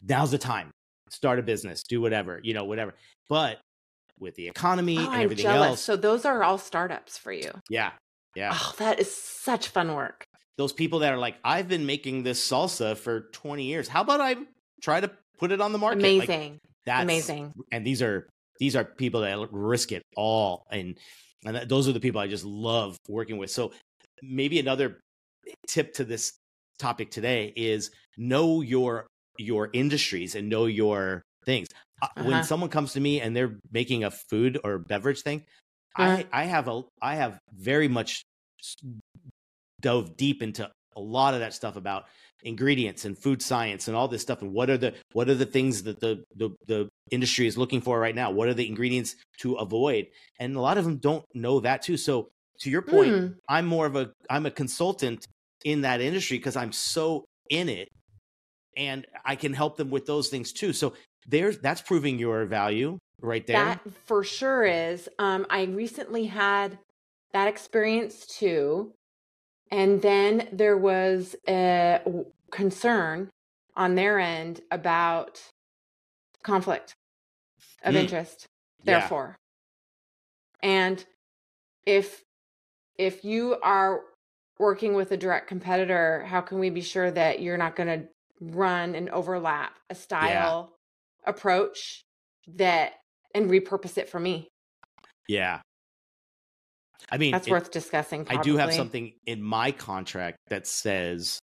now's 0.07 0.31
the 0.31 0.37
time, 0.37 0.71
start 1.09 1.39
a 1.39 1.41
business, 1.43 1.83
do 1.83 1.99
whatever, 1.99 2.39
you 2.43 2.53
know, 2.53 2.63
whatever. 2.65 2.93
But 3.27 3.59
with 4.19 4.35
the 4.35 4.47
economy 4.47 4.97
Oh, 4.99 5.11
and 5.11 5.23
everything 5.23 5.47
else, 5.47 5.81
So 5.81 5.95
those 5.95 6.23
are 6.25 6.43
all 6.43 6.57
startups 6.59 7.17
for 7.17 7.31
you. 7.33 7.51
yeah, 7.69 7.91
yeah. 8.35 8.51
Oh, 8.53 8.73
that 8.77 8.99
is 8.99 9.13
such 9.13 9.69
fun 9.69 9.95
work. 9.95 10.23
Those 10.57 10.71
people 10.73 10.99
that 10.99 11.11
are 11.11 11.17
like, 11.17 11.35
I've 11.43 11.67
been 11.67 11.85
making 11.87 12.21
this 12.23 12.39
salsa 12.47 12.95
for 12.95 13.21
20 13.33 13.63
years. 13.63 13.87
How 13.87 14.01
about 14.01 14.21
I 14.21 14.35
try 14.81 14.99
to 15.01 15.09
put 15.39 15.51
it 15.51 15.59
on 15.59 15.71
the 15.71 15.79
market? 15.79 16.03
Like, 16.03 16.25
Amazing. 16.27 16.59
that's 16.85 17.03
Amazing. 17.03 17.53
and 17.71 17.85
these 17.85 18.01
are 18.03 18.27
these 18.59 18.75
are 18.75 18.85
people 18.85 19.21
that 19.21 19.39
risk 19.51 19.91
it 19.91 20.03
all 20.15 20.67
and 20.71 20.99
and 21.45 21.55
that, 21.55 21.67
those 21.69 21.87
are 21.87 21.93
the 21.93 21.99
people 21.99 22.21
i 22.21 22.27
just 22.27 22.45
love 22.45 22.95
working 23.09 23.37
with 23.39 23.49
so 23.49 23.71
maybe 24.21 24.59
another 24.59 24.99
tip 25.67 25.93
to 25.95 26.03
this 26.03 26.33
topic 26.81 27.11
today 27.11 27.53
is 27.55 27.91
know 28.17 28.61
your 28.61 29.07
your 29.37 29.69
industries 29.73 30.35
and 30.35 30.49
know 30.49 30.65
your 30.65 31.21
things 31.45 31.67
Uh, 32.01 32.07
Uh-huh. 32.17 32.25
when 32.27 32.43
someone 32.43 32.69
comes 32.69 32.93
to 32.93 32.99
me 32.99 33.21
and 33.21 33.35
they're 33.35 33.55
making 33.71 34.03
a 34.03 34.11
food 34.11 34.59
or 34.65 34.79
beverage 34.79 35.21
thing 35.21 35.45
Uh-huh. 35.97 36.23
i 36.33 36.43
i 36.43 36.43
have 36.55 36.67
a 36.67 36.83
i 37.01 37.15
have 37.15 37.39
very 37.53 37.87
much 37.87 38.23
dove 39.81 40.15
deep 40.17 40.41
into 40.43 40.69
a 40.95 40.99
lot 40.99 41.33
of 41.33 41.39
that 41.39 41.53
stuff 41.53 41.75
about 41.75 42.05
ingredients 42.43 43.05
and 43.05 43.17
food 43.17 43.41
science 43.41 43.87
and 43.87 43.95
all 43.95 44.07
this 44.07 44.21
stuff 44.21 44.41
and 44.41 44.51
what 44.51 44.69
are 44.69 44.77
the 44.77 44.93
what 45.13 45.29
are 45.29 45.35
the 45.35 45.45
things 45.45 45.83
that 45.83 45.99
the 45.99 46.23
the, 46.35 46.49
the 46.67 46.89
industry 47.11 47.47
is 47.47 47.57
looking 47.57 47.81
for 47.81 47.99
right 47.99 48.15
now 48.15 48.29
what 48.31 48.47
are 48.47 48.53
the 48.53 48.67
ingredients 48.67 49.15
to 49.39 49.55
avoid 49.55 50.07
and 50.39 50.55
a 50.55 50.61
lot 50.61 50.77
of 50.77 50.83
them 50.85 50.97
don't 50.97 51.23
know 51.33 51.59
that 51.59 51.81
too 51.81 51.97
so 51.97 52.29
to 52.59 52.69
your 52.69 52.81
point 52.81 53.15
Hmm. 53.17 53.27
i'm 53.47 53.65
more 53.65 53.85
of 53.85 53.95
a 53.95 54.11
i'm 54.29 54.45
a 54.45 54.51
consultant 54.51 55.25
in 55.65 55.81
that 55.81 56.01
industry 56.01 56.37
because 56.37 56.55
i'm 56.55 56.71
so 56.71 57.25
in 57.49 57.69
it 57.69 57.87
and 58.77 59.05
i 59.25 59.35
can 59.35 59.53
help 59.53 59.77
them 59.77 59.89
with 59.89 60.05
those 60.05 60.29
things 60.29 60.53
too 60.53 60.73
so 60.73 60.93
there's 61.27 61.57
that's 61.59 61.81
proving 61.81 62.17
your 62.17 62.45
value 62.45 62.97
right 63.21 63.45
there 63.47 63.57
That 63.57 63.81
for 64.05 64.23
sure 64.23 64.63
is. 64.63 65.09
Um, 65.19 65.45
I 65.49 65.63
recently 65.63 66.25
had 66.25 66.79
that 67.33 67.47
experience 67.47 68.25
too. 68.25 68.93
And 69.71 70.01
then 70.01 70.49
there 70.51 70.77
was 70.77 71.35
a 71.47 72.01
concern 72.51 73.29
on 73.75 73.95
their 73.95 74.19
end 74.19 74.61
about 74.69 75.41
conflict 76.43 76.93
of 77.83 77.93
Mm. 77.93 77.99
interest, 77.99 78.45
Yeah. 78.83 78.99
therefore. 78.99 79.35
And 80.61 81.03
if 81.85 82.23
if 82.97 83.23
you 83.23 83.57
are 83.63 84.01
working 84.61 84.93
with 84.93 85.11
a 85.11 85.17
direct 85.17 85.47
competitor, 85.47 86.23
how 86.27 86.39
can 86.39 86.59
we 86.59 86.69
be 86.69 86.81
sure 86.81 87.09
that 87.09 87.41
you're 87.41 87.57
not 87.57 87.75
going 87.75 87.87
to 87.89 88.07
run 88.39 88.93
and 88.95 89.09
overlap 89.09 89.73
a 89.89 89.95
style 89.95 90.77
approach 91.25 92.03
that 92.55 92.93
and 93.35 93.49
repurpose 93.49 93.97
it 93.97 94.07
for 94.07 94.19
me? 94.19 94.47
yeah 95.27 95.61
i 97.11 97.17
mean 97.17 97.31
That's 97.31 97.47
it- 97.47 97.51
worth 97.51 97.71
discussing. 97.71 98.25
I 98.29 98.41
do 98.41 98.55
have 98.57 98.73
something 98.73 99.13
in 99.25 99.41
my 99.41 99.71
contract 99.71 100.37
that 100.49 100.67
says, 100.67 101.39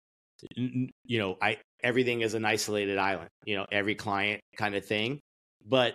you 0.57 1.19
know, 1.19 1.37
I 1.41 1.59
everything 1.83 2.23
is 2.23 2.35
an 2.35 2.45
isolated 2.45 2.99
island. 2.99 3.29
You 3.45 3.57
know, 3.57 3.67
every 3.71 3.95
client 3.95 4.41
kind 4.57 4.75
of 4.75 4.85
thing. 4.85 5.21
But 5.67 5.95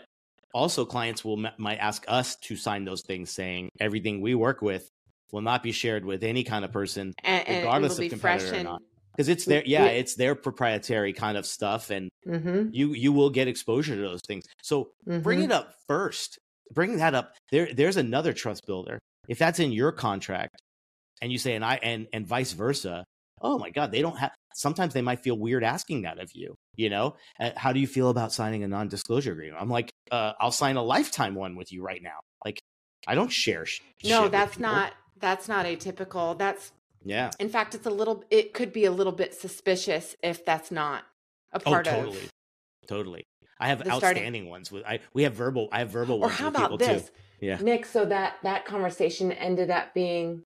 also, 0.53 0.85
clients 0.85 1.23
will 1.23 1.37
might 1.57 1.77
ask 1.77 2.05
us 2.07 2.35
to 2.43 2.55
sign 2.55 2.85
those 2.85 3.01
things, 3.01 3.29
saying 3.31 3.69
everything 3.79 4.21
we 4.21 4.35
work 4.35 4.61
with 4.61 4.87
will 5.31 5.41
not 5.41 5.63
be 5.63 5.71
shared 5.71 6.05
with 6.05 6.23
any 6.23 6.43
kind 6.43 6.65
of 6.65 6.71
person, 6.71 7.13
and, 7.23 7.47
regardless 7.47 7.99
of 7.99 8.09
competitor 8.09 8.59
or 8.59 8.63
not. 8.63 8.81
Because 9.15 9.27
it's 9.29 9.45
their 9.45 9.63
yeah, 9.65 9.85
Yeah. 9.85 9.91
it's 9.91 10.15
their 10.15 10.33
proprietary 10.35 11.13
kind 11.13 11.37
of 11.37 11.45
stuff, 11.45 11.89
and 11.89 12.09
Mhm, 12.25 12.69
you 12.73 12.93
you 12.93 13.11
will 13.11 13.29
get 13.29 13.47
exposure 13.47 13.95
to 13.95 14.01
those 14.01 14.21
things. 14.27 14.45
So 14.61 14.91
bring 15.05 15.39
mhm. 15.39 15.45
it 15.45 15.51
up 15.51 15.73
first. 15.87 16.37
Bring 16.71 16.97
that 16.97 17.15
up. 17.15 17.33
There, 17.51 17.73
there's 17.73 17.97
another 17.97 18.31
trust 18.31 18.65
builder. 18.67 18.99
If 19.27 19.39
that's 19.39 19.59
in 19.59 19.71
your 19.71 19.91
contract, 19.91 20.61
and 21.21 21.31
you 21.31 21.37
say, 21.37 21.55
and 21.55 21.65
I, 21.65 21.75
and 21.81 22.07
and 22.13 22.25
vice 22.27 22.53
versa. 22.53 23.03
Oh 23.41 23.57
my 23.57 23.69
God, 23.69 23.91
they 23.91 24.01
don't 24.01 24.17
have. 24.17 24.31
Sometimes 24.53 24.93
they 24.93 25.01
might 25.01 25.21
feel 25.21 25.37
weird 25.37 25.63
asking 25.63 26.01
that 26.03 26.19
of 26.19 26.29
you. 26.33 26.55
You 26.75 26.89
know, 26.89 27.15
Uh, 27.39 27.51
how 27.55 27.71
do 27.73 27.79
you 27.79 27.87
feel 27.87 28.09
about 28.09 28.31
signing 28.33 28.63
a 28.63 28.67
non-disclosure 28.67 29.31
agreement? 29.31 29.61
I'm 29.61 29.69
like, 29.69 29.89
uh, 30.11 30.33
I'll 30.39 30.51
sign 30.51 30.75
a 30.75 30.83
lifetime 30.83 31.35
one 31.35 31.55
with 31.55 31.71
you 31.71 31.81
right 31.81 32.01
now. 32.03 32.19
Like, 32.45 32.59
I 33.07 33.15
don't 33.15 33.29
share. 33.31 33.65
sh- 33.65 33.79
shit 34.01 34.09
No, 34.09 34.27
that's 34.27 34.59
not 34.59 34.93
that's 35.19 35.47
not 35.47 35.65
atypical. 35.65 36.37
That's 36.37 36.71
Yeah. 37.03 37.31
in 37.39 37.49
fact, 37.49 37.75
it's 37.75 37.85
a 37.85 37.89
little. 37.91 38.23
It 38.29 38.53
could 38.53 38.71
be 38.73 38.85
a 38.85 38.91
little 38.91 39.13
bit 39.13 39.33
suspicious 39.33 40.15
if 40.23 40.43
that's 40.45 40.71
not 40.71 41.03
a 41.51 41.57
Oh, 41.57 41.71
part 41.71 41.85
totally, 41.85 42.07
of. 42.07 42.13
totally. 42.15 42.29
Totally 42.87 43.23
i 43.61 43.67
have 43.67 43.79
the 43.79 43.85
starting- 43.85 44.07
outstanding 44.23 44.49
ones 44.49 44.71
with. 44.71 44.83
I 44.85 44.99
we 45.13 45.23
have 45.23 45.33
verbal. 45.33 45.67
I 45.71 45.79
have 45.79 45.89
verbal 45.91 46.15
Or 46.17 46.21
ones 46.27 46.33
how 46.35 46.45
with 46.45 46.55
about 46.55 46.71
people 46.71 46.77
this, 46.77 47.05
too. 47.09 47.11
Yeah. 47.41 47.57
Nick? 47.61 47.85
So 47.85 48.05
that 48.05 48.37
that 48.43 48.65
conversation 48.65 49.31
ended 49.31 49.69
up 49.69 49.93
being 49.93 50.43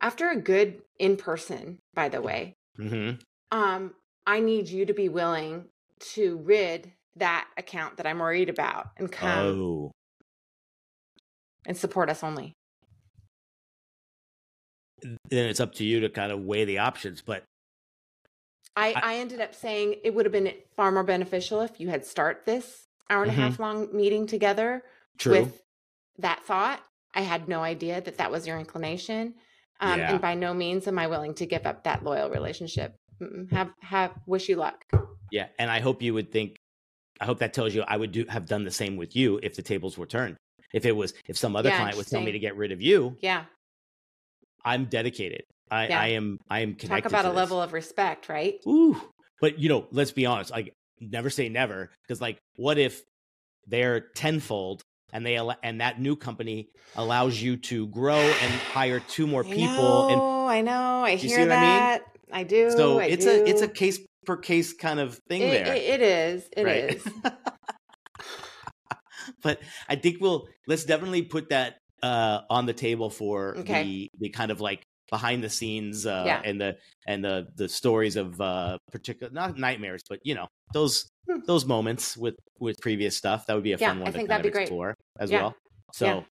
after 0.00 0.28
a 0.30 0.36
good 0.36 0.82
in 0.98 1.16
person. 1.16 1.78
By 1.94 2.08
the 2.08 2.20
way, 2.20 2.54
Mm-hmm. 2.78 3.20
um, 3.56 3.94
I 4.26 4.40
need 4.40 4.68
you 4.68 4.84
to 4.86 4.92
be 4.94 5.08
willing 5.08 5.66
to 6.14 6.38
rid 6.38 6.92
that 7.16 7.48
account 7.56 7.98
that 7.98 8.06
I'm 8.06 8.18
worried 8.18 8.48
about 8.48 8.88
and 8.96 9.10
come 9.12 9.38
Oh. 9.46 9.90
and 11.66 11.76
support 11.76 12.10
us 12.10 12.22
only. 12.24 12.52
Then 15.04 15.46
it's 15.46 15.60
up 15.60 15.74
to 15.74 15.84
you 15.84 16.00
to 16.00 16.08
kind 16.08 16.32
of 16.32 16.40
weigh 16.40 16.64
the 16.64 16.78
options. 16.78 17.22
But 17.22 17.44
I, 18.76 18.92
I- 18.94 19.00
I 19.02 19.14
ended 19.16 19.40
up 19.40 19.54
saying 19.54 19.96
it 20.04 20.14
would 20.14 20.24
have 20.26 20.32
been 20.32 20.52
far 20.76 20.90
more 20.90 21.04
beneficial 21.04 21.60
if 21.60 21.78
you 21.80 21.88
had 21.88 22.04
start 22.04 22.44
this 22.44 22.86
hour 23.10 23.22
and 23.22 23.32
Mhm. 23.32 23.36
a 23.36 23.40
half 23.40 23.58
long 23.58 23.94
meeting 23.94 24.26
together 24.26 24.82
true, 25.18 25.32
with 25.32 25.62
that 26.18 26.42
thought. 26.44 26.82
I 27.14 27.20
had 27.20 27.48
no 27.48 27.60
idea 27.62 28.00
that 28.00 28.16
that 28.18 28.30
was 28.32 28.46
your 28.46 28.58
inclination, 28.58 29.34
um, 29.80 29.98
Yeah. 30.00 30.12
and 30.12 30.20
by 30.20 30.34
no 30.34 30.52
means 30.54 30.88
am 30.88 30.98
I 30.98 31.06
willing 31.06 31.34
to 31.34 31.46
give 31.46 31.66
up 31.66 31.84
that 31.84 32.02
loyal 32.02 32.30
relationship. 32.30 32.96
Have 33.52 33.72
have 33.80 34.12
wish 34.26 34.48
you 34.48 34.56
luck. 34.56 34.84
yeah. 35.30 35.48
And 35.58 35.70
I 35.70 35.80
hope 35.80 36.02
you 36.02 36.14
would 36.14 36.32
think. 36.32 36.56
I 37.20 37.26
hope 37.26 37.38
that 37.38 37.54
tells 37.54 37.72
you 37.74 37.82
I 37.86 37.96
would 37.96 38.10
do 38.10 38.24
have 38.28 38.46
done 38.46 38.64
the 38.64 38.72
same 38.72 38.96
with 38.96 39.14
you 39.14 39.38
if 39.42 39.54
the 39.54 39.62
tables 39.62 39.96
were 39.96 40.06
turned. 40.06 40.36
If 40.72 40.84
it 40.84 40.92
was 40.96 41.14
if 41.28 41.38
some 41.38 41.54
other 41.54 41.68
Yeah, 41.68 41.78
client 41.78 41.96
was 41.96 42.08
telling 42.08 42.26
me 42.26 42.32
to 42.32 42.40
get 42.40 42.56
rid 42.56 42.72
of 42.72 42.82
you, 42.82 43.16
Yeah, 43.20 43.44
I'm 44.64 44.86
dedicated. 44.86 45.42
I, 45.70 45.88
Yeah. 45.88 46.00
I 46.00 46.06
am 46.08 46.38
I 46.48 46.60
am 46.60 46.74
connected. 46.74 47.10
talk 47.10 47.20
about 47.20 47.30
a 47.30 47.34
level 47.34 47.60
of 47.60 47.72
respect, 47.72 48.28
right? 48.28 48.54
Ooh. 48.66 49.00
But 49.40 49.58
you 49.58 49.68
know, 49.68 49.86
let's 49.90 50.12
be 50.12 50.26
honest. 50.26 50.50
Like, 50.50 50.72
never 51.00 51.30
say 51.30 51.48
never, 51.48 51.90
because 52.06 52.20
like, 52.20 52.38
what 52.56 52.78
if 52.78 53.02
they're 53.66 54.00
tenfold 54.14 54.82
and 55.12 55.24
they 55.24 55.36
and 55.62 55.80
that 55.80 56.00
new 56.00 56.16
company 56.16 56.68
allows 56.96 57.40
you 57.40 57.56
to 57.56 57.86
grow 57.88 58.16
and 58.18 58.52
hire 58.52 59.00
two 59.00 59.26
more 59.26 59.44
people, 59.44 60.08
I 60.08 60.14
know, 60.14 60.46
I 60.48 60.60
know, 60.60 61.04
I 61.04 61.14
hear 61.16 61.40
what 61.40 61.52
I 61.52 61.60
mean? 61.60 61.60
that. 61.60 62.02
I, 62.32 62.42
do. 62.44 62.70
so 62.70 62.98
I 63.00 63.04
it's 63.06 63.26
a 63.26 63.48
it's 63.48 63.62
a 63.62 63.68
case 63.68 64.00
per 64.26 64.36
case 64.36 64.72
kind 64.72 65.00
of 65.00 65.18
thing 65.28 65.42
It- 65.42 65.64
there. 65.64 65.74
it- 65.74 65.82
it 65.82 66.02
is. 66.02 66.48
It 66.56 66.64
right? 66.64 66.94
is. 66.96 67.06
but 69.42 69.60
I 69.88 69.96
think 69.96 70.20
we'll 70.20 70.48
let's 70.66 70.84
definitely 70.84 71.22
put 71.22 71.50
that 71.50 71.76
uh, 72.04 72.40
on 72.50 72.66
the 72.66 72.72
table 72.72 73.08
for 73.10 73.56
Okay. 73.58 73.82
the 73.84 74.10
the 74.20 74.28
kind 74.28 74.50
of 74.50 74.60
like 74.60 74.82
behind 75.10 75.42
the 75.44 75.50
scenes 75.50 76.06
uh, 76.06 76.24
Yeah. 76.26 76.40
and 76.44 76.60
the 76.60 76.76
and 77.06 77.24
the 77.24 77.46
the 77.56 77.68
stories 77.68 78.16
of 78.16 78.40
uh, 78.40 78.78
particular 78.92 79.32
not 79.32 79.56
nightmares, 79.58 80.02
but 80.08 80.18
you 80.24 80.34
know 80.34 80.46
those 80.72 81.08
Hmm. 81.28 81.40
those 81.46 81.64
moments 81.64 82.16
with 82.18 82.34
with 82.60 82.76
previous 82.82 83.16
stuff. 83.16 83.46
That 83.46 83.54
would 83.54 83.62
be 83.64 83.72
a 83.72 83.78
Yeah, 83.78 83.88
fun 83.88 83.98
I 83.98 84.00
one 84.02 84.06
to 84.12 84.18
think 84.18 84.28
kind 84.28 84.44
that'd 84.44 84.46
of 84.46 84.52
be 84.52 84.56
great. 84.56 84.62
explore 84.64 84.94
as 85.18 85.30
Yeah. 85.30 85.40
well. 85.42 85.54
So 85.94 86.24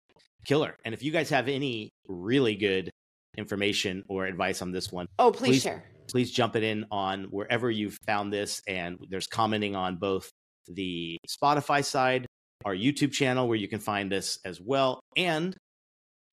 killer. 0.45 0.75
And 0.83 0.93
if 0.93 1.01
you 1.03 1.11
guys 1.13 1.29
have 1.29 1.47
any 1.47 1.91
really 2.07 2.55
good 2.55 2.89
information 3.37 4.03
or 4.09 4.25
advice 4.25 4.61
on 4.61 4.71
this 4.71 4.91
one, 4.91 5.05
Oh, 5.19 5.31
please, 5.31 5.47
Please- 5.49 5.63
share. 5.63 5.83
please 6.09 6.31
jump 6.31 6.55
it 6.57 6.63
in 6.63 6.85
on 6.91 7.25
wherever 7.25 7.71
you've 7.71 7.97
found 8.05 8.33
this. 8.33 8.61
And 8.67 8.97
there's 9.09 9.27
commenting 9.27 9.75
on 9.75 9.95
both 9.97 10.29
the 10.67 11.17
Spotify 11.29 11.85
side, 11.85 12.25
our 12.65 12.75
YouTube 12.75 13.11
channel, 13.11 13.47
where 13.47 13.57
you 13.57 13.67
can 13.67 13.79
find 13.79 14.11
this 14.11 14.39
as 14.45 14.59
well, 14.61 14.99
and 15.17 15.55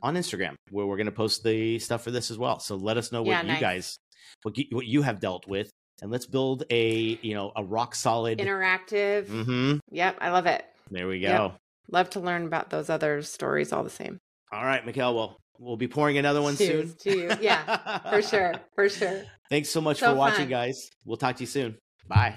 on 0.03 0.15
Instagram, 0.15 0.55
where 0.71 0.87
we're 0.87 0.97
going 0.97 1.07
to 1.07 1.13
post 1.13 1.43
the 1.43 1.79
stuff 1.81 2.05
for 2.05 2.11
this 2.11 2.31
as 2.31 2.39
well. 2.39 2.61
So 2.61 2.77
let 2.77 2.97
us 2.97 3.11
know 3.13 3.23
what 3.23 3.31
Yeah, 3.33 3.43
you 3.43 3.49
nice. 3.49 3.61
guys, 3.61 3.99
what 4.43 4.57
you, 4.57 4.65
what 4.71 4.87
you 4.87 5.03
have 5.03 5.21
dealt 5.21 5.47
with, 5.49 5.71
and 6.03 6.11
let's 6.11 6.27
build 6.27 6.65
a 6.71 7.19
you 7.23 7.35
know 7.35 7.53
a 7.57 7.65
rock 7.65 7.95
solid. 7.95 8.39
Interactive. 8.39 9.25
Mm-hmm. 9.27 9.79
Yep, 9.91 10.17
I 10.21 10.31
love 10.31 10.47
it. 10.47 10.65
There 10.91 11.09
we 11.09 11.21
go. 11.21 11.29
Yep. 11.29 11.57
Love 11.91 12.11
to 12.11 12.21
learn 12.21 12.47
about 12.47 12.71
those 12.71 12.91
other 12.91 13.23
stories 13.23 13.73
all 13.73 13.83
the 13.83 13.91
same. 13.91 14.19
All 14.53 14.65
right, 14.65 14.85
Mikelle. 14.85 15.15
Well, 15.15 15.37
we'll 15.59 15.77
be 15.77 15.89
pouring 15.89 16.19
another 16.19 16.41
one 16.43 16.57
Cheers 16.57 16.95
soon. 17.03 17.13
to 17.15 17.19
you. 17.19 17.31
Yeah, 17.41 17.99
for 18.11 18.23
sure. 18.23 18.55
For 18.75 18.89
sure. 18.89 19.23
Thanks 19.51 19.71
so 19.71 19.81
much 19.81 19.99
So 19.99 20.11
for 20.13 20.15
watching, 20.17 20.41
fun. 20.45 20.49
guys. 20.51 20.91
We'll 21.05 21.17
talk 21.17 21.37
to 21.37 21.43
you 21.43 21.47
soon. 21.47 21.77
Bye. 22.07 22.37